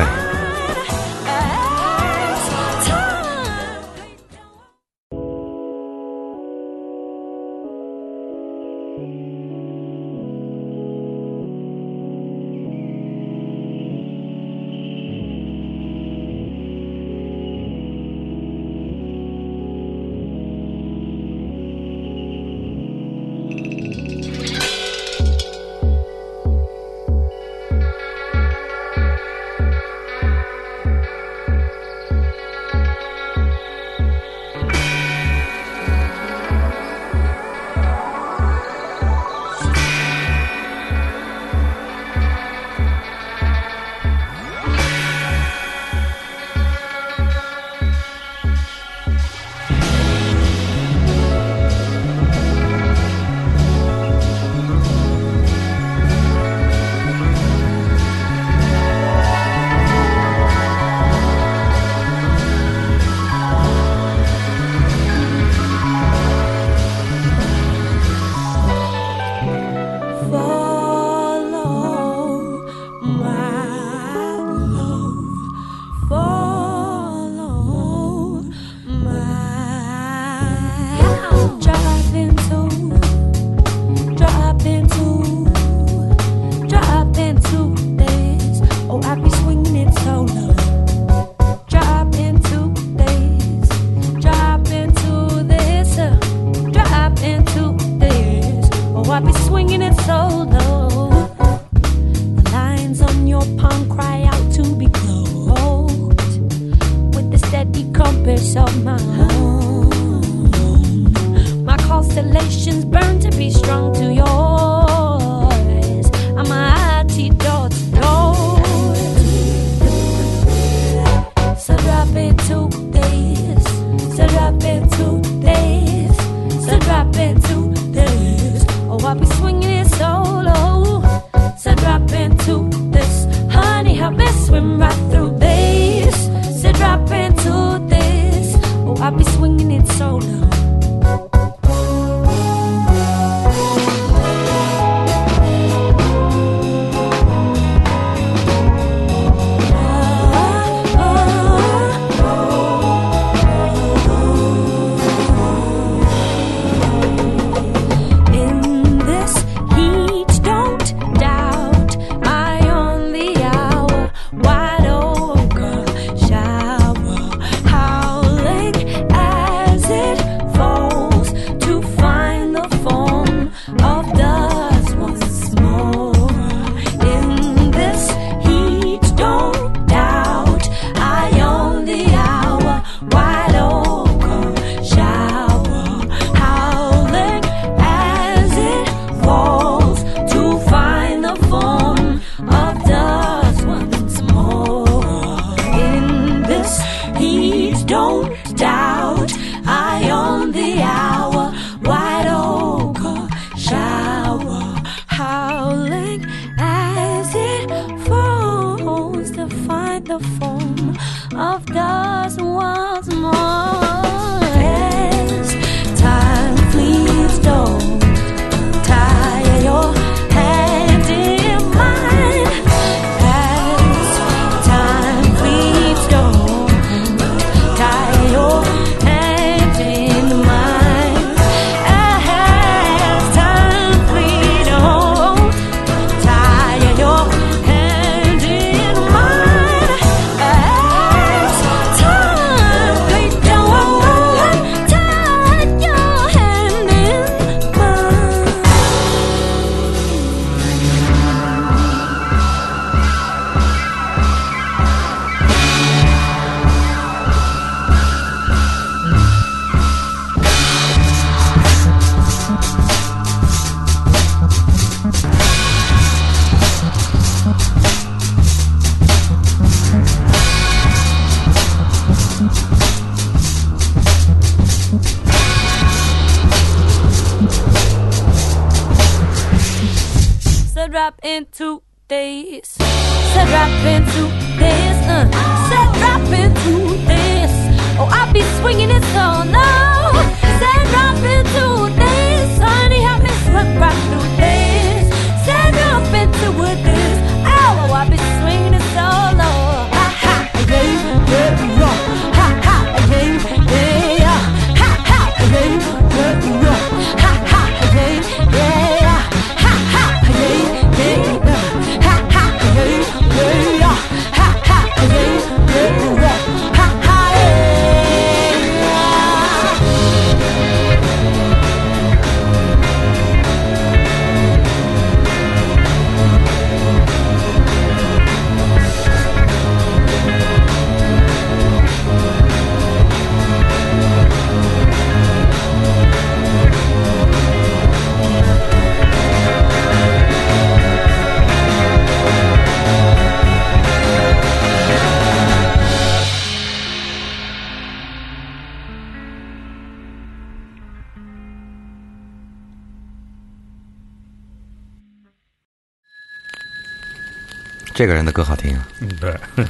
[358.01, 358.87] 这个人的歌好听啊。
[358.99, 359.31] 嗯，对，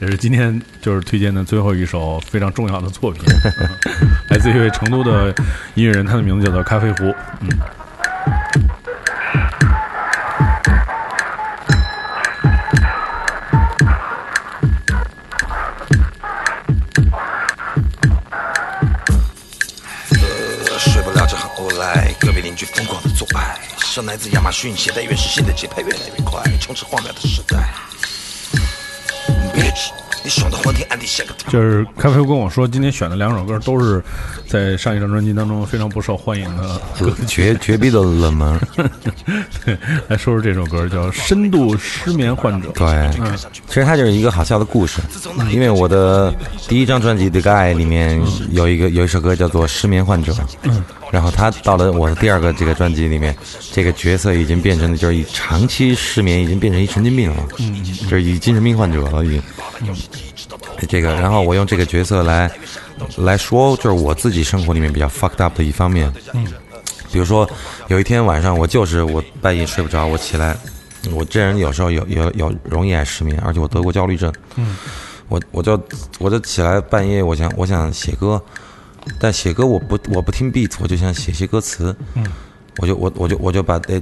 [0.00, 5.32] 也是今天就是推荐的最后一首非常重要的作品，嗯 来自一位成都的
[5.76, 7.14] 音乐人，他的名字叫做咖啡壶。
[7.38, 7.48] 嗯，
[20.10, 23.56] 呃，睡不了这很无赖，隔壁邻居疯狂的做爱，
[23.88, 27.74] 生来自亚马逊，携带原始新的节拍越来越快，充斥荒谬的时代。
[29.54, 29.88] Bitch，
[30.22, 34.02] 你爽的昏天暗地像个他就是咖啡跟我说，今天选的两首歌都是
[34.46, 37.26] 在上一张专辑当中非常不受欢迎的歌曲。
[37.26, 38.60] 绝绝逼的冷门。
[39.64, 39.76] 对，
[40.08, 42.68] 来说说这首歌叫《深度失眠患者》。
[42.72, 42.86] 对，
[43.20, 43.36] 嗯，
[43.66, 45.00] 其实它就是一个好笑的故事，
[45.50, 46.32] 因为我的
[46.68, 50.32] 第一张专辑《The Guy》里面有一个有一首歌叫做《失眠患者》，
[50.62, 53.36] 嗯然后他到了我的第二个这个专辑里面，
[53.72, 59.42] 这个角色已经变成了就是以长期失眠，已经变成一神经病了，嗯就是以精神病患者了，已经。
[60.88, 62.50] 这个，然后我用这个角色来
[63.16, 66.12] 来说，就是我自己生活里面比较 fucked up 的一方面。
[66.32, 66.46] 嗯，
[67.12, 67.48] 比如说
[67.88, 70.56] 有一天晚上，我就是我半夜睡不着，我起来，
[71.12, 74.32] 我这人有时候有有有容易爱失眠，而且我得过焦虑症。
[74.56, 74.76] 嗯，
[75.28, 75.80] 我我就
[76.18, 78.40] 我就起来半夜，我想我想写歌，
[79.18, 81.94] 但写歌我不我不听 beat，我就想写些歌词。
[82.14, 82.24] 嗯，
[82.78, 84.00] 我就我我就我就把那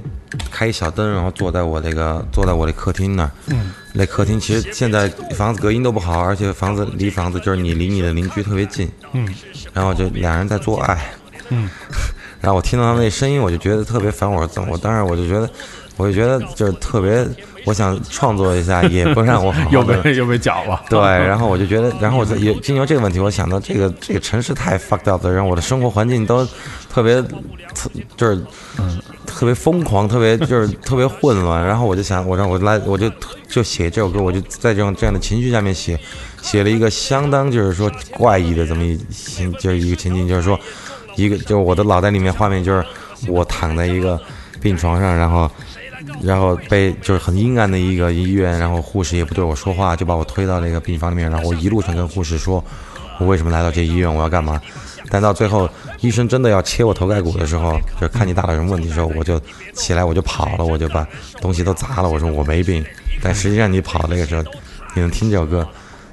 [0.51, 3.31] 开一小灯，然后坐在我这个坐在我的客厅那儿。
[3.47, 8.89] 嗯，那客厅其实现在房子隔音都不好，而且房子离房子就是你离你的邻居特别近。
[9.13, 9.27] 嗯，
[9.73, 11.11] 然后就两人在做爱。
[11.49, 11.69] 嗯，
[12.41, 14.29] 然后我听到他们那声音，我就觉得特别烦。
[14.29, 15.49] 我我当时我就觉得，
[15.95, 17.25] 我就觉得就是特别，
[17.67, 20.81] 我想创作一下， 也不让我好好又被又被搅了。
[20.89, 26.47] 对，然后我就觉得，然后我在也经由这个问题，我想到这个这个城市太 fucked up 了，让我的生活环境都
[26.89, 27.21] 特别，
[27.75, 28.41] 特就是
[29.25, 31.61] 特别疯狂，特别就是 特别混乱。
[31.61, 33.11] 然后我就想，我让我来，我就
[33.49, 35.99] 就写这首歌，我就在这种这样的情绪下面写，
[36.41, 40.57] 写了一个相当就是说怪异的这么一情，就是一个情景，就是说
[41.17, 42.85] 一个就是我的脑袋里面画面就是
[43.27, 44.17] 我躺在一个
[44.61, 45.51] 病床上，然后。
[46.21, 52.63] 然后被就是很阴暗的一个医院，然后护士也不对我说话，就把我推到那个病房里面，然后我一路上跟护士说，
[53.19, 54.61] 我为什么来到这医院，我要干嘛？
[55.09, 55.69] 但到最后，
[56.01, 59.39] 医生真的要切我头盖骨的时候，就看你大脑有什么问题的时候，我就
[59.73, 61.07] 起来，我就跑了，我就把
[61.39, 62.85] 东西都砸了，我说我没病。
[63.21, 64.43] 但实际上你跑那个时候，
[64.93, 65.65] 你能听这首歌，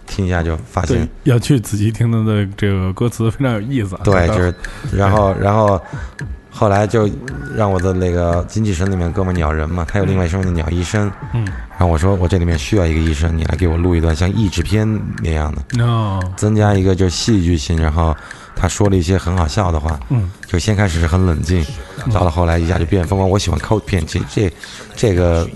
[0.06, 4.02] 听一下就发现，要去仔细听他的这个歌词，非常有意思啊。
[4.04, 4.54] 对，就是，
[4.92, 5.80] 然后，然后，
[6.56, 7.10] 后来就
[7.56, 14.88] 让我的那个精气神里面哥们儿鸟人嘛，他有另外一声音的鸟医生，嗯，然后我说我这里面需要一个医生，你来给我录一段像译制片
[15.20, 18.16] 那样的，哦，增加一个就是戏剧性，然后
[18.54, 21.66] 他说了一些很好笑的话，嗯，就先开始是很冷静，
[22.12, 23.28] 到了后来一下就变疯狂。
[23.28, 24.52] 我喜欢 cult 片，其实这
[24.94, 25.48] 这个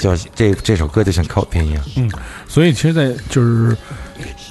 [0.00, 2.10] 就这这首歌就像 cult 片一样，嗯，
[2.48, 3.76] 所以其实，在就是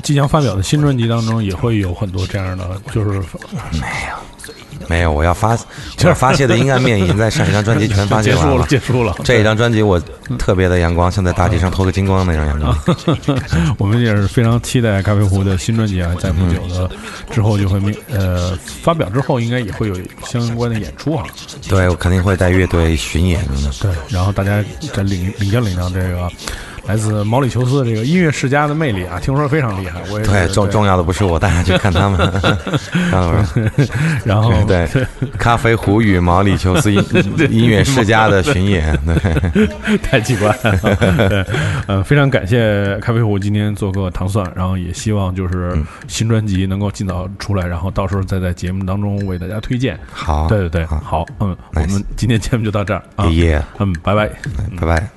[0.02, 3.20] 即将发表的新专辑当中，也会有很多这样的，就是
[3.74, 4.16] 没有。
[4.88, 5.52] 没有，我要发，
[6.04, 9.16] 我要发泄的阴暗面已经在上一张专辑全发泄完结束了，结束了。
[9.24, 10.00] 这一张专辑我
[10.38, 12.78] 特别的阳光，像在大地上脱个金光那种阳光。
[13.78, 16.90] 我们也是非常期待咖啡壶的新专辑啊，在不久的
[17.32, 19.96] 之后就会明呃发表之后，应该也会有
[20.26, 21.26] 相关的演出啊。
[21.68, 23.54] 对，我肯定会带乐队巡演的。
[23.82, 26.30] 对，然后大家再领领教领教这个。
[26.86, 30.02] 来自毛里求斯的这个音乐世家的魅力啊，听说非常厉害。
[30.12, 32.20] 我也对重重要的不是我，大家去看他们。
[34.26, 34.88] 然后对
[35.38, 37.04] 咖啡壶与毛里求斯音
[37.50, 41.30] 音乐世家的巡演，对， 太奇怪了。
[41.30, 41.46] 对，
[41.88, 45.78] 呃，非常感谢咖啡壶今天做客糖蒜，然后也希望就是
[46.08, 49.98] 新专辑能够尽早出来，然后到时候再在节目当中为大家推荐。
[50.12, 54.30] 好，对对对，好，嗯，我们今天节目就到这儿啊，耶，嗯，拜拜，
[54.80, 55.10] 拜拜。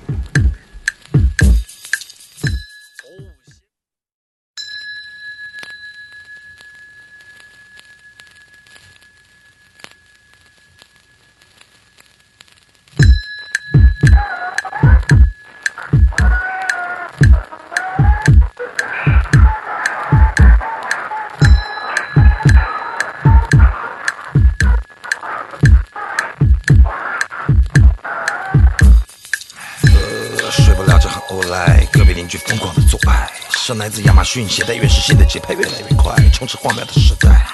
[32.27, 37.47] 邻居疯狂的做爱，是来自亚马逊携带原始新的节拍越来越快，充斥荒谬的时代。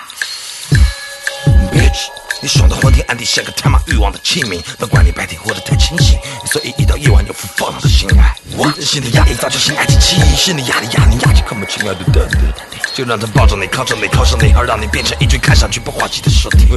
[1.72, 2.08] Bitch，
[2.44, 8.36] 你爽的昏天暗地，像个他妈欲望的器皿，不管你白天活得太清醒，所以一到夜晚有副放浪的性爱。
[8.76, 12.53] 人性的压抑造就性爱机器，心理压力压你压起，看不清爱的淡淡。
[12.94, 16.68] 就让他抱着你，靠着你，靠上你，而让你变成一具看上去不滑稽的尸体。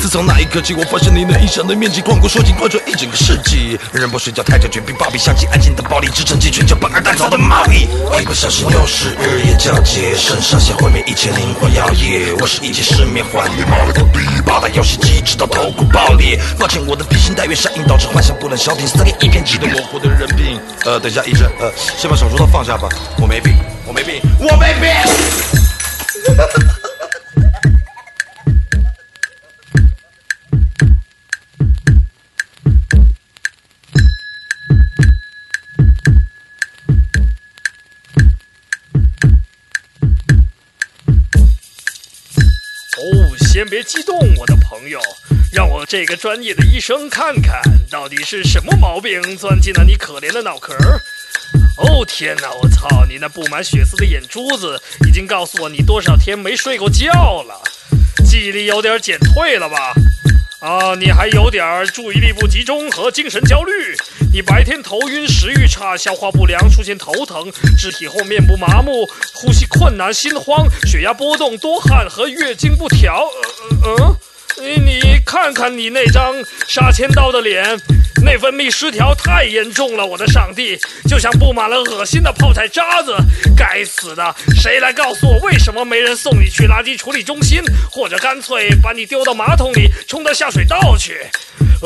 [0.00, 3.78] 自从那一刻起，我发现你那一生的面积广过说尽贯穿一整个世纪。
[3.92, 7.86] 人不睡觉，太久绝并暴毙，相机安静的暴力，支撑起全球帮二蛋造的贸易。
[8.20, 12.36] 一不小心又是日夜交接，肾上下毁灭一切灵魂摇曳。
[12.40, 14.18] 我是一切失眠患，你妈了个逼！
[14.44, 16.38] 八大游戏直到头骨爆裂。
[16.58, 20.60] 抱歉，我的披星戴月上映导致幻想不能消停，撕裂一片记得模糊的人品。
[20.84, 22.88] 呃，等一下，医生，呃，先把手术刀放下吧，
[23.20, 23.54] 我没病，
[23.86, 24.88] 我没病，我没病。
[43.54, 45.00] 先别激动，我的朋友，
[45.52, 50.74] 让我这个专业的医生看看到底是什么毛病钻进了你可怜的脑壳。
[51.76, 53.06] 哦天哪，我操！
[53.08, 57.54] 你那布满血丝的眼珠子已经告诉我你多少天没睡过觉了，
[58.28, 59.94] 记忆力有点减退了吧？
[60.64, 63.72] 啊，你还有点儿注意力不集中和精神焦虑。
[64.32, 73.28] 你白天头晕、食欲差、消化不良、出现头疼、肢体后面部麻木、呼吸困难、心慌、血压波动、多汗和月经不调。
[73.82, 74.16] 呃呃嗯。
[74.60, 76.34] 你你看看你那张
[76.68, 77.64] 杀千刀的脸，
[78.22, 80.78] 内分泌失调太严重了，我的上帝，
[81.08, 83.14] 就像布满了恶心的泡菜渣子。
[83.56, 87.60] 该死的，谁来告诉我为什么没人送你去垃圾处理中心，
[87.90, 91.18] 或者干脆把你丢到马桶里冲到下水道去？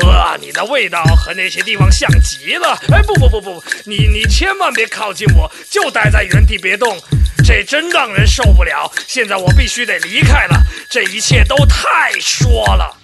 [0.01, 2.79] 呃，你的味道和那些地方像极了。
[2.91, 6.97] 哎，不不不不，你你千万别靠近我，就待在原地别动。
[7.41, 8.91] 这真让人受不了！
[9.07, 12.98] 现在我必须得离开了，这一切都太说了。